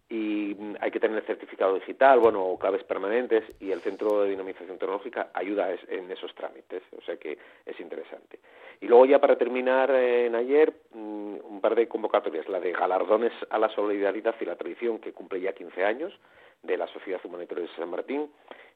y 0.08 0.54
hay 0.80 0.90
que 0.90 1.00
tener 1.00 1.24
certificado 1.24 1.74
digital, 1.76 2.20
bueno, 2.20 2.44
o 2.44 2.58
claves 2.58 2.84
permanentes 2.84 3.42
y 3.58 3.72
el 3.72 3.80
Centro 3.80 4.22
de 4.22 4.30
Dinamización 4.30 4.76
Tecnológica 4.78 5.30
ayuda 5.32 5.72
es- 5.72 5.88
en 5.88 6.10
esos 6.12 6.32
trámites, 6.34 6.82
o 6.96 7.00
sea 7.00 7.16
que 7.16 7.38
es 7.64 7.80
interesante. 7.80 8.38
Y 8.82 8.86
luego 8.86 9.06
ya 9.06 9.18
para 9.18 9.36
terminar 9.38 9.90
eh, 9.90 10.26
en 10.26 10.34
ayer, 10.34 10.74
mm, 10.92 11.36
un 11.42 11.60
par 11.62 11.74
de 11.74 11.88
convocatorias, 11.88 12.46
la 12.50 12.60
de 12.60 12.72
galardones 12.72 13.32
a 13.48 13.58
la 13.58 13.70
solidaridad 13.70 14.34
y 14.40 14.44
la 14.44 14.56
tradición 14.56 14.98
que 14.98 15.12
cumple 15.12 15.40
ya 15.40 15.54
15 15.54 15.82
años 15.84 16.12
de 16.64 16.76
la 16.76 16.86
Sociedad 16.88 17.20
Humanitaria 17.24 17.64
de 17.64 17.70
San 17.76 17.88
Martín, 17.90 18.30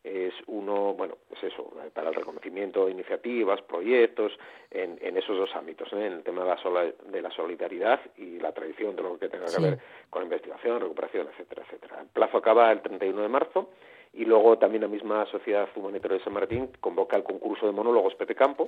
es 0.05 0.33
uno, 0.47 0.95
bueno, 0.95 1.17
es 1.37 1.43
eso, 1.53 1.73
eh, 1.85 1.91
para 1.93 2.11
el 2.11 2.15
reconocimiento 2.15 2.87
de 2.87 2.93
iniciativas, 2.93 3.61
proyectos, 3.63 4.33
en, 4.71 4.97
en 5.03 5.17
esos 5.17 5.37
dos 5.37 5.51
ámbitos, 5.57 5.93
¿eh? 5.93 6.07
en 6.07 6.13
el 6.15 6.23
tema 6.23 6.43
de 6.45 6.49
la, 6.51 6.59
sola- 6.63 6.85
de 7.11 7.21
la 7.23 7.31
solidaridad 7.33 8.01
y 8.17 8.39
la 8.39 8.53
tradición, 8.53 8.95
todo 8.95 9.09
lo 9.11 9.19
que 9.19 9.29
tenga 9.29 9.49
Sí. 9.49 9.57
que 9.57 9.63
ver 9.71 9.79
con 10.09 10.23
investigación, 10.23 10.81
recuperación, 10.81 11.27
etcétera, 11.33 11.65
etcétera. 11.67 12.01
El 12.03 12.07
plazo 12.09 12.37
acaba 12.39 12.71
el 12.71 12.81
31 12.81 13.23
de 13.23 13.29
marzo 13.29 13.71
y 14.13 14.25
luego 14.25 14.57
también 14.57 14.83
la 14.83 14.89
misma 14.89 15.27
Sociedad 15.27 15.69
Humanitaria 15.75 16.19
de 16.19 16.25
San 16.25 16.33
Martín 16.33 16.71
convoca 16.81 17.17
el 17.17 17.25
concurso 17.25 17.67
de 17.67 17.73
monólogos 17.73 18.15
Pepe 18.15 18.35
Campo, 18.37 18.67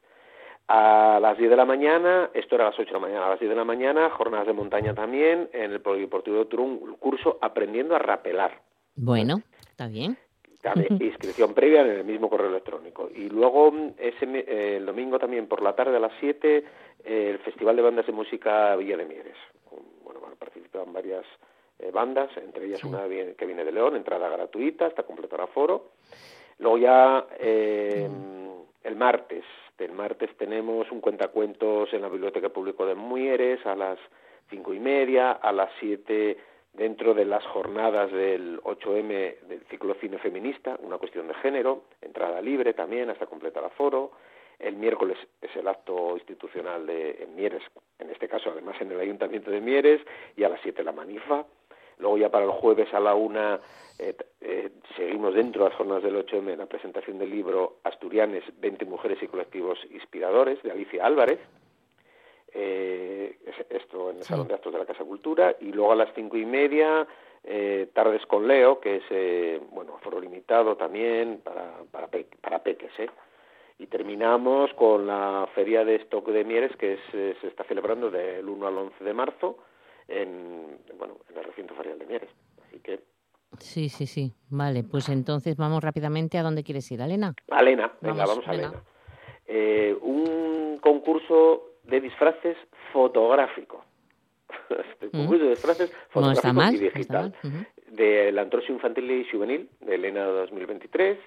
A 0.69 1.19
las 1.21 1.37
10 1.37 1.49
de 1.49 1.55
la 1.55 1.63
mañana, 1.63 2.29
esto 2.33 2.55
era 2.55 2.65
a 2.67 2.69
las 2.71 2.79
8 2.79 2.87
de 2.87 2.93
la 2.93 2.99
mañana, 2.99 3.25
a 3.25 3.29
las 3.29 3.39
10 3.39 3.49
de 3.49 3.55
la 3.55 3.63
mañana, 3.63 4.09
jornadas 4.09 4.47
de 4.47 4.53
montaña 4.53 4.93
también, 4.93 5.49
en 5.53 5.71
el 5.71 5.79
Polideportivo 5.79 6.39
de 6.39 6.45
Turón, 6.45 6.81
el 6.85 6.95
curso 6.97 7.37
Aprendiendo 7.41 7.95
a 7.95 7.99
Rapelar. 7.99 8.61
Bueno, 8.95 9.41
está 9.69 9.87
bien. 9.87 10.17
Cabe 10.61 10.87
inscripción 10.99 11.53
previa 11.53 11.81
en 11.81 11.91
el 11.91 12.03
mismo 12.03 12.29
correo 12.29 12.49
electrónico. 12.49 13.09
Y 13.13 13.29
luego, 13.29 13.71
ese, 13.97 14.25
eh, 14.25 14.77
el 14.77 14.85
domingo 14.85 15.19
también 15.19 15.47
por 15.47 15.61
la 15.61 15.75
tarde 15.75 15.97
a 15.97 15.99
las 15.99 16.13
7, 16.19 16.63
eh, 17.03 17.29
el 17.31 17.39
Festival 17.39 17.75
de 17.75 17.81
Bandas 17.83 18.05
de 18.07 18.11
Música 18.11 18.75
Villa 18.75 18.97
de 18.97 19.05
Mieres. 19.05 19.37
Bueno, 20.03 20.19
van 20.19 20.33
a 20.33 20.35
participar 20.35 20.83
varias 20.87 21.25
eh, 21.79 21.91
bandas, 21.91 22.35
entre 22.37 22.65
ellas 22.65 22.79
Sí. 22.79 22.87
una 22.87 23.03
que 23.07 23.45
viene 23.45 23.63
de 23.63 23.71
León, 23.71 23.95
entrada 23.95 24.29
gratuita 24.29 24.87
hasta 24.87 25.03
completar 25.03 25.41
aforo. 25.41 25.91
Luego 26.59 26.77
ya 26.79 27.27
eh, 27.39 28.09
el 28.83 28.95
martes, 28.95 29.43
el 29.77 29.91
martes 29.91 30.35
tenemos 30.37 30.91
un 30.91 31.01
cuentacuentos 31.01 31.93
en 31.93 32.01
la 32.01 32.09
Biblioteca 32.09 32.49
Pública 32.49 32.83
de 32.85 32.95
Mujeres 32.95 33.63
a 33.65 33.75
las 33.75 33.99
cinco 34.49 34.73
y 34.73 34.79
media, 34.79 35.33
a 35.33 35.51
las 35.51 35.69
siete 35.79 36.37
dentro 36.77 37.13
de 37.15 37.25
las 37.25 37.43
jornadas 37.47 38.11
del 38.11 38.61
8M 38.61 39.39
del 39.47 39.61
ciclo 39.69 39.95
cine 39.95 40.19
feminista, 40.19 40.77
una 40.83 40.97
cuestión 40.99 41.27
de 41.27 41.33
género, 41.35 41.83
entrada 42.01 42.39
libre 42.41 42.73
también 42.73 43.09
hasta 43.09 43.25
completar 43.25 43.63
aforo. 43.65 44.11
El 44.59 44.75
miércoles 44.75 45.17
es 45.41 45.55
el 45.55 45.67
acto 45.67 46.11
institucional 46.15 46.85
de 46.85 47.23
en 47.23 47.35
Mieres, 47.35 47.63
en 47.99 48.09
este 48.09 48.27
caso 48.27 48.51
además 48.51 48.75
en 48.79 48.91
el 48.91 48.99
Ayuntamiento 48.99 49.51
de 49.51 49.59
Mieres, 49.61 50.01
y 50.35 50.43
a 50.43 50.49
las 50.49 50.59
7 50.61 50.83
la 50.83 50.91
manifa. 50.91 51.45
Luego 51.99 52.17
ya 52.19 52.29
para 52.29 52.45
el 52.45 52.51
jueves 52.51 52.93
a 52.93 52.99
la 52.99 53.15
una 53.15 53.59
eh, 53.97 54.13
t- 54.13 54.25
eh, 54.41 54.69
seguimos 54.95 55.33
dentro 55.33 55.63
de 55.63 55.69
las 55.69 55.77
jornadas 55.77 56.03
del 56.03 56.15
8M 56.15 56.55
la 56.55 56.67
presentación 56.67 57.17
del 57.17 57.31
libro 57.31 57.77
Asturianes, 57.83 58.43
20 58.59 58.85
mujeres 58.85 59.17
y 59.23 59.27
colectivos 59.27 59.79
inspiradores 59.91 60.61
de 60.61 60.71
Alicia 60.71 61.03
Álvarez. 61.05 61.39
Eh, 62.53 63.37
esto 63.69 64.11
en 64.11 64.17
el 64.17 64.23
Salón 64.23 64.47
de 64.47 64.55
Actos 64.55 64.73
de 64.73 64.79
la 64.79 64.85
Casa 64.85 65.03
Cultura, 65.03 65.55
y 65.59 65.71
luego 65.71 65.91
a 65.91 65.95
las 65.95 66.13
cinco 66.15 66.37
y 66.37 66.45
media, 66.45 67.07
eh, 67.43 67.89
Tardes 67.93 68.25
con 68.25 68.47
Leo, 68.47 68.79
que 68.79 68.97
es, 68.97 69.03
eh, 69.09 69.61
bueno, 69.71 69.97
foro 70.01 70.19
limitado 70.19 70.75
también 70.75 71.41
para, 71.43 71.83
para, 71.91 72.07
para 72.41 72.63
peques, 72.63 72.91
¿eh? 72.99 73.09
Y 73.79 73.87
terminamos 73.87 74.73
con 74.73 75.05
la 75.05 75.47
Feria 75.53 75.85
de 75.85 75.95
Stock 75.97 76.27
de 76.29 76.43
Mieres, 76.43 76.75
que 76.77 76.93
es, 76.93 76.99
se 77.11 77.47
está 77.47 77.63
celebrando 77.65 78.09
del 78.09 78.49
1 78.49 78.67
al 78.67 78.75
11 78.75 79.03
de 79.03 79.13
marzo 79.13 79.59
en, 80.07 80.79
bueno, 80.97 81.17
en 81.29 81.37
el 81.37 81.43
recinto 81.43 81.75
ferial 81.75 81.99
de 81.99 82.07
Mieres. 82.07 82.29
Así 82.65 82.79
que 82.79 82.99
Sí, 83.59 83.89
sí, 83.89 84.05
sí. 84.05 84.33
Vale, 84.49 84.83
pues 84.83 85.09
entonces 85.09 85.55
vamos 85.57 85.83
rápidamente 85.83 86.37
a 86.37 86.43
dónde 86.43 86.63
quieres 86.63 86.91
ir, 86.91 87.01
Alena. 87.01 87.33
Alena, 87.49 87.91
venga, 88.01 88.25
vamos, 88.25 88.47
a 88.47 88.51
Alena. 88.51 88.83
Eh, 89.45 89.97
un 90.01 90.79
concurso 90.81 91.76
de 91.87 92.01
disfraces 92.01 92.57
fotográfico. 92.91 93.83
este 94.69 95.09
concurso 95.09 95.43
de 95.43 95.49
disfraces 95.51 95.91
fotográfico 96.09 96.73
y 96.73 96.77
digital. 96.77 97.33
De 97.87 98.31
la 98.31 98.41
Antrosio 98.41 98.73
Infantil 98.73 99.09
y 99.09 99.25
Juvenil, 99.29 99.69
de 99.81 99.95
Elena 99.95 100.25
2023. 100.25 101.17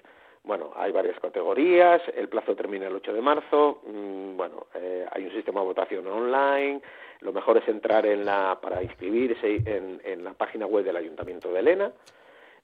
Bueno, 0.42 0.72
hay 0.74 0.90
varias 0.90 1.18
categorías, 1.20 2.00
el 2.16 2.28
plazo 2.28 2.54
termina 2.56 2.86
el 2.86 2.94
8 2.94 3.12
de 3.12 3.20
marzo, 3.20 3.82
mm, 3.86 4.36
bueno, 4.38 4.68
eh, 4.74 5.06
hay 5.12 5.26
un 5.26 5.32
sistema 5.32 5.60
de 5.60 5.66
votación 5.66 6.06
online, 6.06 6.80
lo 7.20 7.32
mejor 7.32 7.58
es 7.58 7.68
entrar 7.68 8.06
en 8.06 8.24
la, 8.24 8.58
para 8.60 8.82
inscribirse 8.82 9.56
en, 9.66 10.00
en 10.02 10.24
la 10.24 10.32
página 10.32 10.64
web 10.64 10.82
del 10.84 10.96
Ayuntamiento 10.96 11.52
de 11.52 11.60
Elena. 11.60 11.92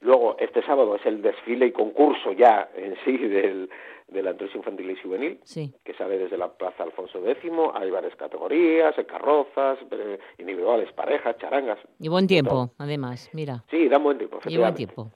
Luego, 0.01 0.37
este 0.39 0.63
sábado 0.63 0.97
es 0.97 1.07
el 1.07 1.23
desfile 1.23 1.67
y 1.67 1.73
concurso 1.73 2.33
ya 2.33 2.69
en 2.75 2.97
sí 3.05 3.17
del, 3.17 3.69
del 4.09 4.27
Infantil 4.55 4.91
y 4.91 4.97
Juvenil, 4.97 5.41
que 5.85 5.95
sale 5.95 6.19
desde 6.19 6.37
la 6.37 6.49
Plaza 6.49 6.83
Alfonso 6.83 7.19
X. 7.27 7.51
Hay 7.75 7.91
varias 7.91 8.15
categorías, 8.17 8.95
carrozas, 9.07 9.79
eh, 9.91 10.19
individuales, 10.39 10.93
parejas, 10.93 11.37
charangas. 11.39 11.79
Y 11.99 12.09
buen 12.09 12.27
tiempo, 12.27 12.71
además, 12.79 13.31
mira. 13.33 13.65
Sí, 13.71 13.89
da 13.89 13.99
buen 13.99 14.19
tiempo. 14.19 14.39
Y 14.47 14.57
buen 14.57 14.75
tiempo. 14.75 15.11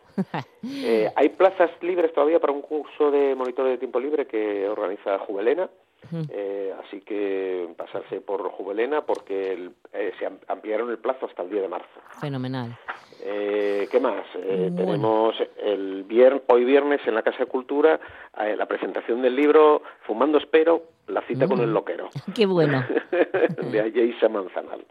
eh, 0.64 1.11
hay 1.14 1.28
plazas 1.31 1.70
libres 1.83 2.12
todavía 2.12 2.41
para 2.41 2.53
un 2.53 2.62
curso 2.62 3.11
de 3.11 3.35
monitor 3.35 3.66
de 3.66 3.78
tiempo 3.78 4.01
libre 4.01 4.26
que 4.26 4.68
organiza 4.68 5.18
Juvelena 5.20 5.70
eh, 6.31 6.75
así 6.85 7.01
que 7.03 7.69
pasarse 7.77 8.21
por 8.21 8.43
Juvelena 8.51 9.03
porque 9.03 9.71
eh, 9.93 10.13
se 10.19 10.29
ampliaron 10.49 10.91
el 10.91 10.99
plazo 10.99 11.27
hasta 11.27 11.43
el 11.43 11.51
día 11.51 11.63
de 11.63 11.69
marzo. 11.69 11.89
Fenomenal. 12.21 12.77
Eh, 13.23 13.87
¿Qué 13.91 14.01
más? 14.01 14.25
Tenemos 14.33 15.37
el 15.59 16.07
hoy 16.49 16.65
viernes 16.65 17.01
en 17.07 17.15
la 17.15 17.23
Casa 17.23 17.39
de 17.41 17.47
Cultura 17.47 18.01
la 18.57 18.67
presentación 18.67 19.23
del 19.23 19.37
libro 19.37 19.83
Fumando 20.03 20.39
Espero, 20.39 20.83
la 21.09 21.21
cita 21.23 21.47
con 21.47 21.61
el 21.61 21.69
mm. 21.69 21.73
loquero. 21.73 22.09
Qué 22.35 22.47
bueno. 22.47 22.85
de 23.71 23.81
Ayesa 23.81 24.29
Manzanal. 24.29 24.85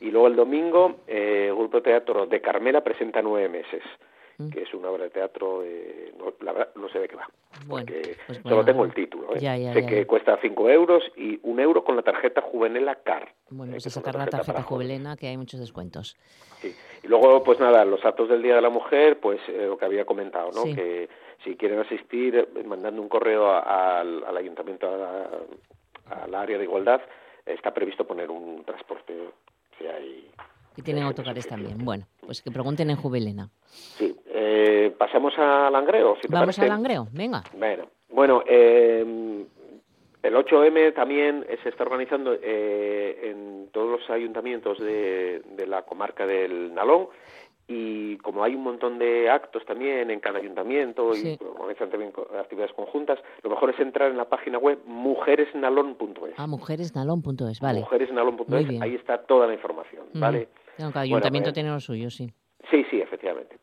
Y 0.00 0.10
luego 0.10 0.26
el 0.28 0.36
domingo, 0.36 0.96
el 1.06 1.54
Grupo 1.54 1.82
Teatro 1.82 2.26
de 2.26 2.40
Carmela 2.40 2.82
presenta 2.82 3.22
nueve 3.22 3.48
meses. 3.48 3.82
Mm. 4.38 4.50
que 4.50 4.62
es 4.62 4.74
una 4.74 4.90
obra 4.90 5.04
de 5.04 5.10
teatro, 5.10 5.62
eh, 5.64 6.12
no, 6.18 6.34
la 6.40 6.52
verdad 6.52 6.74
no 6.76 6.90
sé 6.90 6.98
de 6.98 7.08
qué 7.08 7.16
va, 7.16 7.26
bueno, 7.66 7.86
porque 7.86 8.16
pues 8.26 8.40
solo 8.42 8.64
tengo 8.66 8.84
el 8.84 8.92
título. 8.92 9.34
¿eh? 9.34 9.72
sé 9.72 9.86
que 9.86 10.06
cuesta 10.06 10.38
5 10.40 10.68
euros 10.68 11.02
y 11.16 11.40
un 11.42 11.58
euro 11.58 11.82
con 11.84 11.96
la 11.96 12.02
tarjeta 12.02 12.42
Juvenela 12.42 12.96
CAR. 12.96 13.32
Bueno, 13.48 13.72
pues 13.72 13.84
sacar 13.84 14.16
la 14.16 14.26
tarjeta 14.26 14.62
Juvenela, 14.62 15.16
que 15.16 15.28
hay 15.28 15.38
muchos 15.38 15.58
descuentos. 15.58 16.16
Sí. 16.60 16.74
Y 17.02 17.06
luego, 17.06 17.42
pues 17.42 17.58
nada, 17.60 17.84
los 17.86 18.04
actos 18.04 18.28
del 18.28 18.42
Día 18.42 18.56
de 18.56 18.60
la 18.60 18.68
Mujer, 18.68 19.20
pues 19.20 19.40
eh, 19.48 19.66
lo 19.66 19.78
que 19.78 19.86
había 19.86 20.04
comentado, 20.04 20.50
¿no? 20.52 20.64
Que 20.64 21.08
si 21.42 21.56
quieren 21.56 21.78
asistir, 21.78 22.46
mandando 22.66 23.00
un 23.00 23.08
correo 23.08 23.50
al, 23.50 24.22
al 24.22 24.36
ayuntamiento, 24.36 24.86
al 26.10 26.34
área 26.34 26.58
de 26.58 26.64
igualdad, 26.64 27.00
está 27.46 27.72
previsto 27.72 28.06
poner 28.06 28.30
un 28.30 28.64
transporte 28.64 29.14
si 29.78 29.86
hay 29.86 30.30
y 30.76 30.82
tienen 30.82 31.04
autocares 31.04 31.46
también. 31.48 31.78
Bueno, 31.84 32.06
pues 32.20 32.42
que 32.42 32.50
pregunten 32.50 32.90
en 32.90 32.96
Jubilena. 32.96 33.48
Sí. 33.66 34.14
Eh, 34.26 34.94
pasamos 34.98 35.34
a 35.38 35.70
Langreo, 35.70 36.16
si 36.20 36.28
Vamos 36.28 36.58
a 36.58 36.66
Langreo, 36.66 37.08
venga. 37.12 37.42
Bueno, 37.58 37.88
bueno 38.08 38.42
eh, 38.46 39.44
el 40.22 40.34
8M 40.34 40.94
también 40.94 41.46
se 41.62 41.68
está 41.68 41.84
organizando 41.84 42.36
eh, 42.42 43.30
en 43.30 43.68
todos 43.72 44.00
los 44.00 44.10
ayuntamientos 44.10 44.78
de, 44.78 45.42
de 45.56 45.66
la 45.66 45.82
comarca 45.82 46.26
del 46.26 46.74
Nalón 46.74 47.08
y 47.68 48.16
como 48.18 48.44
hay 48.44 48.54
un 48.54 48.62
montón 48.62 48.98
de 48.98 49.28
actos 49.28 49.64
también 49.64 50.10
en 50.10 50.20
cada 50.20 50.38
ayuntamiento 50.38 51.14
y 51.16 51.36
organizan 51.58 51.90
también 51.90 52.12
actividades 52.38 52.72
conjuntas, 52.74 53.18
lo 53.42 53.50
mejor 53.50 53.70
es 53.70 53.80
entrar 53.80 54.10
en 54.10 54.16
la 54.16 54.28
página 54.28 54.58
web 54.58 54.78
mujeresnalón.es. 54.86 56.34
Ah, 56.36 56.46
mujeresnalón.es, 56.46 57.60
vale. 57.60 57.80
Mujeresnalón.es, 57.80 58.80
ahí 58.80 58.94
está 58.94 59.18
toda 59.18 59.48
la 59.48 59.54
información, 59.54 60.06
¿vale? 60.14 60.48
Cada 60.76 61.00
ayuntamiento 61.00 61.52
tiene 61.52 61.70
lo 61.70 61.80
suyo, 61.80 62.10
sí. 62.10 62.32
Sí, 62.70 62.84
sí, 62.90 63.00
efectivamente. 63.00 63.56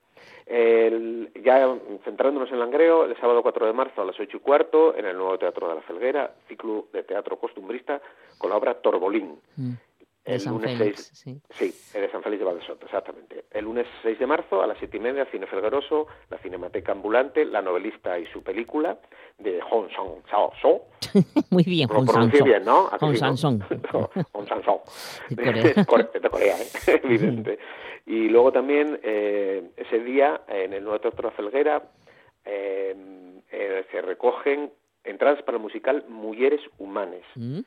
ya 1.44 1.76
centrándonos 2.04 2.52
en 2.52 2.60
Langreo, 2.60 3.06
el 3.06 3.16
sábado 3.18 3.42
4 3.42 3.66
de 3.66 3.74
marzo 3.74 4.02
a 4.02 4.06
las 4.06 4.20
8 4.20 4.38
y 4.38 4.40
cuarto, 4.40 4.96
en 4.96 5.06
el 5.06 5.18
nuevo 5.18 5.38
Teatro 5.38 5.68
de 5.70 5.76
la 5.76 5.82
Felguera, 5.82 6.34
ciclo 6.48 6.88
de 6.94 7.04
teatro 7.04 7.38
costumbrista 7.38 8.02
con 8.38 8.50
la 8.50 8.58
obra 8.58 8.76
Torbolín. 8.76 9.40
Mm. 9.56 9.74
El 10.26 10.40
San 10.40 10.54
lunes 10.54 10.78
Félix, 10.78 11.12
6, 11.14 11.42
sí. 11.52 11.74
sí, 11.74 12.00
de 12.00 12.10
San 12.10 12.24
Félix 12.24 12.40
de 12.40 12.46
Valdesoto, 12.46 12.86
exactamente. 12.86 13.46
El 13.52 13.66
lunes 13.66 13.86
6 14.04 14.20
de 14.20 14.26
marzo 14.26 14.62
a 14.62 14.68
las 14.68 14.78
7 14.78 14.96
y 14.96 15.00
media, 15.02 15.26
Cine 15.26 15.48
Felgueroso, 15.48 16.08
la 16.30 16.38
Cinemateca 16.38 16.94
Ambulante, 16.94 17.44
la 17.44 17.62
novelista 17.62 18.18
y 18.18 18.26
su 18.28 18.42
película 18.42 18.98
de 19.38 19.60
Hong 19.62 19.90
Sang 19.90 20.24
Sao 20.30 20.52
So. 20.62 20.84
Muy 21.50 21.64
bien, 21.64 21.90
Hong 21.90 22.08
Sang 22.08 22.32
So. 22.32 22.44
bien, 22.44 22.64
¿no? 22.66 22.84
Hong 23.00 23.16
Sang 23.16 23.36
Song. 23.38 23.62
Hong 24.32 24.48
Sang 24.48 24.64
So. 24.64 24.84
De 25.30 25.44
Corea. 25.86 26.12
de 26.14 26.30
Corea, 26.30 26.56
¿eh? 26.58 27.02
evidente. 27.04 27.60
Y 28.06 28.30
luego 28.30 28.52
también 28.52 29.00
eh, 29.04 29.72
ese 29.76 30.00
día, 30.00 30.42
en 30.48 30.74
el 30.74 30.84
Nuevo 30.84 31.00
Teatro 31.00 31.32
Felguera, 31.32 31.84
eh, 32.46 32.96
eh, 33.52 33.86
se 33.92 34.02
recogen 34.02 34.72
entradas 35.04 35.42
para 35.44 35.58
el 35.58 35.64
musical 35.64 36.06
Mujeres 36.08 36.62
Humanes. 36.78 37.24
¿Mm? 37.36 37.60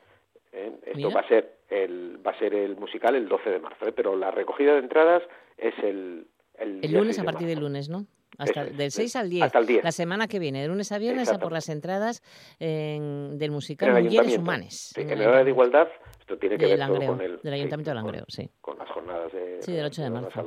¿eh? 0.53 0.71
Esto 0.85 1.11
va 1.11 1.21
a 1.21 1.27
ser 1.27 1.56
el 1.69 2.19
va 2.25 2.31
a 2.31 2.39
ser 2.39 2.53
el 2.53 2.75
musical 2.77 3.15
el 3.15 3.27
12 3.27 3.49
de 3.49 3.59
marzo, 3.59 3.87
¿eh? 3.87 3.91
pero 3.91 4.15
la 4.15 4.31
recogida 4.31 4.73
de 4.73 4.79
entradas 4.79 5.23
es 5.57 5.73
el 5.83 6.27
el, 6.57 6.91
lunes 6.91 7.19
a 7.19 7.23
partir 7.23 7.47
del 7.47 7.59
lunes, 7.59 7.89
¿no? 7.89 8.07
Hasta 8.37 8.65
del 8.65 8.91
6 8.91 9.15
al 9.15 9.29
10. 9.29 9.43
Hasta 9.43 9.59
el 9.59 9.65
10. 9.65 9.83
La 9.83 9.91
semana 9.91 10.27
que 10.27 10.39
viene, 10.39 10.61
de 10.61 10.67
lunes 10.67 10.91
a 10.91 10.97
viernes, 10.97 11.31
a 11.31 11.39
por 11.39 11.51
las 11.51 11.69
entradas 11.69 12.21
del 12.59 13.51
musical 13.51 14.03
Mujeres 14.03 14.37
Humanes. 14.37 14.91
Sí, 14.93 15.01
en, 15.01 15.11
el 15.11 15.21
área 15.23 15.43
de 15.43 15.49
igualdad, 15.49 15.87
esto 16.19 16.37
tiene 16.37 16.57
que 16.57 16.65
ver 16.65 16.79
con 16.87 17.21
el... 17.21 17.39
Del 17.41 17.53
Ayuntamiento 17.53 17.91
de 17.91 17.95
Langreo, 17.95 18.25
sí. 18.27 18.49
Con 18.61 18.77
las 18.77 18.89
jornadas 18.89 19.31
de... 19.31 19.61
Sí, 19.61 19.73
del 19.73 19.85
8 19.85 20.01
de 20.03 20.09
marzo. 20.09 20.43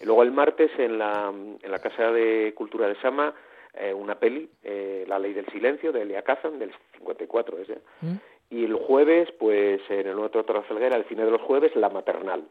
Y 0.00 0.04
luego 0.04 0.22
el 0.22 0.32
martes, 0.32 0.70
en 0.78 0.98
la, 0.98 1.32
en 1.32 1.70
la 1.70 1.78
Casa 1.78 2.12
de 2.12 2.52
Cultura 2.54 2.86
de 2.86 3.00
Sama, 3.00 3.34
eh, 3.74 3.92
una 3.92 4.18
peli, 4.18 4.48
eh, 4.62 5.04
La 5.08 5.18
Ley 5.18 5.32
del 5.32 5.46
Silencio, 5.46 5.92
de 5.92 6.02
Elia 6.02 6.22
Kazan, 6.22 6.58
del 6.58 6.72
54, 6.98 7.58
es. 7.58 7.68
¿Mm? 8.00 8.16
Y 8.50 8.64
el 8.64 8.74
jueves, 8.74 9.28
pues 9.38 9.80
en 9.90 10.06
el 10.06 10.14
Nuevo 10.14 10.30
Teatro 10.30 10.62
Felguera, 10.62 10.96
el 10.96 11.04
cine 11.04 11.24
de 11.24 11.30
los 11.30 11.42
jueves, 11.42 11.74
La 11.76 11.90
Maternal, 11.90 12.44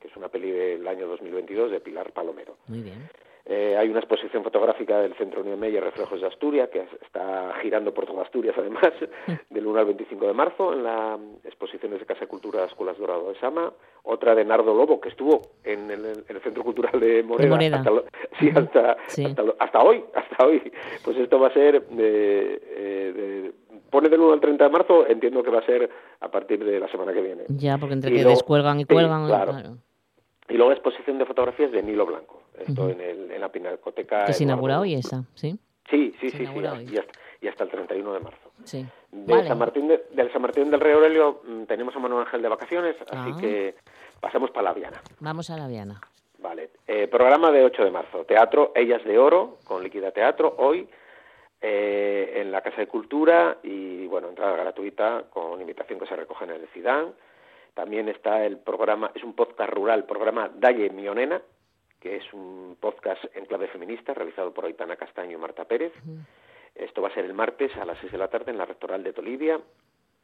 que 0.00 0.08
es 0.08 0.16
una 0.16 0.28
peli 0.28 0.50
del 0.50 0.86
año 0.88 1.06
2022 1.06 1.70
de 1.70 1.80
Pilar 1.80 2.12
Palomero. 2.12 2.56
Muy 2.66 2.82
bien. 2.82 3.08
Eh, 3.48 3.76
hay 3.78 3.88
una 3.88 4.00
exposición 4.00 4.42
fotográfica 4.42 4.98
del 4.98 5.14
Centro 5.14 5.42
Unión 5.42 5.60
Meyer 5.60 5.82
Reflejos 5.82 6.20
de 6.20 6.26
Asturias, 6.26 6.68
que 6.68 6.84
está 7.00 7.54
girando 7.62 7.94
por 7.94 8.04
toda 8.04 8.22
Asturias, 8.22 8.56
además, 8.58 8.90
del 9.50 9.66
1 9.68 9.78
al 9.78 9.86
25 9.86 10.26
de 10.26 10.32
marzo, 10.32 10.72
en 10.72 10.82
la 10.82 11.16
exposiciones 11.44 12.00
de 12.00 12.06
Casa 12.06 12.22
de 12.22 12.26
Cultura 12.26 12.64
Escuelas 12.64 12.98
Dorado 12.98 13.28
de 13.28 13.38
Sama. 13.38 13.72
Otra 14.02 14.34
de 14.34 14.44
Nardo 14.44 14.74
Lobo, 14.74 15.00
que 15.00 15.10
estuvo 15.10 15.42
en 15.62 15.90
el, 15.90 16.24
Centro 16.42 16.64
Cultural 16.64 16.98
de 16.98 17.22
Moreda, 17.22 17.56
Hasta, 17.56 17.90
sí, 18.38 18.50
hasta, 18.52 18.96
Hasta, 19.60 19.82
hoy, 19.82 20.04
hasta 20.14 20.44
hoy. 20.44 20.72
Pues 21.04 21.16
esto 21.16 21.38
va 21.38 21.48
a 21.48 21.52
ser, 21.52 21.86
de, 21.88 22.60
eh, 22.62 23.52
pone 23.90 24.08
del 24.08 24.20
1 24.20 24.32
al 24.32 24.40
30 24.40 24.64
de 24.64 24.70
marzo, 24.70 25.06
entiendo 25.06 25.42
que 25.42 25.50
va 25.50 25.60
a 25.60 25.66
ser 25.66 25.90
a 26.20 26.30
partir 26.30 26.64
de 26.64 26.80
la 26.80 26.88
semana 26.88 27.12
que 27.12 27.20
viene. 27.20 27.44
Ya, 27.48 27.78
porque 27.78 27.94
entre 27.94 28.12
que 28.12 28.24
descuelgan 28.24 28.80
y 28.80 28.84
cuelgan... 28.84 29.26
claro. 29.26 29.78
Y 30.48 30.54
luego 30.54 30.72
exposición 30.72 31.18
de 31.18 31.26
fotografías 31.26 31.72
de 31.72 31.82
Nilo 31.82 32.06
Blanco. 32.06 32.42
Esto 32.56 32.88
en, 32.88 33.00
el, 33.00 33.30
en, 33.30 33.40
la 33.40 33.50
Pinacoteca. 33.50 34.24
Que 34.24 34.32
se 34.32 34.44
inaugura 34.44 34.80
hoy 34.80 34.94
esa, 34.94 35.24
¿sí? 35.34 35.58
Sí, 35.90 36.14
sí, 36.20 36.30
sí, 36.30 36.46
sí 36.46 36.52
y, 36.54 36.64
hasta, 36.64 37.12
y, 37.40 37.48
hasta, 37.48 37.64
el 37.64 37.70
31 37.70 38.12
de 38.12 38.20
marzo. 38.20 38.50
Sí. 38.64 38.86
De 39.12 39.46
San 39.46 39.58
Martín 39.58 39.88
de, 39.88 40.04
del 40.12 40.32
San 40.32 40.42
Martín 40.42 40.70
del 40.70 40.80
Rey 40.80 40.92
Aurelio 40.92 41.42
mm, 41.44 41.64
tenemos 41.64 41.94
a 41.94 41.98
Manuel 41.98 42.26
Ángel 42.26 42.42
de 42.42 42.48
vacaciones, 42.48 42.96
así 43.10 43.30
ah. 43.34 43.36
que 43.40 43.74
pasamos 44.20 44.50
para 44.50 44.70
la 44.70 44.72
Viana. 44.72 45.00
Vamos 45.20 45.50
a 45.50 45.56
la 45.56 45.68
Viana. 45.68 46.00
Vale. 46.38 46.70
Eh, 46.86 47.08
programa 47.08 47.50
de 47.50 47.64
8 47.64 47.84
de 47.84 47.90
marzo. 47.90 48.24
Teatro 48.24 48.72
Ellas 48.74 49.04
de 49.04 49.18
Oro, 49.18 49.58
con 49.64 49.82
Líquida 49.82 50.10
Teatro, 50.10 50.54
hoy 50.58 50.88
eh, 51.60 52.34
en 52.36 52.52
la 52.52 52.60
Casa 52.60 52.78
de 52.78 52.86
Cultura 52.86 53.58
y, 53.62 54.06
bueno, 54.06 54.28
entrada 54.28 54.56
gratuita 54.56 55.24
con 55.30 55.60
invitación 55.60 55.98
que 55.98 56.06
se 56.06 56.16
recoge 56.16 56.44
en 56.44 56.50
el 56.50 56.68
CIDAN. 56.68 57.14
También 57.74 58.08
está 58.08 58.44
el 58.44 58.58
programa, 58.58 59.10
es 59.14 59.22
un 59.22 59.34
podcast 59.34 59.70
rural, 59.70 60.04
programa 60.04 60.50
Dalle 60.54 60.90
Mionena, 60.90 61.40
que 62.00 62.16
es 62.16 62.32
un 62.32 62.76
podcast 62.80 63.24
en 63.34 63.46
clave 63.46 63.68
feminista 63.68 64.14
realizado 64.14 64.52
por 64.52 64.64
Aitana 64.64 64.96
Castaño 64.96 65.32
y 65.32 65.40
Marta 65.40 65.64
Pérez. 65.64 65.92
Esto 66.74 67.02
va 67.02 67.08
a 67.08 67.14
ser 67.14 67.24
el 67.24 67.34
martes 67.34 67.74
a 67.76 67.84
las 67.84 67.98
6 68.00 68.12
de 68.12 68.18
la 68.18 68.28
tarde 68.28 68.52
en 68.52 68.58
la 68.58 68.66
Rectoral 68.66 69.02
de 69.02 69.12
Tolivia. 69.12 69.60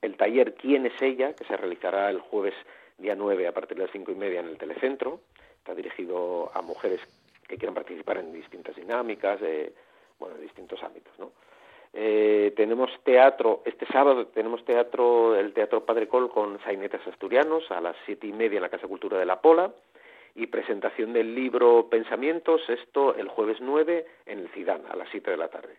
el 0.03 0.17
taller 0.17 0.55
¿Quién 0.55 0.87
es 0.87 1.01
ella?, 1.01 1.35
que 1.35 1.45
se 1.45 1.57
realizará 1.57 2.11
el 2.11 2.21
jueves 2.21 2.55
día 2.99 3.15
9 3.15 3.47
a 3.47 3.53
partir 3.53 3.77
de 3.77 3.85
las 3.85 3.93
cinco 3.93 4.13
y 4.13 4.17
media 4.17 4.41
en 4.41 4.49
el 4.49 4.59
Telecentro. 4.59 5.21
Está 5.59 5.75
dirigido 5.75 6.51
a 6.55 6.63
mujeres 6.63 7.01
que 7.49 7.57
quieran 7.57 7.75
participar 7.75 8.19
en 8.19 8.33
distintas 8.33 8.77
dinámicas, 8.77 9.41
eh, 9.43 9.73
bueno, 10.23 10.37
en 10.37 10.43
distintos 10.43 10.83
ámbitos, 10.83 11.13
¿no? 11.19 11.33
Eh, 11.95 12.55
tenemos 12.57 12.91
teatro, 13.05 13.63
este 13.67 13.87
sábado 13.87 14.27
tenemos 14.29 14.65
teatro, 14.65 15.37
el 15.37 15.53
Teatro 15.53 15.85
Padre 15.85 16.09
Col 16.09 16.31
con 16.31 16.59
sainetes 16.61 17.07
asturianos 17.07 17.71
a 17.71 17.83
las 17.83 17.97
siete 18.07 18.27
y 18.27 18.33
media 18.33 18.57
en 18.57 18.63
la 18.63 18.71
Casa 18.71 18.89
Cultura 18.89 19.19
de 19.19 19.27
la 19.27 19.43
Pola 19.43 19.73
y 20.35 20.47
presentación 20.47 21.13
del 21.13 21.35
libro 21.35 21.89
Pensamientos, 21.91 22.63
esto 22.69 23.15
el 23.15 23.29
jueves 23.29 23.59
9 23.61 24.07
en 24.25 24.39
el 24.39 24.49
Cidán 24.51 24.83
a 24.91 24.97
las 24.97 25.09
7 25.11 25.31
de 25.31 25.37
la 25.37 25.49
tarde. 25.49 25.77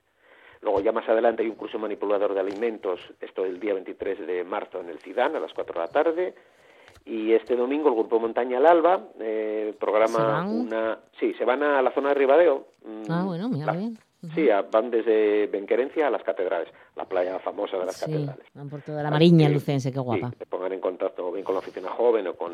Luego 0.62 0.80
ya 0.82 0.92
más 0.92 1.10
adelante 1.10 1.42
hay 1.42 1.50
un 1.50 1.56
curso 1.56 1.80
manipulador 1.80 2.36
de 2.36 2.40
alimentos, 2.40 3.00
esto 3.20 3.44
el 3.46 3.60
día 3.60 3.74
23 3.74 4.28
de 4.28 4.44
marzo 4.44 4.80
en 4.80 4.90
el 4.90 5.00
Cidán 5.00 5.36
a 5.36 5.40
las 5.40 5.54
4 5.54 5.74
de 5.74 5.80
la 5.80 5.92
tarde. 5.92 6.36
Y 7.06 7.34
este 7.34 7.56
domingo 7.56 7.90
el 7.90 7.96
Grupo 7.96 8.20
Montaña 8.20 8.60
al 8.60 8.66
Alba 8.68 9.08
eh, 9.20 9.74
programa 9.78 10.48
una... 10.48 11.00
Sí, 11.20 11.34
se 11.34 11.44
van 11.44 11.64
a 11.64 11.82
la 11.82 11.92
zona 11.92 12.10
de 12.10 12.16
Ribadeo. 12.16 12.68
Mm, 12.86 13.12
ah, 13.12 13.24
bueno, 13.26 13.50
mira 13.50 13.74
bien. 13.74 13.98
Sí, 14.34 14.48
van 14.72 14.90
desde 14.90 15.48
Benquerencia 15.48 16.08
a 16.08 16.10
las 16.10 16.24
catedrales, 16.24 16.70
la 16.96 17.06
playa 17.06 17.40
famosa 17.40 17.78
de 17.78 17.86
las 17.86 18.00
catedrales. 18.00 18.46
Van 18.54 18.70
por 18.70 18.82
toda 18.82 19.04
la 19.04 19.12
mariña 19.12 19.50
lucense, 19.50 19.92
qué 19.92 20.00
guapa. 20.00 20.32
Sí, 20.38 20.46
pongan 20.50 20.74
en 20.74 20.80
contacto 20.80 21.32
bien 21.32 21.44
con 21.44 21.56
la 21.56 21.60
oficina 21.60 21.90
joven 21.90 22.28
o 22.28 22.36
con, 22.36 22.54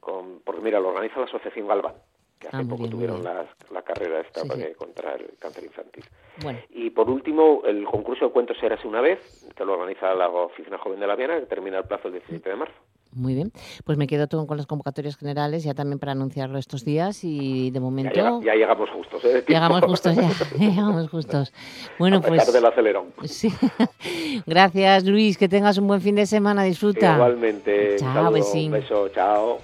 con 0.00 0.40
porque 0.44 0.60
mira, 0.60 0.80
lo 0.80 0.88
organiza 0.88 1.20
la 1.20 1.26
Asociación 1.26 1.68
Galván 1.68 1.94
que 2.38 2.48
hace 2.48 2.58
ah, 2.58 2.66
poco 2.68 2.88
tuvieron 2.88 3.22
la, 3.22 3.82
carrera 3.82 4.20
esta 4.20 4.42
contra 4.76 5.14
el 5.14 5.30
cáncer 5.38 5.64
infantil. 5.64 6.04
Bueno. 6.42 6.60
Y 6.70 6.90
por 6.90 7.10
último, 7.10 7.62
el 7.64 7.84
concurso 7.84 8.26
de 8.26 8.30
cuentos 8.32 8.56
Érase 8.62 8.86
una 8.86 9.00
vez, 9.00 9.50
que 9.56 9.64
lo 9.64 9.74
organiza 9.74 10.14
la 10.14 10.28
Oficina 10.28 10.78
Joven 10.78 11.00
de 11.00 11.06
la 11.06 11.16
Viana, 11.16 11.40
que 11.40 11.46
termina 11.46 11.78
el 11.78 11.84
plazo 11.84 12.08
el 12.08 12.14
17 12.14 12.48
de 12.48 12.56
marzo. 12.56 12.74
Muy 13.18 13.34
bien, 13.34 13.52
pues 13.84 13.98
me 13.98 14.06
quedo 14.06 14.28
todo 14.28 14.46
con 14.46 14.56
las 14.56 14.66
convocatorias 14.66 15.16
generales 15.16 15.64
ya 15.64 15.74
también 15.74 15.98
para 15.98 16.12
anunciarlo 16.12 16.56
estos 16.58 16.84
días 16.84 17.24
y 17.24 17.70
de 17.72 17.80
momento... 17.80 18.40
Ya, 18.42 18.54
llegamos 18.54 18.88
justos, 18.90 19.24
¿eh? 19.24 19.44
Llegamos 19.48 19.84
justos, 19.84 20.14
ya, 20.14 20.30
llegamos 20.58 21.10
justos. 21.10 21.52
Bueno, 21.98 22.20
pues... 22.20 22.52
del 22.52 22.64
acelerón. 22.64 23.06
Sí. 23.24 23.52
Gracias, 24.46 25.04
Luis, 25.04 25.36
que 25.36 25.48
tengas 25.48 25.78
un 25.78 25.88
buen 25.88 26.00
fin 26.00 26.14
de 26.14 26.26
semana, 26.26 26.62
disfruta. 26.62 27.14
Igualmente. 27.14 27.96
Chao, 27.98 28.28
Un 28.28 28.70
beso, 28.70 29.08
chao. 29.08 29.58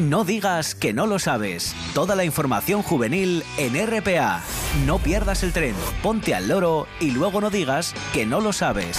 No 0.00 0.24
digas 0.24 0.74
que 0.74 0.94
no 0.94 1.06
lo 1.06 1.18
sabes. 1.18 1.76
Toda 1.94 2.16
la 2.16 2.24
información 2.24 2.82
juvenil 2.82 3.42
en 3.58 3.74
RPA. 3.86 4.40
No 4.86 4.98
pierdas 4.98 5.42
el 5.42 5.52
tren, 5.52 5.74
ponte 6.02 6.34
al 6.34 6.48
loro 6.48 6.86
y 7.00 7.10
luego 7.10 7.42
no 7.42 7.50
digas 7.50 7.94
que 8.14 8.24
no 8.24 8.40
lo 8.40 8.54
sabes. 8.54 8.98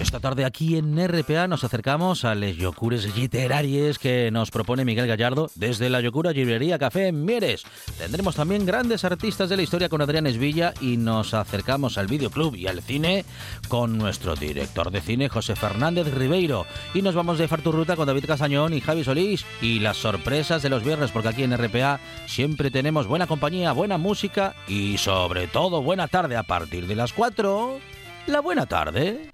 Esta 0.00 0.18
tarde 0.18 0.46
aquí 0.46 0.78
en 0.78 0.96
RPA 0.96 1.46
nos 1.46 1.62
acercamos 1.62 2.24
a 2.24 2.34
les 2.34 2.56
yocures 2.56 3.14
literarias 3.14 3.98
que 3.98 4.30
nos 4.30 4.50
propone 4.50 4.86
Miguel 4.86 5.06
Gallardo 5.06 5.50
desde 5.56 5.90
la 5.90 6.00
Yocura 6.00 6.32
Librería 6.32 6.78
Café 6.78 7.08
en 7.08 7.26
Mieres. 7.26 7.64
Tendremos 7.98 8.34
también 8.34 8.64
grandes 8.64 9.04
artistas 9.04 9.50
de 9.50 9.58
la 9.58 9.62
historia 9.62 9.90
con 9.90 10.00
Adrián 10.00 10.26
Esvilla 10.26 10.72
y 10.80 10.96
nos 10.96 11.34
acercamos 11.34 11.98
al 11.98 12.06
videoclub 12.06 12.56
y 12.56 12.66
al 12.66 12.80
cine 12.80 13.26
con 13.68 13.98
nuestro 13.98 14.36
director 14.36 14.90
de 14.90 15.02
cine 15.02 15.28
José 15.28 15.54
Fernández 15.54 16.12
Ribeiro. 16.14 16.64
Y 16.94 17.02
nos 17.02 17.14
vamos 17.14 17.38
de 17.38 17.46
Farturruta 17.46 17.94
con 17.94 18.06
David 18.06 18.24
Casañón 18.24 18.72
y 18.72 18.80
Javi 18.80 19.04
Solís 19.04 19.44
y 19.60 19.80
las 19.80 19.98
sorpresas 19.98 20.62
de 20.62 20.70
los 20.70 20.82
viernes 20.82 21.10
porque 21.10 21.28
aquí 21.28 21.42
en 21.42 21.54
RPA 21.54 22.00
siempre 22.26 22.70
tenemos 22.70 23.06
buena 23.06 23.26
compañía, 23.26 23.72
buena 23.72 23.98
música 23.98 24.56
y 24.66 24.96
sobre 24.96 25.46
todo 25.46 25.82
buena 25.82 26.08
tarde 26.08 26.38
a 26.38 26.42
partir 26.42 26.86
de 26.86 26.96
las 26.96 27.12
4. 27.12 27.99
La 28.26 28.40
buena 28.40 28.66
tarde. 28.66 29.30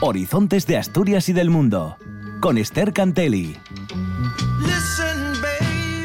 Horizontes 0.00 0.66
de 0.66 0.78
Asturias 0.78 1.28
y 1.28 1.34
del 1.34 1.50
Mundo, 1.50 1.96
con 2.40 2.56
Esther 2.56 2.92
Cantelli. 2.92 3.54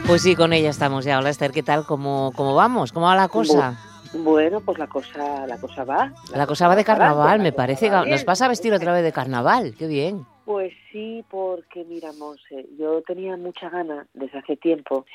Pues 0.05 0.21
sí, 0.21 0.35
con 0.35 0.53
ella 0.53 0.69
estamos 0.69 1.05
ya. 1.05 1.17
Hola 1.17 1.29
Esther, 1.29 1.51
¿qué 1.51 1.63
tal? 1.63 1.85
¿Cómo, 1.85 2.31
cómo 2.35 2.53
vamos? 2.55 2.91
¿Cómo 2.91 3.05
va 3.05 3.15
la 3.15 3.29
cosa? 3.29 3.79
Bueno, 4.13 4.61
pues 4.61 4.77
la 4.77 4.87
cosa, 4.87 5.47
la 5.47 5.57
cosa 5.57 5.83
va. 5.83 6.13
La, 6.33 6.45
cosa 6.45 6.67
va 6.67 6.75
de 6.75 6.83
carnaval, 6.83 7.39
me 7.39 7.51
parece. 7.51 7.89
Nos 7.89 8.23
pasa 8.23 8.45
a 8.45 8.49
vestir 8.49 8.73
otra 8.73 8.93
vez 8.93 9.03
de 9.03 9.11
carnaval, 9.11 9.75
qué 9.77 9.87
bien. 9.87 10.25
Pues 10.45 10.73
sí, 10.91 11.23
porque 11.29 11.83
mira, 11.85 12.11
Monse, 12.13 12.67
yo 12.77 13.01
tenía 13.01 13.35
mucha 13.35 13.69
gana 13.69 14.07
desde 14.13 14.37
hace 14.37 14.55
tiempo, 14.55 15.05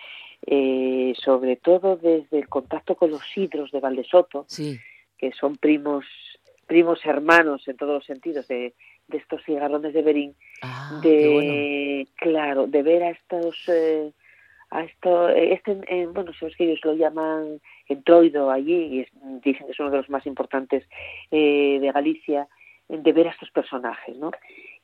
eh, 0.46 1.14
sobre 1.22 1.56
todo 1.56 1.96
desde 1.96 2.38
el 2.38 2.48
contacto 2.48 2.94
con 2.94 3.10
los 3.10 3.22
hidros 3.36 3.70
de 3.70 3.80
Valdesoto, 3.80 4.44
sí. 4.48 4.78
que 5.18 5.32
son 5.32 5.56
primos 5.56 6.04
primos 6.66 7.04
hermanos 7.04 7.66
en 7.66 7.76
todos 7.76 7.94
los 7.94 8.04
sentidos 8.04 8.46
de, 8.46 8.74
de 9.08 9.18
estos 9.18 9.42
cigarrones 9.44 9.92
de 9.92 10.02
Berín, 10.02 10.36
ah, 10.62 11.00
de 11.02 12.06
claro, 12.14 12.68
de 12.68 12.82
ver 12.84 13.02
a 13.02 13.10
estos 13.10 13.56
eh, 13.66 14.12
a 14.70 14.84
esto, 14.84 15.28
este, 15.30 15.80
eh, 15.88 16.06
bueno, 16.06 16.32
sabes 16.38 16.54
que 16.56 16.64
ellos 16.64 16.78
lo 16.84 16.94
llaman 16.94 17.60
entroido 17.88 18.50
allí 18.52 18.72
y 18.72 19.06
dicen 19.42 19.66
que 19.66 19.72
es 19.72 19.80
uno 19.80 19.90
de 19.90 19.96
los 19.96 20.10
más 20.10 20.24
importantes 20.26 20.84
eh, 21.32 21.78
de 21.80 21.92
Galicia, 21.92 22.46
de 22.88 23.12
ver 23.12 23.28
a 23.28 23.32
estos 23.32 23.50
personajes, 23.50 24.16
¿no? 24.16 24.30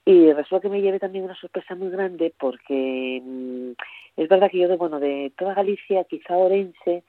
Y 0.08 0.32
resulta 0.32 0.62
que 0.62 0.68
me 0.68 0.80
llevé 0.80 1.00
también 1.00 1.24
una 1.24 1.34
sorpresa 1.34 1.74
muy 1.74 1.90
grande 1.90 2.32
porque 2.38 3.20
mm, 3.24 3.72
es 4.16 4.28
verdad 4.28 4.48
que 4.48 4.58
yo, 4.58 4.68
de, 4.68 4.76
bueno, 4.76 5.00
de 5.00 5.32
toda 5.36 5.54
Galicia, 5.54 6.04
quizá 6.04 6.36
Orense, 6.36 7.02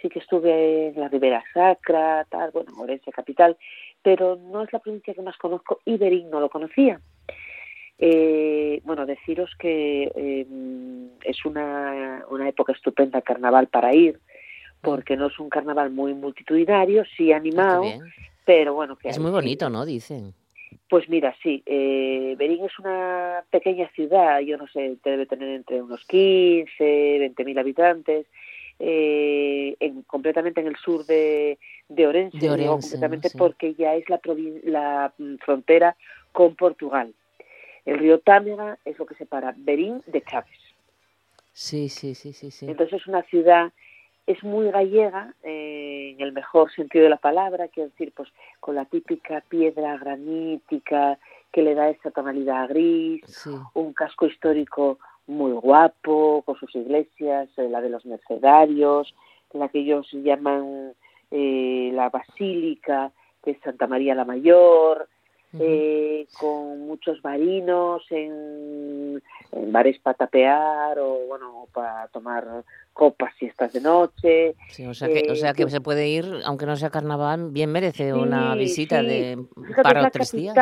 sí 0.00 0.08
que 0.08 0.20
estuve 0.20 0.88
en 0.88 1.00
la 1.00 1.08
Ribera 1.08 1.42
Sacra, 1.52 2.24
tal, 2.30 2.52
bueno, 2.52 2.70
Orense 2.78 3.10
capital, 3.10 3.56
pero 4.02 4.36
no 4.36 4.62
es 4.62 4.72
la 4.72 4.78
provincia 4.78 5.14
que 5.14 5.22
más 5.22 5.36
conozco 5.36 5.80
y 5.84 5.96
Berín 5.96 6.30
no 6.30 6.38
lo 6.38 6.48
conocía. 6.48 7.00
Eh, 7.98 8.80
bueno, 8.84 9.04
deciros 9.04 9.50
que 9.58 10.12
eh, 10.14 10.46
es 11.24 11.44
una, 11.44 12.24
una 12.30 12.48
época 12.48 12.72
estupenda 12.72 13.20
carnaval 13.20 13.66
para 13.66 13.92
ir, 13.92 14.20
porque 14.80 15.16
no 15.16 15.26
es 15.26 15.40
un 15.40 15.48
carnaval 15.48 15.90
muy 15.90 16.14
multitudinario, 16.14 17.02
sí 17.16 17.32
animado, 17.32 17.82
pero 18.44 18.74
bueno, 18.74 18.94
que 18.94 19.08
es 19.08 19.18
muy 19.18 19.32
bonito, 19.32 19.68
¿no? 19.70 19.84
Dicen. 19.84 20.34
Pues 20.88 21.08
mira, 21.08 21.34
sí, 21.42 21.62
eh, 21.66 22.34
Berín 22.38 22.64
es 22.64 22.78
una 22.78 23.42
pequeña 23.50 23.88
ciudad, 23.90 24.40
yo 24.40 24.58
no 24.58 24.66
sé, 24.68 24.96
debe 25.02 25.26
tener 25.26 25.48
entre 25.48 25.80
unos 25.80 26.04
15, 26.04 27.18
20 27.18 27.44
mil 27.44 27.58
habitantes, 27.58 28.26
eh, 28.78 29.76
en, 29.80 30.02
completamente 30.02 30.60
en 30.60 30.66
el 30.66 30.76
sur 30.76 31.06
de, 31.06 31.58
de 31.88 32.06
Orense, 32.06 32.38
completamente 32.48 33.30
porque 33.36 33.74
ya 33.74 33.94
es 33.94 34.08
la, 34.10 34.20
la 34.64 35.12
mm, 35.16 35.36
frontera 35.36 35.96
con 36.32 36.54
Portugal. 36.54 37.14
El 37.84 37.98
río 37.98 38.18
Támega 38.20 38.78
es 38.84 38.98
lo 38.98 39.06
que 39.06 39.14
separa 39.14 39.54
Berín 39.56 40.02
de 40.06 40.22
Chávez. 40.22 40.58
Sí, 41.52 41.88
sí, 41.88 42.14
sí, 42.14 42.32
sí, 42.32 42.50
sí. 42.50 42.66
Entonces 42.66 43.00
es 43.00 43.06
una 43.06 43.22
ciudad, 43.22 43.72
es 44.26 44.42
muy 44.42 44.70
gallega, 44.70 45.34
eh, 45.42 46.14
en 46.14 46.20
el 46.20 46.32
mejor 46.32 46.72
sentido 46.72 47.04
de 47.04 47.10
la 47.10 47.18
palabra, 47.18 47.68
quiero 47.68 47.90
decir, 47.90 48.12
pues 48.16 48.28
con 48.60 48.74
la 48.74 48.84
típica 48.86 49.42
piedra 49.48 49.96
granítica 49.98 51.18
que 51.52 51.62
le 51.62 51.74
da 51.74 51.90
esa 51.90 52.10
tonalidad 52.10 52.68
gris, 52.68 53.22
un 53.74 53.92
casco 53.92 54.26
histórico 54.26 54.98
muy 55.26 55.52
guapo, 55.52 56.42
con 56.44 56.56
sus 56.56 56.74
iglesias, 56.74 57.48
eh, 57.56 57.68
la 57.68 57.80
de 57.80 57.90
los 57.90 58.04
mercedarios, 58.06 59.14
la 59.52 59.68
que 59.68 59.80
ellos 59.80 60.08
llaman 60.12 60.94
eh, 61.30 61.90
la 61.94 62.10
Basílica, 62.10 63.12
que 63.42 63.52
es 63.52 63.60
Santa 63.62 63.86
María 63.86 64.14
la 64.14 64.24
Mayor, 64.24 65.08
eh, 65.60 66.26
con 66.40 66.80
muchos 66.80 67.22
varinos 67.22 68.02
en, 68.10 69.22
bares 69.68 70.00
para 70.00 70.16
tapear 70.16 70.98
o 70.98 71.26
bueno 71.28 71.68
para 71.72 72.08
tomar 72.08 72.64
copas 72.94 73.34
y 73.40 73.46
estas 73.46 73.74
de 73.74 73.82
noche. 73.82 74.54
o 74.88 74.94
sea 74.94 75.08
que, 75.08 75.30
o 75.30 75.36
sea 75.36 75.52
que 75.52 75.68
se 75.68 75.82
puede 75.82 76.08
ir, 76.08 76.24
aunque 76.46 76.64
no 76.64 76.76
sea 76.76 76.88
carnaval, 76.88 77.50
bien 77.50 77.70
merece 77.70 78.14
una 78.14 78.54
visita 78.54 79.02
de 79.02 79.44
para 79.82 80.08
tres 80.10 80.32
días. 80.32 80.56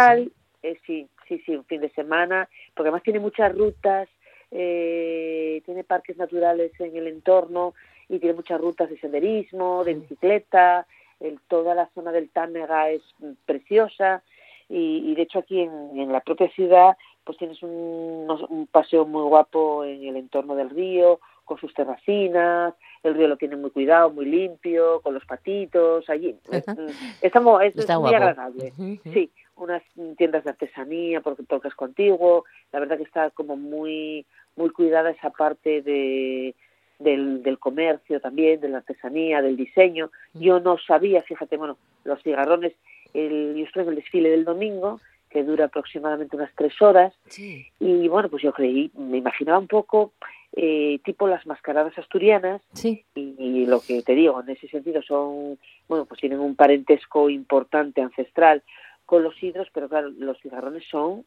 sí, 0.84 1.08
sí, 1.28 1.42
sí, 1.46 1.54
un 1.54 1.64
fin 1.64 1.80
de 1.80 1.90
semana, 1.90 2.48
porque 2.74 2.88
además 2.88 3.04
tiene 3.04 3.20
muchas 3.20 3.54
rutas 3.54 4.08
eh, 4.54 5.62
tiene 5.64 5.82
parques 5.82 6.18
naturales 6.18 6.72
en 6.78 6.94
el 6.94 7.06
entorno 7.06 7.72
y 8.06 8.18
tiene 8.18 8.34
muchas 8.34 8.60
rutas 8.60 8.90
de 8.90 8.98
senderismo, 8.98 9.82
de 9.82 9.94
bicicleta, 9.94 10.86
el, 11.20 11.40
toda 11.48 11.74
la 11.74 11.88
zona 11.94 12.12
del 12.12 12.28
Támega 12.28 12.90
es 12.90 13.00
preciosa 13.46 14.22
y, 14.68 15.14
de 15.14 15.22
hecho 15.22 15.38
aquí 15.38 15.60
en, 15.60 16.12
la 16.12 16.20
propia 16.20 16.50
ciudad 16.50 16.98
pues 17.24 17.38
tienes 17.38 17.62
un, 17.62 18.28
un, 18.48 18.66
paseo 18.66 19.06
muy 19.06 19.22
guapo 19.22 19.84
en 19.84 20.04
el 20.04 20.16
entorno 20.16 20.54
del 20.54 20.68
río, 20.68 21.20
con 21.44 21.58
sus 21.58 21.72
terracinas, 21.74 22.74
el 23.02 23.14
río 23.14 23.28
lo 23.28 23.36
tiene 23.36 23.56
muy 23.56 23.70
cuidado, 23.70 24.10
muy 24.10 24.26
limpio, 24.26 25.00
con 25.00 25.14
los 25.14 25.24
patitos, 25.26 26.08
allí. 26.08 26.36
Mm, 26.66 26.86
estamos, 27.20 27.62
es, 27.62 27.76
Está 27.76 27.94
es 27.94 27.98
muy 27.98 28.10
guapo. 28.10 28.16
agradable. 28.24 28.72
Sí, 29.12 29.30
unas 29.56 29.82
tiendas 30.16 30.44
de 30.44 30.50
artesanía, 30.50 31.20
porque, 31.20 31.42
es 31.64 31.74
contiguo. 31.74 32.44
La 32.72 32.80
verdad 32.80 32.96
que 32.96 33.02
está 33.04 33.30
como 33.30 33.56
muy, 33.56 34.24
muy 34.56 34.70
cuidada 34.70 35.10
esa 35.10 35.30
parte 35.30 35.82
de, 35.82 36.54
del, 36.98 37.42
del 37.42 37.58
comercio 37.58 38.20
también, 38.20 38.60
de 38.60 38.68
la 38.68 38.78
artesanía, 38.78 39.42
del 39.42 39.56
diseño. 39.56 40.10
Yo 40.34 40.60
no 40.60 40.78
sabía, 40.78 41.22
fíjate, 41.22 41.56
bueno, 41.56 41.76
los 42.04 42.22
cigarrones, 42.22 42.72
el, 43.14 43.54
yo 43.56 43.64
estuve 43.64 43.82
en 43.84 43.88
el 43.90 43.96
desfile 43.96 44.30
del 44.30 44.44
domingo, 44.44 45.00
que 45.28 45.42
dura 45.44 45.64
aproximadamente 45.66 46.36
unas 46.36 46.52
tres 46.54 46.80
horas, 46.82 47.14
Sí. 47.26 47.66
y 47.80 48.06
bueno, 48.08 48.28
pues 48.28 48.42
yo 48.42 48.52
creí, 48.52 48.90
me 48.94 49.16
imaginaba 49.18 49.58
un 49.58 49.66
poco 49.66 50.12
eh, 50.54 50.98
tipo 51.04 51.26
las 51.28 51.46
mascaradas 51.46 51.96
asturianas, 51.98 52.60
Sí. 52.74 53.04
y, 53.14 53.34
y 53.38 53.66
lo 53.66 53.80
que 53.80 54.02
te 54.02 54.14
digo, 54.14 54.40
en 54.40 54.50
ese 54.50 54.68
sentido 54.68 55.02
son, 55.02 55.58
bueno, 55.88 56.04
pues 56.06 56.20
tienen 56.20 56.40
un 56.40 56.54
parentesco 56.56 57.30
importante, 57.30 58.00
ancestral, 58.02 58.62
con 59.06 59.22
los 59.22 59.40
hidros, 59.42 59.68
pero 59.72 59.88
claro, 59.88 60.10
los 60.10 60.38
cigarrones 60.40 60.84
son 60.90 61.24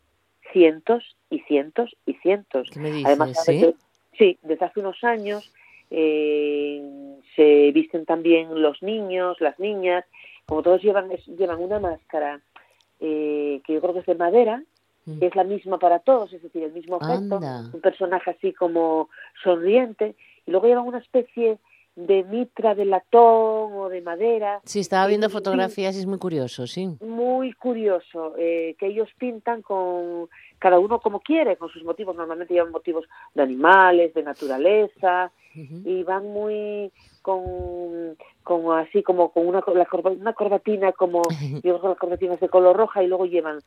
cientos 0.54 1.16
y 1.30 1.40
cientos 1.42 1.96
y 2.06 2.14
cientos. 2.16 2.70
¿Qué 2.72 2.80
me 2.80 2.90
dices? 2.92 3.06
Además, 3.08 3.44
¿Sí? 3.46 3.60
que- 3.60 3.74
sí, 4.18 4.38
desde 4.44 4.66
hace 4.66 4.80
unos 4.80 5.04
años 5.04 5.52
eh, 5.92 6.82
se 7.36 7.72
visten 7.72 8.06
también 8.06 8.62
los 8.62 8.82
niños, 8.82 9.40
las 9.42 9.60
niñas, 9.60 10.06
como 10.46 10.62
todos 10.64 10.82
llevan, 10.82 11.10
llevan 11.38 11.60
una 11.62 11.80
máscara 11.80 12.42
eh, 13.00 13.62
que 13.66 13.74
yo 13.74 13.82
creo 13.82 13.94
que 13.94 14.00
es 14.00 14.06
de 14.06 14.16
madera. 14.16 14.64
Que 15.20 15.28
es 15.28 15.36
la 15.36 15.44
misma 15.44 15.78
para 15.78 16.00
todos, 16.00 16.34
es 16.34 16.42
decir, 16.42 16.64
el 16.64 16.72
mismo 16.74 16.98
Anda. 17.02 17.70
un 17.74 17.82
personaje 17.82 18.32
así 18.32 18.54
como 18.54 19.10
sonriente, 19.44 20.16
y 20.46 20.52
luego 20.52 20.68
llevan 20.68 20.88
una 20.88 20.98
especie 21.00 21.60
de 21.96 22.24
mitra 22.24 22.76
de 22.76 22.86
latón 22.86 23.72
o 23.74 23.88
de 23.90 24.02
madera, 24.02 24.60
Sí, 24.66 24.80
estaba 24.82 25.08
viendo 25.08 25.30
fotografías 25.30 25.96
y 25.96 26.00
es 26.00 26.06
muy 26.08 26.18
curioso, 26.18 26.68
sí. 26.68 26.90
muy 27.00 27.54
curioso, 27.54 28.34
eh, 28.38 28.76
que 28.80 28.88
ellos 28.88 29.10
pintan 29.18 29.62
con 29.62 30.28
cada 30.60 30.80
uno 30.80 31.00
como 31.00 31.20
quiere, 31.22 31.56
con 31.56 31.70
sus 31.70 31.84
motivos, 31.84 32.16
normalmente 32.16 32.54
llevan 32.54 32.72
motivos 32.72 33.06
de 33.34 33.44
animales, 33.44 34.14
de 34.14 34.24
naturaleza, 34.24 35.32
y 35.86 36.04
van 36.04 36.26
muy 36.34 36.92
con, 37.22 38.18
con 38.44 38.78
así 38.78 39.02
como 39.04 39.30
con 39.32 39.48
una, 39.48 39.64
la 39.74 39.86
corba- 39.86 40.12
una 40.12 40.34
corbatina 40.34 40.92
como 40.92 41.22
yo 41.40 41.62
creo 41.62 41.82
que 41.82 41.88
la 41.88 41.96
corbatina 41.96 42.34
es 42.34 42.40
de 42.42 42.50
color 42.50 42.76
roja 42.76 43.02
y 43.04 43.08
luego 43.08 43.26
llevan 43.26 43.62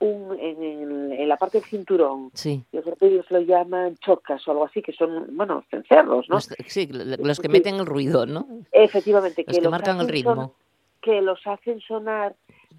un 0.00 0.38
en, 0.38 0.62
en- 0.62 1.12
en 1.12 1.28
la 1.28 1.36
parte 1.36 1.58
del 1.58 1.68
cinturón 1.68 2.30
Sí. 2.34 2.62
yo 2.72 2.82
creo 2.82 2.96
que 2.96 3.06
ellos 3.06 3.26
lo 3.30 3.40
llaman 3.40 3.96
chocas 3.96 4.46
o 4.46 4.52
algo 4.52 4.64
así 4.64 4.80
que 4.82 4.92
son 4.92 5.36
bueno 5.36 5.64
cencerros 5.70 6.28
no 6.28 6.36
Los, 6.36 6.48
sí, 6.66 6.86
lo- 6.86 7.16
los 7.16 7.40
que 7.40 7.48
meten 7.48 7.76
el 7.76 7.86
ruido, 7.86 8.24
¿no? 8.26 8.46
efectivamente 8.72 9.44
Los 9.46 9.56
que 9.56 9.62
los 9.62 9.70
marcan 9.70 9.96
el 9.96 10.02
son- 10.06 10.08
ritmo. 10.12 10.54
que 11.00 11.20
los 11.20 11.44
hacen 11.46 11.80
sonar 11.80 12.36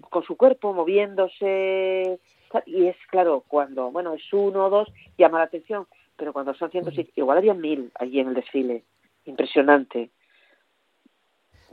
con 0.08 0.22
su 0.24 0.36
cuerpo 0.36 0.72
moviéndose 0.72 2.18
y 2.66 2.86
es 2.86 2.96
claro 3.10 3.44
cuando 3.46 3.90
bueno 3.90 4.14
es 4.14 4.32
uno 4.32 4.66
o 4.66 4.70
dos 4.70 4.88
llama 5.18 5.38
la 5.38 5.44
atención 5.44 5.86
pero 6.16 6.32
cuando 6.32 6.54
son 6.54 6.70
cientos 6.70 6.94
igual 7.16 7.38
había 7.38 7.54
mil 7.54 7.90
allí 7.96 8.20
en 8.20 8.28
el 8.28 8.34
desfile 8.34 8.82
impresionante 9.26 10.10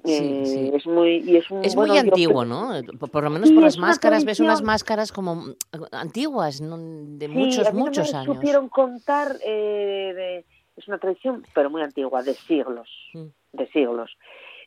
Eh, 0.04 0.44
sí. 0.46 0.72
es 0.74 0.86
muy 0.86 1.18
y 1.28 1.38
es, 1.38 1.50
un- 1.52 1.66
Es 1.66 1.76
bueno, 1.76 1.94
muy 1.94 2.00
antiguo, 2.00 2.46
¿no? 2.46 2.70
Por, 3.00 3.10
por 3.10 3.24
lo 3.24 3.30
menos 3.30 3.50
Sí, 3.50 3.56
por 3.56 3.64
las 3.64 3.78
máscaras, 3.78 4.24
ves 4.26 4.40
unas 4.40 4.62
máscaras 4.62 5.12
como 5.12 5.36
mm, 5.36 5.56
antiguas, 5.92 6.62
¿no? 6.62 6.78
de 6.78 7.28
muchos, 7.28 7.66
a 7.68 7.72
mí 7.72 7.80
no 7.80 7.86
muchos 7.86 8.12
me 8.14 8.20
años. 8.20 8.36
supieron 8.36 8.70
contar, 8.70 9.36
eh, 9.44 10.14
de- 10.16 10.46
es 10.78 10.88
una 10.88 11.00
tradición, 11.00 11.44
pero 11.56 11.70
muy 11.72 11.82
antigua, 11.82 12.22
de 12.24 12.36
siglos, 12.36 12.88
Mm. 13.14 13.26
de 13.54 13.68
siglos. 13.72 14.16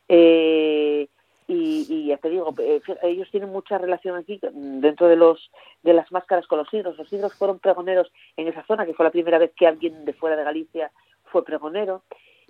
Eh, 0.09 1.07
y, 1.47 1.85
y 1.89 2.07
ya 2.07 2.17
te 2.17 2.29
digo, 2.29 2.53
eh, 2.59 2.81
ellos 3.03 3.27
tienen 3.31 3.49
mucha 3.49 3.77
relación 3.77 4.15
aquí 4.15 4.39
dentro 4.53 5.07
de 5.07 5.15
los 5.15 5.49
de 5.83 5.93
las 5.93 6.11
máscaras 6.11 6.47
con 6.47 6.59
los 6.59 6.73
hidros. 6.73 6.97
Los 6.97 7.11
hidros 7.11 7.33
fueron 7.33 7.59
pregoneros 7.59 8.11
en 8.37 8.47
esa 8.47 8.63
zona, 8.65 8.85
que 8.85 8.93
fue 8.93 9.05
la 9.05 9.11
primera 9.11 9.37
vez 9.37 9.51
que 9.55 9.67
alguien 9.67 10.05
de 10.05 10.13
fuera 10.13 10.35
de 10.35 10.43
Galicia 10.43 10.91
fue 11.25 11.43
pregonero. 11.43 12.03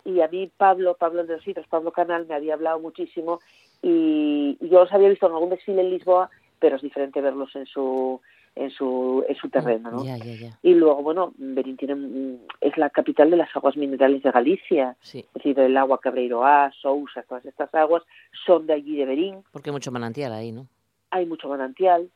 Y 0.06 0.22
a 0.22 0.28
mí 0.28 0.52
Pablo, 0.56 0.96
Pablo 0.98 1.24
de 1.24 1.36
los 1.36 1.48
Hidros, 1.48 1.68
Pablo 1.68 1.92
Canal, 1.92 2.26
me 2.28 2.36
había 2.36 2.54
hablado 2.54 2.80
muchísimo 2.80 3.40
y, 3.82 4.58
yo 4.62 4.80
los 4.80 4.92
había 4.92 5.10
visto 5.10 5.28
en 5.28 5.34
algún 5.34 5.50
desfile 5.50 5.82
en 5.82 5.90
Lisboa, 5.90 6.30
pero 6.60 6.76
es 6.76 6.82
diferente 6.82 7.22
verlos 7.22 7.56
en 7.56 7.66
su 7.66 8.22
en 8.54 8.70
su 8.70 9.24
en 9.30 9.36
su 9.36 9.50
terreno, 9.50 9.92
¿no? 9.92 10.04
Ya, 10.04 10.18
ya, 10.18 10.34
ya. 10.34 10.60
Y 10.62 10.74
luego, 10.74 11.02
bueno, 11.02 11.34
Berín 11.38 11.78
tiene, 11.78 12.38
es 12.60 12.78
la 12.78 12.90
capital 12.90 13.32
de 13.32 13.38
las 13.38 13.56
aguas 13.56 13.78
minerales 13.78 14.24
de 14.24 14.32
Galicia, 14.32 14.98
Sí, 15.00 15.20
es 15.20 15.34
decir, 15.34 15.58
el 15.60 15.78
agua 15.78 16.00
Cabreiroá, 16.00 16.72
Sousa, 16.82 17.24
todas 17.24 17.46
estas 17.46 17.74
aguas 17.74 18.04
son 18.46 18.68
de 18.68 18.74
allí 18.74 18.98
de 18.98 19.06
Berín, 19.06 19.44
porque 19.52 19.70
hay 19.70 19.74
mucho 19.74 19.92
manantial 19.92 20.34
ahí, 20.34 20.52
¿no? 20.52 20.68
hay 21.12 21.26
mucho 21.26 21.50
manantial 21.50 22.10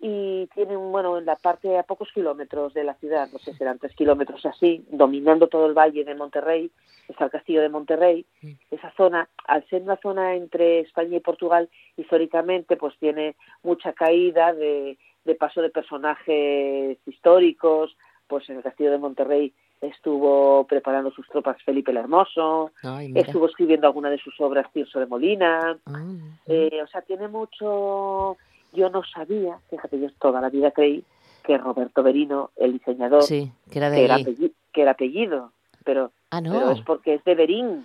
y 0.00 0.46
tienen, 0.54 0.92
bueno, 0.92 1.18
en 1.18 1.26
la 1.26 1.36
parte 1.36 1.76
a 1.76 1.82
pocos 1.82 2.08
kilómetros 2.12 2.72
de 2.72 2.84
la 2.84 2.94
ciudad, 2.94 3.28
no 3.32 3.38
sé, 3.40 3.52
serán 3.54 3.78
tres 3.78 3.94
kilómetros 3.96 4.46
así, 4.46 4.84
dominando 4.90 5.48
todo 5.48 5.66
el 5.66 5.74
valle 5.74 6.04
de 6.04 6.14
Monterrey, 6.14 6.70
está 7.08 7.24
el 7.24 7.30
castillo 7.30 7.62
de 7.62 7.68
Monterrey, 7.68 8.24
esa 8.70 8.92
zona, 8.96 9.28
al 9.46 9.66
ser 9.68 9.82
una 9.82 9.96
zona 9.96 10.34
entre 10.34 10.80
España 10.80 11.16
y 11.16 11.20
Portugal, 11.20 11.68
históricamente 11.96 12.76
pues 12.76 12.96
tiene 12.98 13.34
mucha 13.64 13.92
caída 13.92 14.52
de, 14.52 14.98
de 15.24 15.34
paso 15.34 15.62
de 15.62 15.70
personajes 15.70 16.98
históricos, 17.06 17.96
pues 18.28 18.48
en 18.50 18.58
el 18.58 18.62
castillo 18.62 18.92
de 18.92 18.98
Monterrey 18.98 19.52
estuvo 19.80 20.64
preparando 20.66 21.10
sus 21.10 21.26
tropas 21.28 21.62
Felipe 21.62 21.90
el 21.90 21.98
Hermoso, 21.98 22.72
Ay, 22.82 23.12
estuvo 23.14 23.46
escribiendo 23.46 23.86
alguna 23.86 24.10
de 24.10 24.18
sus 24.18 24.38
obras 24.40 24.70
Tirso 24.72 25.00
de 25.00 25.06
Molina, 25.06 25.78
Ah, 25.86 26.04
eh, 26.46 26.80
o 26.82 26.86
sea, 26.86 27.02
tiene 27.02 27.28
mucho. 27.28 28.36
Yo 28.72 28.90
no 28.90 29.02
sabía, 29.04 29.58
fíjate, 29.70 29.98
yo 30.00 30.08
toda 30.20 30.40
la 30.40 30.50
vida 30.50 30.70
creí 30.70 31.04
que 31.42 31.56
Roberto 31.58 32.02
Berino, 32.02 32.50
el 32.56 32.74
diseñador, 32.74 33.22
sí, 33.22 33.50
que 33.70 33.78
era 33.78 33.88
que, 33.90 33.96
de 33.96 34.04
era 34.04 34.14
ahí. 34.16 34.22
apellido, 34.22 34.50
que 34.72 34.82
era 34.82 34.90
apellido, 34.92 35.52
pero, 35.84 36.12
Ah, 36.30 36.40
pero 36.42 36.66
no. 36.66 36.70
es 36.72 36.80
porque 36.82 37.14
es 37.14 37.24
de 37.24 37.34
Berín, 37.34 37.84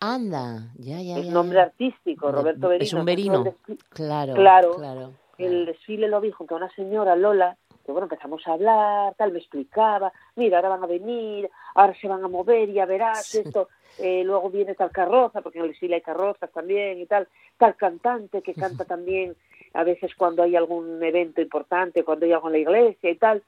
Anda, 0.00 0.72
ya, 0.76 1.00
ya, 1.00 1.18
es 1.18 1.26
nombre 1.28 1.56
ya. 1.56 1.62
artístico, 1.64 2.30
Roberto 2.32 2.68
Berino. 2.68 2.84
es 2.84 2.92
un 2.92 3.04
berino. 3.04 3.54
Claro, 3.90 4.34
Claro. 4.34 4.74
claro. 4.76 5.12
el 5.38 5.66
desfile 5.66 6.08
lo 6.08 6.20
vi 6.20 6.30
junto 6.30 6.54
a 6.54 6.58
una 6.58 6.70
señora, 6.70 7.16
Lola, 7.16 7.56
que 7.86 7.92
bueno, 7.92 8.04
empezamos 8.06 8.46
a 8.46 8.52
hablar, 8.52 9.14
tal, 9.16 9.32
me 9.32 9.38
explicaba, 9.38 10.12
mira, 10.36 10.58
ahora 10.58 10.70
van 10.70 10.84
a 10.84 10.86
venir, 10.86 11.50
ahora 11.74 11.94
se 12.00 12.06
van 12.08 12.22
a 12.24 12.28
mover, 12.28 12.70
ya 12.72 12.86
verás 12.86 13.26
Sí. 13.26 13.38
esto, 13.38 13.68
eh, 13.98 14.22
luego 14.24 14.50
viene 14.50 14.74
tal 14.74 14.90
carroza, 14.90 15.40
porque 15.42 15.58
en 15.58 15.64
el 15.66 15.70
desfile 15.72 15.96
hay 15.96 16.00
carrozas 16.02 16.50
también 16.52 16.98
y 17.00 17.06
tal, 17.06 17.28
tal 17.58 17.76
cantante 17.76 18.42
que 18.42 18.54
canta 18.54 18.84
también 18.88 19.36
a 19.74 19.84
veces 19.84 20.14
cuando 20.14 20.42
hay 20.42 20.56
algún 20.56 21.02
evento 21.02 21.42
importante, 21.42 22.04
cuando 22.04 22.24
hay 22.24 22.32
algo 22.32 22.48
en 22.48 22.52
la 22.52 22.58
iglesia 22.58 23.10
y 23.10 23.16
tal, 23.16 23.42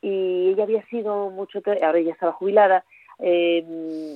y 0.00 0.50
ella 0.50 0.64
había 0.64 0.84
sido 0.86 1.30
mucho, 1.30 1.60
ahora 1.82 1.98
ella 1.98 2.12
estaba 2.12 2.32
jubilada, 2.32 2.84
eh, 3.18 3.64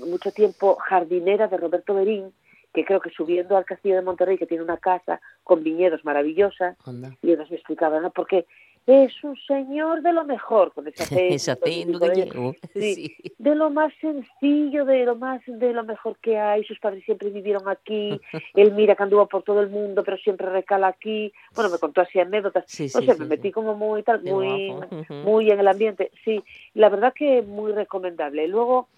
mucho 0.06 0.32
tiempo 0.32 0.76
jardinera 0.76 1.48
de 1.48 1.56
Roberto 1.56 1.94
Berín, 1.94 2.32
que 2.74 2.84
creo 2.84 3.00
que 3.00 3.10
subiendo 3.10 3.56
al 3.56 3.64
castillo 3.64 3.94
de 3.94 4.02
Monterrey, 4.02 4.36
que 4.36 4.46
tiene 4.46 4.62
una 4.62 4.76
casa 4.76 5.20
con 5.44 5.62
viñedos 5.62 6.04
maravillosa, 6.04 6.76
Anda. 6.84 7.16
y 7.22 7.32
ellos 7.32 7.50
me 7.50 7.56
explicaban, 7.56 8.02
¿no? 8.02 8.10
Porque 8.10 8.46
es 8.86 9.12
un 9.24 9.36
señor 9.46 10.02
de 10.02 10.12
lo 10.12 10.24
mejor, 10.24 10.72
con 10.72 10.86
ese 10.86 11.02
acento, 11.50 11.98
que 11.98 12.56
sí, 12.74 12.94
Sí. 12.94 13.16
de 13.38 13.54
lo 13.54 13.70
más 13.70 13.92
sencillo, 14.00 14.84
de 14.84 15.04
lo 15.04 15.16
más 15.16 15.42
de 15.46 15.72
lo 15.72 15.84
mejor 15.84 16.16
que 16.18 16.38
hay. 16.38 16.64
Sus 16.64 16.78
padres 16.78 17.04
siempre 17.04 17.30
vivieron 17.30 17.68
aquí. 17.68 18.20
Él 18.54 18.72
mira 18.72 18.94
que 18.94 19.02
anduvo 19.02 19.26
por 19.26 19.42
todo 19.42 19.60
el 19.60 19.68
mundo, 19.70 20.04
pero 20.04 20.16
siempre 20.18 20.48
recala 20.48 20.86
aquí. 20.88 21.32
Bueno, 21.54 21.70
me 21.70 21.78
contó 21.78 22.00
así 22.00 22.20
anécdotas. 22.20 22.64
Sí, 22.68 22.88
sé, 22.88 23.00
sí, 23.02 23.08
me 23.18 23.26
metí 23.26 23.50
como 23.50 23.74
muy 23.74 24.02
tal, 24.02 24.22
muy 24.22 24.74
muy 25.24 25.50
en 25.50 25.58
el 25.60 25.68
ambiente. 25.68 26.10
Sí, 26.24 26.42
la 26.74 26.88
verdad 26.88 27.12
que 27.12 27.42
muy 27.42 27.72
recomendable. 27.72 28.46
Luego 28.48 28.88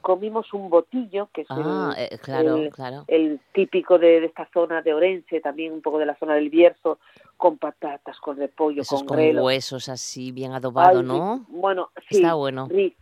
comimos 0.00 0.52
un 0.54 0.70
botillo, 0.70 1.28
que 1.32 1.42
es 1.42 1.46
Ah, 1.50 1.94
el, 1.96 2.04
eh, 2.04 2.18
claro, 2.18 2.56
el- 2.56 2.70
claro. 2.70 3.04
el 3.08 3.40
típico 3.52 3.98
de, 3.98 4.20
de 4.20 4.26
esta 4.26 4.48
zona 4.52 4.82
de 4.82 4.94
Orense, 4.94 5.40
también 5.40 5.72
un 5.72 5.82
poco 5.82 5.98
de 5.98 6.06
la 6.06 6.16
zona 6.16 6.34
del 6.34 6.50
Bierzo, 6.50 6.98
con 7.36 7.58
patatas, 7.58 8.18
con 8.20 8.36
repollo, 8.36 8.82
Esos 8.82 9.04
con 9.04 9.16
huesos 9.38 9.88
así, 9.88 10.32
bien 10.32 10.52
adobado, 10.52 10.98
Ay, 11.00 11.04
¿no? 11.04 11.44
Bueno, 11.48 11.90
sí, 12.08 12.16
Está 12.16 12.34
bueno. 12.34 12.68
rico. 12.68 12.96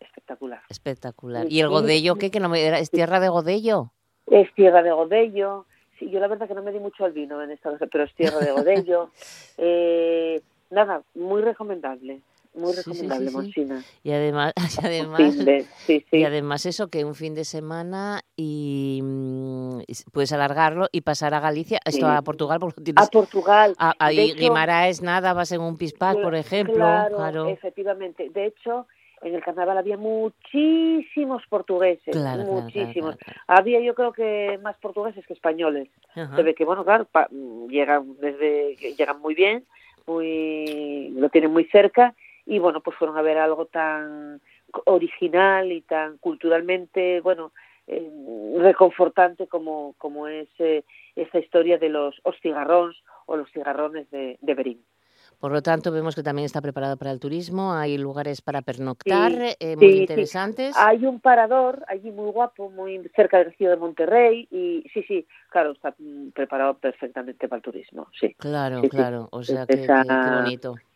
Espectacular. 0.00 0.62
Espectacular. 0.68 1.46
¿Y 1.50 1.60
el 1.60 1.68
godello 1.68 2.16
qué? 2.16 2.30
Que 2.30 2.40
no 2.40 2.48
me, 2.48 2.62
era- 2.64 2.78
¿Es 2.78 2.90
tierra 2.90 3.20
de 3.20 3.28
godello? 3.28 3.92
Es 4.26 4.52
tierra 4.54 4.82
de 4.82 4.92
Godello. 4.92 5.66
Sí, 5.98 6.08
yo 6.08 6.20
la 6.20 6.28
verdad 6.28 6.46
que 6.48 6.54
no 6.54 6.62
me 6.62 6.72
di 6.72 6.78
mucho 6.78 7.04
al 7.04 7.12
vino 7.12 7.42
en 7.42 7.50
esta 7.50 7.76
pero 7.90 8.04
es 8.04 8.14
tierra 8.14 8.38
de 8.38 8.52
Godello. 8.52 9.10
eh, 9.58 10.40
nada, 10.70 11.02
muy 11.14 11.42
recomendable. 11.42 12.20
Muy 12.52 12.72
Sí, 12.72 12.82
sí, 12.82 12.82
sí, 12.82 12.90
recomendable, 13.08 13.30
sí. 13.30 13.36
Monsina. 13.36 13.84
Y 14.02 14.10
además, 14.10 14.52
y 14.82 14.86
además, 14.86 15.44
de- 15.44 15.66
y 16.12 16.24
además 16.24 16.66
eso, 16.66 16.88
que 16.88 17.04
un 17.04 17.14
fin 17.14 17.34
de 17.34 17.44
semana 17.44 18.22
y 18.36 19.00
mm, 19.02 19.80
puedes 20.12 20.32
alargarlo 20.32 20.88
y 20.90 21.02
pasar 21.02 21.32
a 21.34 21.40
Galicia, 21.40 21.78
esto 21.84 22.08
a 22.08 22.22
Portugal, 22.22 22.58
porque 22.60 22.80
tienes... 22.82 23.06
A 23.06 23.10
Portugal. 23.10 23.74
a- 23.78 23.94
hecho, 24.10 24.36
Guimaraes 24.36 25.00
nada, 25.02 25.32
vas 25.32 25.52
en 25.52 25.60
un 25.60 25.76
pispás, 25.76 26.16
por 26.16 26.34
ejemplo. 26.34 26.74
Claro, 26.74 27.16
Claro. 27.16 27.48
efectivamente. 27.48 28.30
De 28.30 28.46
hecho, 28.46 28.86
en 29.22 29.34
el 29.34 29.42
carnaval 29.44 29.78
había 29.78 29.96
muchísimos 29.96 31.42
portugueses, 31.48 32.16
Claro, 32.16 32.42
claro, 32.44 32.62
muchísimos. 32.62 33.14
claro, 33.16 33.18
claro, 33.18 33.40
Había 33.46 33.80
yo 33.80 33.94
creo 33.94 34.12
que 34.12 34.58
más 34.62 34.76
portugueses 34.78 35.24
que 35.26 35.34
españoles. 35.34 35.88
Ajá. 36.16 36.34
Se 36.36 36.42
ve 36.42 36.54
que, 36.54 36.64
bueno, 36.64 36.84
claro, 36.84 37.04
pa- 37.04 37.28
llegan 37.68 38.16
desde 38.20 38.74
llegan 38.96 39.20
muy 39.20 39.34
bien, 39.34 39.64
muy 40.06 41.10
lo 41.14 41.28
tienen 41.28 41.52
muy 41.52 41.64
cerca 41.66 42.14
y 42.50 42.58
bueno, 42.58 42.80
pues 42.80 42.96
fueron 42.96 43.16
a 43.16 43.22
ver 43.22 43.38
algo 43.38 43.66
tan 43.66 44.40
original 44.86 45.70
y 45.70 45.82
tan 45.82 46.18
culturalmente, 46.18 47.20
bueno, 47.20 47.52
eh, 47.86 48.10
reconfortante 48.58 49.46
como, 49.46 49.94
como 49.98 50.26
es 50.26 50.48
eh, 50.58 50.84
esta 51.14 51.38
historia 51.38 51.78
de 51.78 51.90
los 51.90 52.20
hostigarrons 52.24 52.96
o 53.26 53.36
los 53.36 53.48
cigarrones 53.52 54.10
de, 54.10 54.36
de 54.40 54.54
Berín. 54.54 54.84
Por 55.38 55.52
lo 55.52 55.62
tanto, 55.62 55.92
vemos 55.92 56.16
que 56.16 56.24
también 56.24 56.44
está 56.44 56.60
preparado 56.60 56.96
para 56.96 57.12
el 57.12 57.20
turismo, 57.20 57.72
hay 57.72 57.96
lugares 57.98 58.42
para 58.42 58.62
pernoctar 58.62 59.30
Sí, 59.30 59.38
eh, 59.60 59.74
sí, 59.74 59.76
muy 59.76 59.92
sí. 59.92 59.98
interesantes. 60.00 60.76
Hay 60.76 61.06
un 61.06 61.20
parador 61.20 61.84
allí 61.86 62.10
muy 62.10 62.32
guapo, 62.32 62.68
muy 62.68 63.00
cerca 63.14 63.38
del 63.38 63.54
río 63.56 63.70
de 63.70 63.76
Monterrey 63.76 64.48
y 64.50 64.82
sí, 64.92 65.04
sí, 65.04 65.24
claro, 65.50 65.70
está 65.70 65.94
preparado 66.34 66.74
perfectamente 66.78 67.46
para 67.46 67.58
el 67.58 67.62
turismo, 67.62 68.08
sí. 68.18 68.34
Claro, 68.38 68.80
sí, 68.80 68.88
sí. 68.88 68.96
claro, 68.96 69.28
o 69.30 69.44
sea 69.44 69.62
Es 69.62 69.68
que, 69.68 69.76
que- 69.76 69.82
esa- 69.84 70.42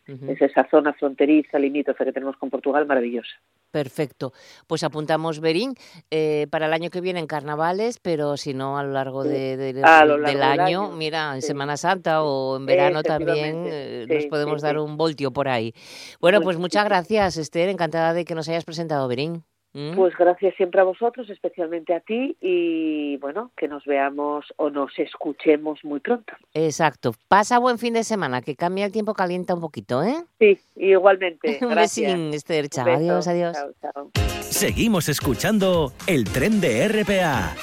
Es 0.07 0.39
esa 0.41 0.67
zona 0.69 0.93
fronteriza, 0.93 1.57
limítrofe 1.57 2.05
que 2.05 2.11
tenemos 2.11 2.37
con 2.37 2.49
Portugal, 2.51 2.85
maravillosa. 2.85 3.31
Perfecto. 3.71 4.33
Pues 4.67 4.83
apuntamos 4.83 5.39
Berín 5.39 5.73
eh, 6.11 6.45
para 6.51 6.67
el 6.67 6.73
año 6.73 6.89
que 6.91 7.01
viene 7.01 7.19
en 7.19 7.27
carnavales, 7.27 7.99
pero 7.99 8.37
si 8.37 8.53
no 8.53 8.77
a 8.77 8.83
lo 8.83 8.91
largo 8.91 9.23
de- 9.23 9.57
de- 9.57 9.83
A 9.83 10.05
lo 10.05 10.13
del 10.13 10.21
largo 10.23 10.39
del 10.39 10.43
año, 10.43 10.83
año, 10.85 10.91
mira, 10.95 11.33
en 11.35 11.41
sí. 11.41 11.47
Semana 11.47 11.75
Santa 11.75 12.23
o 12.23 12.57
en 12.57 12.65
verano 12.67 13.01
también 13.03 13.63
eh, 13.67 14.05
nos 14.07 14.25
podemos 14.27 14.61
sí, 14.61 14.67
dar 14.67 14.77
un 14.77 14.95
voltio 14.95 15.31
por 15.31 15.47
ahí. 15.47 15.73
Bueno, 16.21 16.39
Pues 16.41 16.57
muchas 16.57 16.85
gracias, 16.85 17.37
Esther, 17.37 17.69
encantada 17.69 18.13
de 18.13 18.25
que 18.25 18.35
nos 18.35 18.47
hayas 18.47 18.63
presentado 18.63 19.07
Berín. 19.07 19.43
¿Mm? 19.75 19.93
Pues 19.93 20.13
gracias 20.17 20.55
siempre 20.55 20.79
a 20.79 20.85
vosotros, 20.85 21.29
especialmente 21.29 21.93
a 21.93 21.99
ti, 21.99 22.37
y 22.39 23.17
bueno, 23.17 23.51
que 23.57 23.67
nos 23.67 23.83
veamos 23.83 24.45
o 24.55 24.69
nos 24.69 24.97
escuchemos 24.97 25.83
muy 25.83 25.99
pronto. 25.99 26.31
Exacto. 26.53 27.13
Pasa 27.27 27.59
buen 27.59 27.77
fin 27.77 27.93
de 27.93 28.05
semana, 28.05 28.41
que 28.41 28.55
cambia 28.55 28.85
el 28.85 28.93
tiempo, 28.93 29.13
calienta 29.13 29.53
un 29.53 29.59
poquito, 29.59 30.01
¿eh? 30.01 30.15
Sí, 30.39 30.57
igualmente. 30.77 31.59
un 31.61 31.69
Gracias. 31.71 32.13
besín, 32.13 32.33
Esther. 32.33 32.63
Un 32.63 32.69
Chao, 32.69 32.85
beso. 32.85 32.97
adiós, 32.97 33.27
adiós. 33.27 33.57
Chao, 33.57 33.73
chao. 33.81 34.11
Seguimos 34.39 35.09
escuchando 35.09 35.91
el 36.07 36.23
tren 36.23 36.61
de 36.61 36.87
RPA. 36.87 37.53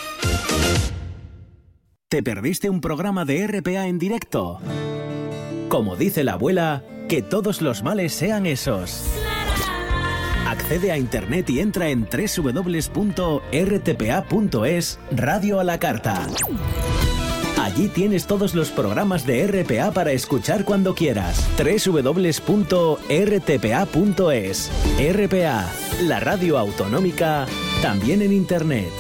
¿Te 2.11 2.23
perdiste 2.23 2.69
un 2.69 2.83
programa 2.83 3.25
de 3.25 3.47
RPA 3.47 3.87
en 3.87 3.99
directo? 3.99 4.59
Como 5.71 5.97
dice 5.97 6.25
la 6.25 6.35
abuela, 6.35 6.83
que 7.09 7.23
todos 7.23 7.63
los 7.63 7.83
males 7.83 8.13
sean 8.13 8.45
esos. 8.45 9.09
Accede 10.53 10.93
a 10.93 10.99
internet 10.99 11.49
y 11.49 11.61
entra 11.61 11.89
en 11.89 12.07
www.rtpa.es 12.07 12.99
Radio 15.11 15.61
a 15.61 15.65
la 15.65 15.79
Carta. 15.79 16.27
Allí 17.59 17.89
tienes 17.89 18.27
todos 18.27 18.55
los 18.55 18.69
programas 18.69 19.25
de 19.25 19.47
RPA 19.47 19.93
para 19.93 20.13
escuchar 20.13 20.67
cuando 20.67 20.95
quieras. 20.95 21.49
www.rtpa.es 21.57 22.31
RPA, 24.99 25.73
la 26.03 26.21
radio 26.21 26.59
autonómica, 26.59 27.47
también 27.81 28.21
en 28.21 28.35
internet. 28.35 28.91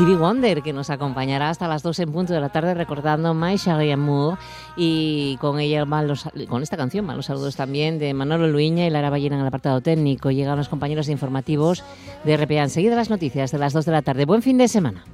Stevie 0.00 0.16
Wonder, 0.16 0.62
que 0.62 0.72
nos 0.72 0.88
acompañará 0.88 1.50
hasta 1.50 1.68
las 1.68 1.82
2 1.82 1.98
en 1.98 2.10
punto 2.10 2.32
de 2.32 2.40
la 2.40 2.48
tarde 2.48 2.72
recordando 2.72 3.34
My 3.34 3.58
Charlie 3.58 3.92
Amour 3.92 4.38
y 4.74 5.36
con 5.42 5.60
ella 5.60 5.84
van 5.84 6.08
los- 6.08 6.26
con 6.48 6.62
esta 6.62 6.78
canción 6.78 7.06
van 7.06 7.18
los 7.18 7.26
saludos 7.26 7.54
también 7.54 7.98
de 7.98 8.14
Manolo 8.14 8.48
Luiña 8.48 8.86
y 8.86 8.90
Lara 8.90 9.10
Ballena 9.10 9.34
en 9.36 9.42
el 9.42 9.46
apartado 9.48 9.82
técnico. 9.82 10.30
Llegan 10.30 10.56
los 10.56 10.70
compañeros 10.70 11.10
informativos 11.10 11.84
de 12.24 12.32
RPA. 12.34 12.62
Enseguida 12.62 12.96
las 12.96 13.10
noticias 13.10 13.52
de 13.52 13.58
las 13.58 13.74
2 13.74 13.84
de 13.84 13.92
la 13.92 14.00
tarde. 14.00 14.24
Buen 14.24 14.40
fin 14.40 14.56
de 14.56 14.68
semana. 14.68 15.04